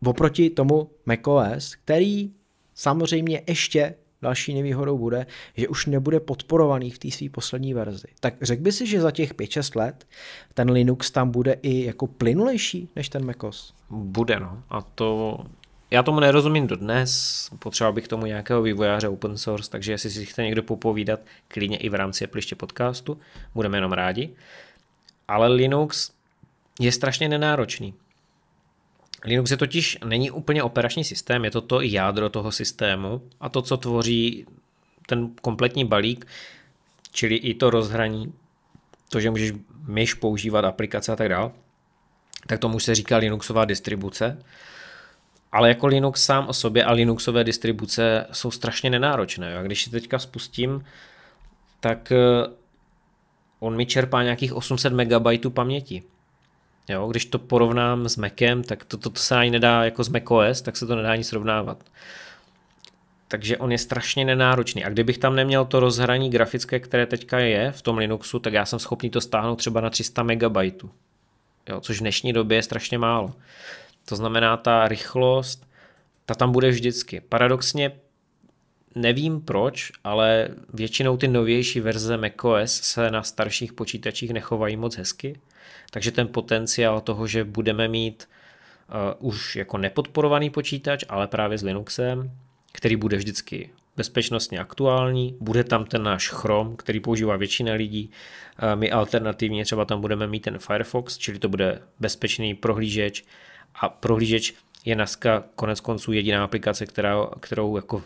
oproti 0.06 0.50
tomu 0.50 0.90
macOS, 1.06 1.74
který 1.74 2.30
samozřejmě 2.74 3.42
ještě 3.46 3.94
další 4.22 4.54
nevýhodou 4.54 4.98
bude, 4.98 5.26
že 5.56 5.68
už 5.68 5.86
nebude 5.86 6.20
podporovaný 6.20 6.90
v 6.90 6.98
té 6.98 7.10
své 7.10 7.28
poslední 7.28 7.74
verzi. 7.74 8.08
Tak 8.20 8.34
řekl 8.42 8.62
by 8.62 8.72
si, 8.72 8.86
že 8.86 9.00
za 9.00 9.10
těch 9.10 9.34
5-6 9.34 9.78
let 9.78 10.06
ten 10.54 10.70
Linux 10.70 11.10
tam 11.10 11.30
bude 11.30 11.52
i 11.62 11.84
jako 11.84 12.06
plynulejší 12.06 12.88
než 12.96 13.08
ten 13.08 13.24
macOS? 13.24 13.74
Bude, 13.90 14.40
no. 14.40 14.62
A 14.70 14.82
to 14.82 15.38
já 15.90 16.02
tomu 16.02 16.20
nerozumím 16.20 16.66
dodnes, 16.66 17.50
potřeboval 17.58 17.92
bych 17.92 18.08
tomu 18.08 18.26
nějakého 18.26 18.62
vývojáře 18.62 19.08
open 19.08 19.38
source, 19.38 19.70
takže 19.70 19.92
jestli 19.92 20.10
si 20.10 20.26
chce 20.26 20.42
někdo 20.42 20.62
popovídat, 20.62 21.20
klidně 21.48 21.76
i 21.76 21.88
v 21.88 21.94
rámci 21.94 22.24
Appliště 22.24 22.56
podcastu, 22.56 23.18
budeme 23.54 23.76
jenom 23.76 23.92
rádi. 23.92 24.30
Ale 25.28 25.48
Linux 25.48 26.10
je 26.80 26.92
strašně 26.92 27.28
nenáročný. 27.28 27.94
Linux 29.24 29.50
je 29.50 29.56
totiž 29.56 29.98
není 30.04 30.30
úplně 30.30 30.62
operační 30.62 31.04
systém, 31.04 31.44
je 31.44 31.50
to 31.50 31.60
to 31.60 31.80
jádro 31.80 32.28
toho 32.28 32.52
systému 32.52 33.22
a 33.40 33.48
to, 33.48 33.62
co 33.62 33.76
tvoří 33.76 34.46
ten 35.06 35.30
kompletní 35.42 35.84
balík, 35.84 36.26
čili 37.12 37.34
i 37.34 37.54
to 37.54 37.70
rozhraní, 37.70 38.32
to, 39.08 39.20
že 39.20 39.30
můžeš 39.30 39.52
myš 39.86 40.14
používat 40.14 40.64
aplikace 40.64 41.12
a 41.12 41.16
tak 41.16 41.28
dále, 41.28 41.50
tak 42.46 42.60
tomu 42.60 42.80
se 42.80 42.94
říká 42.94 43.16
Linuxová 43.16 43.64
distribuce. 43.64 44.38
Ale 45.52 45.68
jako 45.68 45.86
Linux 45.86 46.24
sám 46.24 46.46
o 46.48 46.52
sobě 46.52 46.84
a 46.84 46.92
Linuxové 46.92 47.44
distribuce 47.44 48.26
jsou 48.32 48.50
strašně 48.50 48.90
nenáročné. 48.90 49.58
A 49.58 49.62
když 49.62 49.84
si 49.84 49.90
teďka 49.90 50.18
spustím, 50.18 50.84
tak 51.80 52.12
eh, 52.12 52.16
on 53.60 53.76
mi 53.76 53.86
čerpá 53.86 54.22
nějakých 54.22 54.52
800 54.52 54.92
MB 54.92 55.54
paměti. 55.54 56.02
Jo, 56.88 57.08
když 57.08 57.24
to 57.24 57.38
porovnám 57.38 58.08
s 58.08 58.16
Macem, 58.16 58.62
tak 58.62 58.84
to, 58.84 58.96
to, 58.96 59.10
to 59.10 59.20
se 59.20 59.36
ani 59.36 59.50
nedá 59.50 59.84
jako 59.84 60.04
s 60.04 60.08
macOS, 60.08 60.62
tak 60.62 60.76
se 60.76 60.86
to 60.86 60.96
nedá 60.96 61.12
ani 61.12 61.24
srovnávat. 61.24 61.84
Takže 63.28 63.56
on 63.56 63.72
je 63.72 63.78
strašně 63.78 64.24
nenáročný. 64.24 64.84
A 64.84 64.88
kdybych 64.88 65.18
tam 65.18 65.36
neměl 65.36 65.64
to 65.64 65.80
rozhraní 65.80 66.30
grafické, 66.30 66.80
které 66.80 67.06
teďka 67.06 67.38
je 67.38 67.72
v 67.72 67.82
tom 67.82 67.98
Linuxu, 67.98 68.38
tak 68.38 68.52
já 68.52 68.64
jsem 68.64 68.78
schopný 68.78 69.10
to 69.10 69.20
stáhnout 69.20 69.56
třeba 69.56 69.80
na 69.80 69.90
300 69.90 70.22
MB. 70.22 70.56
Jo, 71.68 71.80
což 71.80 71.96
v 71.96 72.00
dnešní 72.00 72.32
době 72.32 72.58
je 72.58 72.62
strašně 72.62 72.98
málo. 72.98 73.34
To 74.04 74.16
znamená, 74.16 74.56
ta 74.56 74.88
rychlost, 74.88 75.66
ta 76.26 76.34
tam 76.34 76.52
bude 76.52 76.70
vždycky. 76.70 77.20
Paradoxně 77.20 77.92
nevím 78.94 79.40
proč, 79.40 79.92
ale 80.04 80.48
většinou 80.74 81.16
ty 81.16 81.28
novější 81.28 81.80
verze 81.80 82.16
macOS 82.16 82.72
se 82.72 83.10
na 83.10 83.22
starších 83.22 83.72
počítačích 83.72 84.30
nechovají 84.30 84.76
moc 84.76 84.96
hezky. 84.96 85.40
Takže 85.90 86.12
ten 86.12 86.28
potenciál 86.28 87.00
toho, 87.00 87.26
že 87.26 87.44
budeme 87.44 87.88
mít 87.88 88.28
uh, 89.20 89.28
už 89.28 89.56
jako 89.56 89.78
nepodporovaný 89.78 90.50
počítač, 90.50 91.04
ale 91.08 91.26
právě 91.26 91.58
s 91.58 91.62
Linuxem, 91.62 92.30
který 92.72 92.96
bude 92.96 93.16
vždycky 93.16 93.70
bezpečnostně 93.96 94.58
aktuální, 94.58 95.36
bude 95.40 95.64
tam 95.64 95.84
ten 95.84 96.02
náš 96.02 96.28
Chrome, 96.28 96.76
který 96.76 97.00
používá 97.00 97.36
většina 97.36 97.72
lidí, 97.72 98.10
uh, 98.62 98.80
my 98.80 98.90
alternativně 98.90 99.64
třeba 99.64 99.84
tam 99.84 100.00
budeme 100.00 100.26
mít 100.26 100.40
ten 100.40 100.58
Firefox, 100.58 101.18
čili 101.18 101.38
to 101.38 101.48
bude 101.48 101.82
bezpečný 102.00 102.54
prohlížeč 102.54 103.24
a 103.74 103.88
prohlížeč 103.88 104.54
je 104.84 104.94
dneska 104.94 105.44
konec 105.54 105.80
konců 105.80 106.12
jediná 106.12 106.44
aplikace, 106.44 106.86
která, 106.86 107.26
kterou 107.40 107.76
jako 107.76 108.02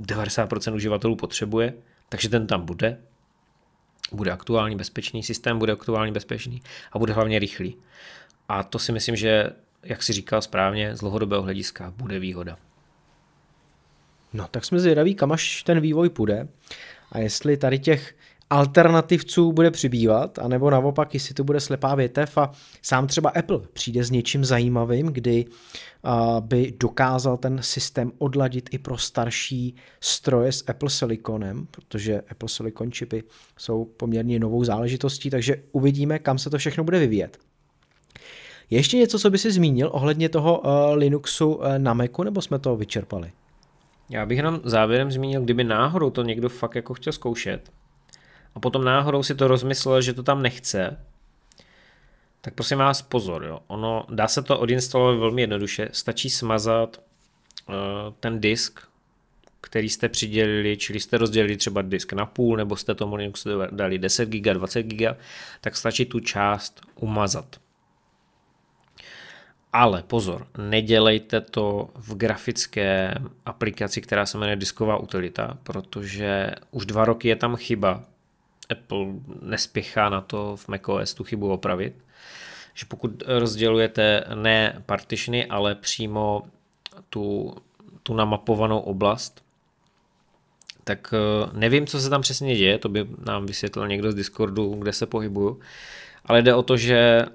90% 0.00 0.74
uživatelů 0.74 1.16
potřebuje, 1.16 1.74
takže 2.08 2.28
ten 2.28 2.46
tam 2.46 2.64
bude, 2.64 2.98
bude 4.12 4.30
aktuální 4.30 4.76
bezpečný, 4.76 5.22
systém 5.22 5.58
bude 5.58 5.72
aktuální 5.72 6.12
bezpečný 6.12 6.62
a 6.92 6.98
bude 6.98 7.12
hlavně 7.12 7.38
rychlý. 7.38 7.76
A 8.48 8.62
to 8.62 8.78
si 8.78 8.92
myslím, 8.92 9.16
že, 9.16 9.50
jak 9.82 10.02
si 10.02 10.12
říkal 10.12 10.42
správně, 10.42 10.96
z 10.96 11.00
dlouhodobého 11.00 11.42
hlediska 11.42 11.92
bude 11.96 12.18
výhoda. 12.18 12.56
No, 14.32 14.48
tak 14.50 14.64
jsme 14.64 14.80
zvědaví, 14.80 15.14
kam 15.14 15.32
až 15.32 15.62
ten 15.62 15.80
vývoj 15.80 16.08
půjde 16.08 16.48
a 17.12 17.18
jestli 17.18 17.56
tady 17.56 17.78
těch 17.78 18.14
alternativců 18.50 19.52
bude 19.52 19.70
přibývat, 19.70 20.38
anebo 20.38 20.70
naopak, 20.70 21.14
jestli 21.14 21.34
to 21.34 21.44
bude 21.44 21.60
slepá 21.60 21.94
větev 21.94 22.38
a 22.38 22.50
sám 22.82 23.06
třeba 23.06 23.30
Apple 23.30 23.60
přijde 23.72 24.04
s 24.04 24.10
něčím 24.10 24.44
zajímavým, 24.44 25.06
kdy 25.06 25.44
by 26.40 26.74
dokázal 26.80 27.36
ten 27.36 27.58
systém 27.62 28.12
odladit 28.18 28.68
i 28.72 28.78
pro 28.78 28.98
starší 28.98 29.74
stroje 30.00 30.52
s 30.52 30.64
Apple 30.68 30.90
Siliconem, 30.90 31.66
protože 31.70 32.20
Apple 32.30 32.48
Silicon 32.48 32.92
čipy 32.92 33.22
jsou 33.58 33.84
poměrně 33.84 34.38
novou 34.38 34.64
záležitostí, 34.64 35.30
takže 35.30 35.62
uvidíme, 35.72 36.18
kam 36.18 36.38
se 36.38 36.50
to 36.50 36.58
všechno 36.58 36.84
bude 36.84 36.98
vyvíjet. 36.98 37.38
ještě 38.70 38.96
něco, 38.96 39.18
co 39.18 39.30
by 39.30 39.38
si 39.38 39.52
zmínil 39.52 39.90
ohledně 39.92 40.28
toho 40.28 40.62
Linuxu 40.94 41.60
na 41.78 41.94
Macu, 41.94 42.22
nebo 42.22 42.42
jsme 42.42 42.58
to 42.58 42.76
vyčerpali? 42.76 43.32
Já 44.10 44.26
bych 44.26 44.36
jenom 44.36 44.60
závěrem 44.64 45.10
zmínil, 45.12 45.42
kdyby 45.42 45.64
náhodou 45.64 46.10
to 46.10 46.22
někdo 46.22 46.48
fakt 46.48 46.74
jako 46.74 46.94
chtěl 46.94 47.12
zkoušet, 47.12 47.70
a 48.54 48.60
potom 48.60 48.84
náhodou 48.84 49.22
si 49.22 49.34
to 49.34 49.48
rozmyslel, 49.48 50.02
že 50.02 50.14
to 50.14 50.22
tam 50.22 50.42
nechce, 50.42 51.04
tak 52.40 52.54
prosím 52.54 52.78
vás 52.78 53.02
pozor, 53.02 53.44
jo. 53.44 53.60
Ono, 53.66 54.06
dá 54.08 54.28
se 54.28 54.42
to 54.42 54.58
odinstalovat 54.58 55.18
velmi 55.18 55.42
jednoduše, 55.42 55.88
stačí 55.92 56.30
smazat 56.30 57.00
uh, 57.68 57.74
ten 58.20 58.40
disk 58.40 58.90
který 59.60 59.88
jste 59.88 60.08
přidělili, 60.08 60.76
čili 60.76 61.00
jste 61.00 61.18
rozdělili 61.18 61.56
třeba 61.56 61.82
disk 61.82 62.12
na 62.12 62.26
půl, 62.26 62.56
nebo 62.56 62.76
jste 62.76 62.94
tomu 62.94 63.14
Linuxu 63.14 63.48
dali 63.70 63.98
10 63.98 64.28
GB, 64.28 64.44
20 64.54 64.82
GB, 64.82 65.16
tak 65.60 65.76
stačí 65.76 66.04
tu 66.04 66.20
část 66.20 66.80
umazat. 66.94 67.56
Ale 69.72 70.02
pozor, 70.02 70.46
nedělejte 70.58 71.40
to 71.40 71.90
v 71.94 72.14
grafické 72.14 73.14
aplikaci, 73.46 74.00
která 74.00 74.26
se 74.26 74.38
jmenuje 74.38 74.56
disková 74.56 74.96
utilita, 74.96 75.58
protože 75.62 76.50
už 76.70 76.86
dva 76.86 77.04
roky 77.04 77.28
je 77.28 77.36
tam 77.36 77.56
chyba. 77.56 78.04
Apple 78.70 79.06
nespěchá 79.42 80.08
na 80.08 80.20
to 80.20 80.56
v 80.56 80.68
macOS 80.68 81.14
tu 81.14 81.24
chybu 81.24 81.52
opravit. 81.52 81.94
Že 82.74 82.86
pokud 82.88 83.22
rozdělujete 83.26 84.24
ne 84.34 84.82
partitiony, 84.86 85.46
ale 85.46 85.74
přímo 85.74 86.42
tu, 87.10 87.54
tu 88.02 88.14
namapovanou 88.14 88.78
oblast, 88.78 89.44
tak 90.84 91.14
eh, 91.14 91.50
nevím, 91.52 91.86
co 91.86 92.00
se 92.00 92.10
tam 92.10 92.22
přesně 92.22 92.56
děje, 92.56 92.78
to 92.78 92.88
by 92.88 93.06
nám 93.26 93.46
vysvětlil 93.46 93.88
někdo 93.88 94.12
z 94.12 94.14
Discordu, 94.14 94.74
kde 94.74 94.92
se 94.92 95.06
pohybuju, 95.06 95.60
ale 96.24 96.42
jde 96.42 96.54
o 96.54 96.62
to, 96.62 96.76
že 96.76 97.26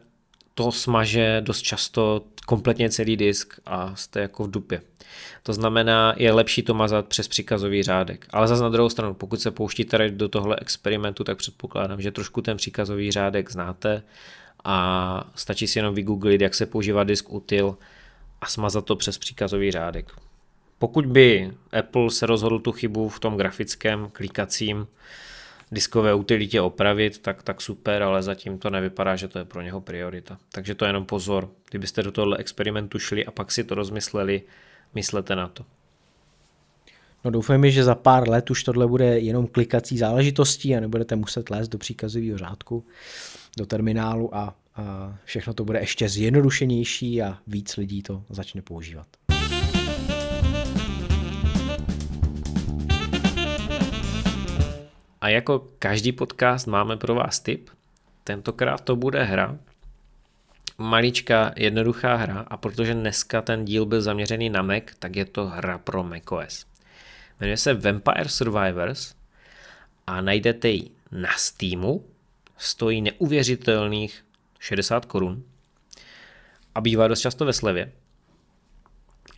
to 0.56 0.72
smaže 0.72 1.42
dost 1.46 1.62
často 1.62 2.22
kompletně 2.46 2.90
celý 2.90 3.18
disk 3.18 3.60
a 3.66 3.96
jste 3.96 4.20
jako 4.20 4.44
v 4.44 4.52
dupě. 4.52 4.82
To 5.44 5.54
znamená, 5.54 6.14
je 6.18 6.32
lepší 6.32 6.64
to 6.64 6.74
mazat 6.74 7.08
přes 7.08 7.28
příkazový 7.28 7.84
řádek. 7.84 8.28
Ale 8.30 8.48
zase 8.48 8.64
na 8.64 8.70
druhou 8.70 8.90
stranu, 8.90 9.14
pokud 9.14 9.42
se 9.42 9.52
pouštíte 9.52 10.10
do 10.10 10.30
tohle 10.30 10.56
experimentu, 10.62 11.24
tak 11.24 11.38
předpokládám, 11.38 12.02
že 12.02 12.12
trošku 12.12 12.42
ten 12.42 12.58
příkazový 12.58 13.12
řádek 13.12 13.52
znáte 13.52 14.04
a 14.64 15.32
stačí 15.36 15.68
si 15.68 15.80
jenom 15.80 15.96
vygooglit, 15.96 16.42
jak 16.42 16.56
se 16.56 16.66
používá 16.66 17.04
disk 17.04 17.34
util 17.34 17.78
a 18.42 18.46
smazat 18.46 18.86
to 18.86 18.96
přes 18.96 19.18
příkazový 19.18 19.72
řádek. 19.72 20.12
Pokud 20.80 21.06
by 21.06 21.52
Apple 21.80 22.12
se 22.12 22.26
rozhodl 22.26 22.60
tu 22.60 22.72
chybu 22.72 23.10
v 23.10 23.20
tom 23.20 23.38
grafickém 23.38 24.10
klikacím 24.14 24.88
diskové 25.76 26.14
utilitě 26.14 26.62
opravit, 26.62 27.20
tak, 27.20 27.44
tak 27.44 27.62
super, 27.62 28.04
ale 28.04 28.24
zatím 28.24 28.58
to 28.58 28.70
nevypadá, 28.70 29.16
že 29.16 29.28
to 29.28 29.40
je 29.40 29.46
pro 29.46 29.62
něho 29.62 29.82
priorita. 29.82 30.38
Takže 30.52 30.76
to 30.76 30.86
je 30.86 30.90
jenom 30.90 31.06
pozor. 31.06 31.50
Kdybyste 31.70 32.04
do 32.04 32.12
tohle 32.12 32.38
experimentu 32.38 33.00
šli 33.00 33.26
a 33.26 33.32
pak 33.32 33.52
si 33.52 33.64
to 33.64 33.76
rozmysleli, 33.76 34.42
myslete 34.96 35.36
na 35.36 35.48
to. 35.48 35.66
No 37.26 37.32
doufejme, 37.32 37.72
že 37.72 37.84
za 37.84 37.96
pár 37.96 38.30
let 38.30 38.50
už 38.50 38.64
tohle 38.64 38.88
bude 38.88 39.20
jenom 39.20 39.48
klikací 39.48 39.98
záležitostí 39.98 40.76
a 40.76 40.80
nebudete 40.80 41.16
muset 41.16 41.50
lézt 41.50 41.72
do 41.72 41.78
příkazového 41.78 42.38
řádku, 42.38 42.84
do 43.58 43.66
terminálu 43.66 44.36
a, 44.36 44.56
a 44.76 45.16
všechno 45.26 45.54
to 45.54 45.66
bude 45.66 45.80
ještě 45.80 46.10
zjednodušenější 46.10 47.22
a 47.22 47.38
víc 47.48 47.78
lidí 47.78 48.02
to 48.02 48.24
začne 48.30 48.62
používat. 48.62 49.08
A 55.26 55.30
jako 55.30 55.68
každý 55.80 56.12
podcast 56.12 56.68
máme 56.68 56.98
pro 56.98 57.16
vás 57.16 57.40
tip. 57.40 57.70
Tentokrát 58.24 58.82
to 58.82 58.96
bude 58.96 59.24
hra, 59.24 59.58
maličká, 60.78 61.54
jednoduchá 61.56 62.16
hra 62.16 62.46
a 62.48 62.58
protože 62.58 62.94
dneska 62.94 63.42
ten 63.42 63.66
díl 63.66 63.86
byl 63.86 64.02
zaměřený 64.02 64.50
na 64.50 64.62
Mac, 64.62 64.84
tak 65.00 65.16
je 65.16 65.26
to 65.26 65.46
hra 65.46 65.78
pro 65.78 66.04
macOS. 66.04 66.66
Jmenuje 67.40 67.58
se 67.58 67.74
Vampire 67.74 68.30
Survivors 68.30 69.16
a 70.08 70.22
najdete 70.22 70.70
ji 70.70 70.90
na 71.12 71.30
Steamu, 71.38 72.06
stojí 72.58 73.02
neuvěřitelných 73.02 74.26
60 74.60 75.06
korun 75.06 75.44
a 76.76 76.82
bývá 76.82 77.08
dost 77.08 77.20
často 77.20 77.46
ve 77.46 77.54
slevě. 77.54 77.92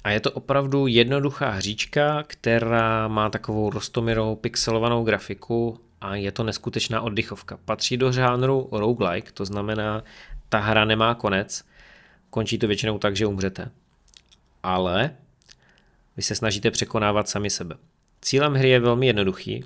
A 0.08 0.10
je 0.10 0.20
to 0.20 0.32
opravdu 0.32 0.88
jednoduchá 0.88 1.50
hříčka, 1.50 2.24
která 2.28 3.08
má 3.08 3.30
takovou 3.30 3.70
rostomirou 3.70 4.36
pixelovanou 4.36 5.04
grafiku 5.04 5.80
a 6.02 6.16
je 6.16 6.32
to 6.32 6.44
neskutečná 6.44 7.02
oddychovka. 7.02 7.60
Patří 7.66 7.98
do 7.98 8.12
žánru 8.12 8.70
roguelike, 8.72 9.32
to 9.32 9.46
znamená, 9.46 10.04
ta 10.50 10.60
hra 10.60 10.86
nemá 10.86 11.16
konec, 11.16 11.64
končí 12.30 12.58
to 12.58 12.68
většinou 12.68 12.98
tak, 12.98 13.16
že 13.16 13.26
umřete. 13.26 13.72
Ale 14.64 15.16
vy 16.18 16.24
se 16.24 16.36
snažíte 16.36 16.72
překonávat 16.72 17.30
sami 17.30 17.50
sebe. 17.50 17.76
Cílem 18.22 18.54
hry 18.54 18.70
je 18.70 18.80
velmi 18.80 19.08
jednoduchý. 19.08 19.64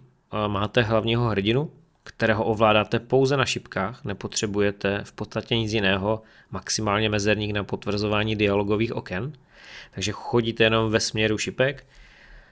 Máte 0.47 0.81
hlavního 0.81 1.29
hrdinu, 1.29 1.71
kterého 2.03 2.45
ovládáte 2.45 2.99
pouze 2.99 3.37
na 3.37 3.45
šipkách, 3.45 4.03
nepotřebujete 4.05 5.01
v 5.03 5.11
podstatě 5.11 5.57
nic 5.57 5.73
jiného, 5.73 6.21
maximálně 6.51 7.09
mezerník 7.09 7.51
na 7.51 7.63
potvrzování 7.63 8.35
dialogových 8.35 8.93
oken– 8.93 9.33
takže 9.91 10.11
chodíte 10.11 10.63
jenom 10.63 10.91
ve 10.91 10.99
směru 10.99 11.37
šipek. 11.37 11.85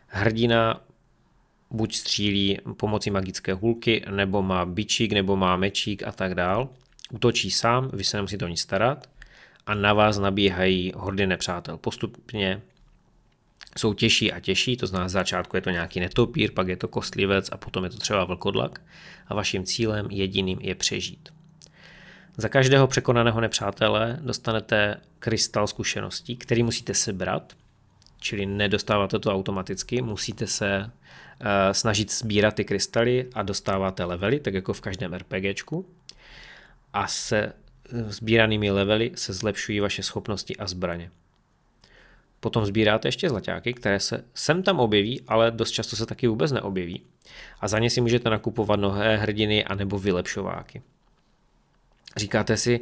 Hrdina 0.07 0.81
buď 1.71 1.95
střílí 1.95 2.57
pomocí 2.77 3.11
magické 3.11 3.53
hulky, 3.53 4.05
nebo 4.09 4.41
má 4.41 4.65
bičík, 4.65 5.11
nebo 5.11 5.35
má 5.35 5.57
mečík 5.57 6.03
a 6.03 6.11
tak 6.11 6.35
dál. 6.35 6.69
Utočí 7.11 7.51
sám, 7.51 7.89
vy 7.93 8.03
se 8.03 8.17
nemusíte 8.17 8.45
o 8.45 8.47
nic 8.47 8.61
starat 8.61 9.09
a 9.65 9.73
na 9.73 9.93
vás 9.93 10.17
nabíhají 10.17 10.93
hordy 10.95 11.27
nepřátel. 11.27 11.77
Postupně 11.77 12.61
jsou 13.77 13.93
těžší 13.93 14.31
a 14.31 14.39
těžší, 14.39 14.77
to 14.77 14.87
znamená, 14.87 15.09
začátku 15.09 15.57
je 15.57 15.61
to 15.61 15.69
nějaký 15.69 15.99
netopír, 15.99 16.51
pak 16.51 16.67
je 16.67 16.77
to 16.77 16.87
kostlivec 16.87 17.49
a 17.51 17.57
potom 17.57 17.83
je 17.83 17.89
to 17.89 17.97
třeba 17.97 18.23
vlkodlak 18.23 18.81
a 19.27 19.33
vaším 19.33 19.63
cílem 19.63 20.07
jediným 20.09 20.59
je 20.61 20.75
přežít. 20.75 21.29
Za 22.39 22.49
každého 22.49 22.87
překonaného 22.87 23.41
nepřátele 23.41 24.19
dostanete 24.21 24.97
krystal 25.19 25.67
zkušeností, 25.67 26.37
který 26.37 26.63
musíte 26.63 26.93
sebrat, 26.93 27.53
čili 28.19 28.45
nedostáváte 28.45 29.19
to 29.19 29.33
automaticky, 29.33 30.01
musíte 30.01 30.47
se 30.47 30.79
uh, 30.85 31.47
snažit 31.71 32.11
sbírat 32.11 32.55
ty 32.55 32.65
krystaly 32.65 33.27
a 33.33 33.43
dostáváte 33.43 34.03
levely, 34.03 34.39
tak 34.39 34.53
jako 34.53 34.73
v 34.73 34.81
každém 34.81 35.13
RPGčku. 35.13 35.85
A 36.93 37.07
se 37.07 37.37
eh, 37.39 37.53
sbíranými 38.11 38.71
levely 38.71 39.11
se 39.15 39.33
zlepšují 39.33 39.79
vaše 39.79 40.03
schopnosti 40.03 40.57
a 40.57 40.67
zbraně. 40.67 41.11
Potom 42.39 42.65
sbíráte 42.65 43.07
ještě 43.07 43.29
zlaťáky, 43.29 43.73
které 43.73 43.99
se 43.99 44.23
sem 44.33 44.63
tam 44.63 44.79
objeví, 44.79 45.21
ale 45.27 45.51
dost 45.51 45.71
často 45.71 45.95
se 45.95 46.05
taky 46.05 46.27
vůbec 46.27 46.51
neobjeví. 46.51 47.01
A 47.59 47.67
za 47.67 47.79
ně 47.79 47.89
si 47.89 48.01
můžete 48.01 48.29
nakupovat 48.29 48.79
nové 48.79 49.17
hrdiny 49.17 49.65
anebo 49.65 49.99
vylepšováky. 49.99 50.81
Říkáte 52.17 52.57
si, 52.57 52.79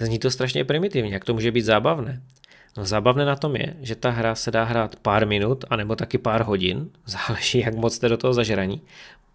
zní 0.00 0.18
to 0.18 0.30
strašně 0.30 0.64
primitivně, 0.64 1.12
jak 1.12 1.24
to 1.24 1.34
může 1.34 1.52
být 1.52 1.62
zábavné? 1.62 2.22
No 2.76 2.84
zábavné 2.84 3.24
na 3.24 3.36
tom 3.36 3.56
je, 3.56 3.76
že 3.80 3.96
ta 3.96 4.10
hra 4.10 4.34
se 4.34 4.50
dá 4.50 4.64
hrát 4.64 4.96
pár 4.96 5.26
minut, 5.26 5.64
anebo 5.70 5.96
taky 5.96 6.18
pár 6.18 6.42
hodin, 6.42 6.90
záleží, 7.06 7.58
jak 7.58 7.74
moc 7.74 7.94
jste 7.94 8.08
do 8.08 8.16
toho 8.16 8.34
zažraní, 8.34 8.82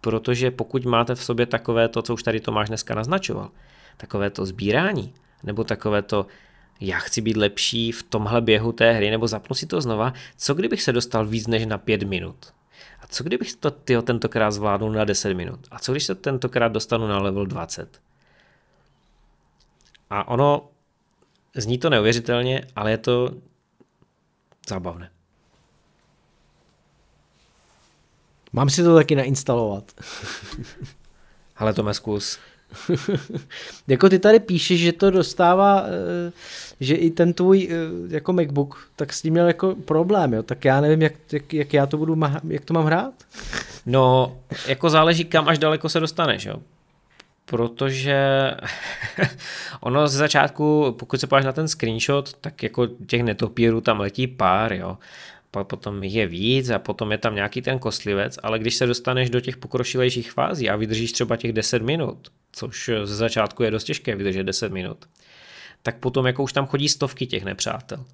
protože 0.00 0.50
pokud 0.50 0.84
máte 0.84 1.14
v 1.14 1.24
sobě 1.24 1.46
takové 1.46 1.88
to, 1.88 2.02
co 2.02 2.14
už 2.14 2.22
tady 2.22 2.40
Tomáš 2.40 2.68
dneska 2.68 2.94
naznačoval, 2.94 3.50
takové 3.96 4.30
to 4.30 4.46
sbírání, 4.46 5.14
nebo 5.42 5.64
takové 5.64 6.02
to, 6.02 6.26
já 6.80 6.98
chci 6.98 7.20
být 7.20 7.36
lepší 7.36 7.92
v 7.92 8.02
tomhle 8.02 8.40
běhu 8.40 8.72
té 8.72 8.92
hry, 8.92 9.10
nebo 9.10 9.28
zapnu 9.28 9.54
si 9.54 9.66
to 9.66 9.80
znova, 9.80 10.12
co 10.36 10.54
kdybych 10.54 10.82
se 10.82 10.92
dostal 10.92 11.26
víc 11.26 11.46
než 11.46 11.66
na 11.66 11.78
pět 11.78 12.02
minut? 12.02 12.36
A 13.00 13.06
co 13.06 13.24
kdybych 13.24 13.54
to 13.56 13.70
tyho 13.70 14.02
tentokrát 14.02 14.50
zvládnul 14.50 14.92
na 14.92 15.04
10 15.04 15.34
minut? 15.34 15.60
A 15.70 15.78
co 15.78 15.92
když 15.92 16.04
se 16.04 16.14
tentokrát 16.14 16.72
dostanu 16.72 17.06
na 17.06 17.18
level 17.18 17.46
20? 17.46 18.00
A 20.10 20.28
ono, 20.28 20.68
zní 21.56 21.78
to 21.78 21.90
neuvěřitelně, 21.90 22.66
ale 22.76 22.90
je 22.90 22.98
to 22.98 23.30
zábavné. 24.68 25.10
Mám 28.52 28.70
si 28.70 28.82
to 28.82 28.94
taky 28.94 29.14
nainstalovat. 29.14 29.92
Ale 31.56 31.74
to 31.74 31.94
zkus. 31.94 32.38
jako 33.88 34.08
ty 34.08 34.18
tady 34.18 34.40
píšeš, 34.40 34.80
že 34.80 34.92
to 34.92 35.10
dostává, 35.10 35.84
eh, 35.86 36.32
že 36.80 36.94
i 36.94 37.10
ten 37.10 37.32
tvůj 37.32 37.68
eh, 37.70 38.14
jako 38.14 38.32
MacBook, 38.32 38.88
tak 38.96 39.12
s 39.12 39.22
tím 39.22 39.32
měl 39.32 39.46
jako 39.46 39.74
problém, 39.74 40.32
jo? 40.32 40.42
tak 40.42 40.64
já 40.64 40.80
nevím, 40.80 41.02
jak, 41.02 41.12
jak, 41.32 41.54
jak 41.54 41.72
já 41.72 41.86
to 41.86 41.96
budu, 41.96 42.16
jak 42.48 42.64
to 42.64 42.74
mám 42.74 42.84
hrát? 42.84 43.14
No, 43.86 44.38
jako 44.66 44.90
záleží, 44.90 45.24
kam 45.24 45.48
až 45.48 45.58
daleko 45.58 45.88
se 45.88 46.00
dostaneš, 46.00 46.44
jo 46.44 46.56
protože 47.44 48.50
ono 49.80 50.08
ze 50.08 50.18
začátku, 50.18 50.96
pokud 50.98 51.20
se 51.20 51.26
podíváš 51.26 51.44
na 51.44 51.52
ten 51.52 51.68
screenshot, 51.68 52.32
tak 52.32 52.62
jako 52.62 52.86
těch 52.86 53.22
netopírů 53.22 53.80
tam 53.80 54.00
letí 54.00 54.26
pár, 54.26 54.72
jo. 54.72 54.98
Pak 55.50 55.66
potom 55.66 56.02
je 56.02 56.26
víc 56.26 56.70
a 56.70 56.78
potom 56.78 57.12
je 57.12 57.18
tam 57.18 57.34
nějaký 57.34 57.62
ten 57.62 57.78
kostlivec, 57.78 58.38
ale 58.42 58.58
když 58.58 58.74
se 58.74 58.86
dostaneš 58.86 59.30
do 59.30 59.40
těch 59.40 59.56
pokročilejších 59.56 60.32
fází 60.32 60.70
a 60.70 60.76
vydržíš 60.76 61.12
třeba 61.12 61.36
těch 61.36 61.52
10 61.52 61.82
minut, 61.82 62.28
což 62.52 62.90
ze 63.04 63.16
začátku 63.16 63.62
je 63.62 63.70
dost 63.70 63.84
těžké 63.84 64.16
vydržet 64.16 64.42
10 64.42 64.72
minut, 64.72 64.98
tak 65.82 65.96
potom 65.96 66.26
jako 66.26 66.42
už 66.42 66.52
tam 66.52 66.66
chodí 66.66 66.88
stovky 66.88 67.26
těch 67.26 67.44
nepřátel. 67.44 68.04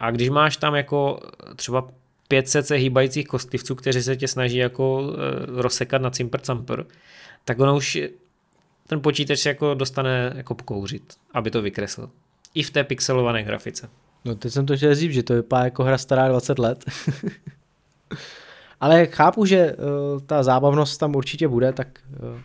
A 0.00 0.10
když 0.10 0.28
máš 0.28 0.56
tam 0.56 0.74
jako 0.74 1.20
třeba 1.56 1.88
500 2.28 2.66
se 2.66 2.74
hýbajících 2.74 3.26
kostlivců, 3.26 3.74
kteří 3.74 4.02
se 4.02 4.16
tě 4.16 4.28
snaží 4.28 4.56
jako 4.56 5.12
eh, 5.12 5.46
rozsekat 5.62 6.02
na 6.02 6.10
cimpr 6.10 6.40
campr, 6.40 6.84
tak 7.46 7.60
ono 7.60 7.76
už 7.76 7.98
ten 8.86 9.00
počítač 9.00 9.46
jako 9.46 9.74
dostane 9.74 10.32
jako 10.36 10.54
pokouřit, 10.54 11.14
aby 11.34 11.50
to 11.50 11.62
vykreslil. 11.62 12.10
I 12.54 12.62
v 12.62 12.70
té 12.70 12.84
pixelované 12.84 13.42
grafice. 13.42 13.88
No 14.24 14.34
teď 14.34 14.52
jsem 14.52 14.66
to 14.66 14.76
chtěl 14.76 14.94
říct, 14.94 15.12
že 15.12 15.22
to 15.22 15.34
vypadá 15.34 15.64
jako 15.64 15.84
hra 15.84 15.98
stará 15.98 16.28
20 16.28 16.58
let. 16.58 16.84
Ale 18.80 19.06
chápu, 19.06 19.44
že 19.44 19.76
uh, 19.76 20.20
ta 20.20 20.42
zábavnost 20.42 21.00
tam 21.00 21.16
určitě 21.16 21.48
bude, 21.48 21.72
tak 21.72 21.88
uh, 22.22 22.40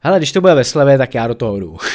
hele, 0.00 0.18
když 0.18 0.32
to 0.32 0.40
bude 0.40 0.54
ve 0.54 0.64
slevě, 0.64 0.98
tak 0.98 1.14
já 1.14 1.26
do 1.26 1.34
toho 1.34 1.60
jdu. 1.60 1.76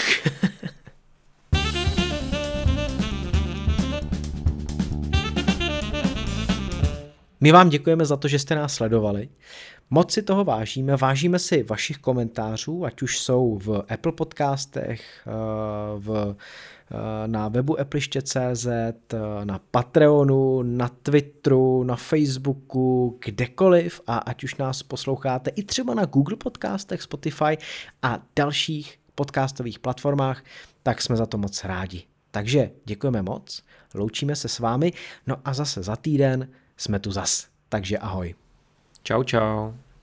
My 7.42 7.52
vám 7.52 7.70
děkujeme 7.70 8.06
za 8.06 8.18
to, 8.18 8.28
že 8.28 8.40
jste 8.40 8.56
nás 8.56 8.74
sledovali. 8.74 9.30
Moc 9.94 10.12
si 10.12 10.22
toho 10.22 10.44
vážíme, 10.44 10.98
vážíme 10.98 11.40
si 11.40 11.64
vašich 11.64 11.98
komentářů, 11.98 12.86
ať 12.86 13.02
už 13.02 13.20
jsou 13.20 13.58
v 13.58 13.84
Apple 13.90 14.12
podcastech, 14.12 15.28
eh, 15.28 15.32
v, 15.98 16.36
eh, 16.92 17.28
na 17.28 17.48
webu 17.48 17.80
appliště.cz, 17.80 18.68
eh, 18.68 19.46
na 19.46 19.60
Patreonu, 19.72 20.62
na 20.62 20.90
Twitteru, 21.04 21.84
na 21.84 21.96
Facebooku, 21.96 23.18
kdekoliv 23.26 24.02
a 24.08 24.18
ať 24.18 24.44
už 24.44 24.56
nás 24.56 24.84
posloucháte 24.84 25.50
i 25.50 25.64
třeba 25.64 25.94
na 25.94 26.06
Google 26.06 26.38
podcastech, 26.38 27.02
Spotify 27.02 27.58
a 28.02 28.20
dalších 28.36 29.00
podcastových 29.16 29.80
platformách, 29.80 30.44
tak 30.84 31.02
jsme 31.02 31.16
za 31.16 31.26
to 31.26 31.38
moc 31.38 31.64
rádi. 31.64 32.04
Takže 32.32 32.72
děkujeme 32.86 33.22
moc, 33.22 33.64
loučíme 33.94 34.36
se 34.36 34.48
s 34.48 34.60
vámi, 34.60 34.94
no 35.28 35.36
a 35.46 35.54
zase 35.54 35.84
za 35.84 35.96
týden 35.96 36.48
jsme 36.78 37.00
tu 37.00 37.12
zas. 37.12 37.48
Takže 37.70 37.98
ahoj. 37.98 38.41
Čau, 39.04 39.24
čau. 39.24 39.74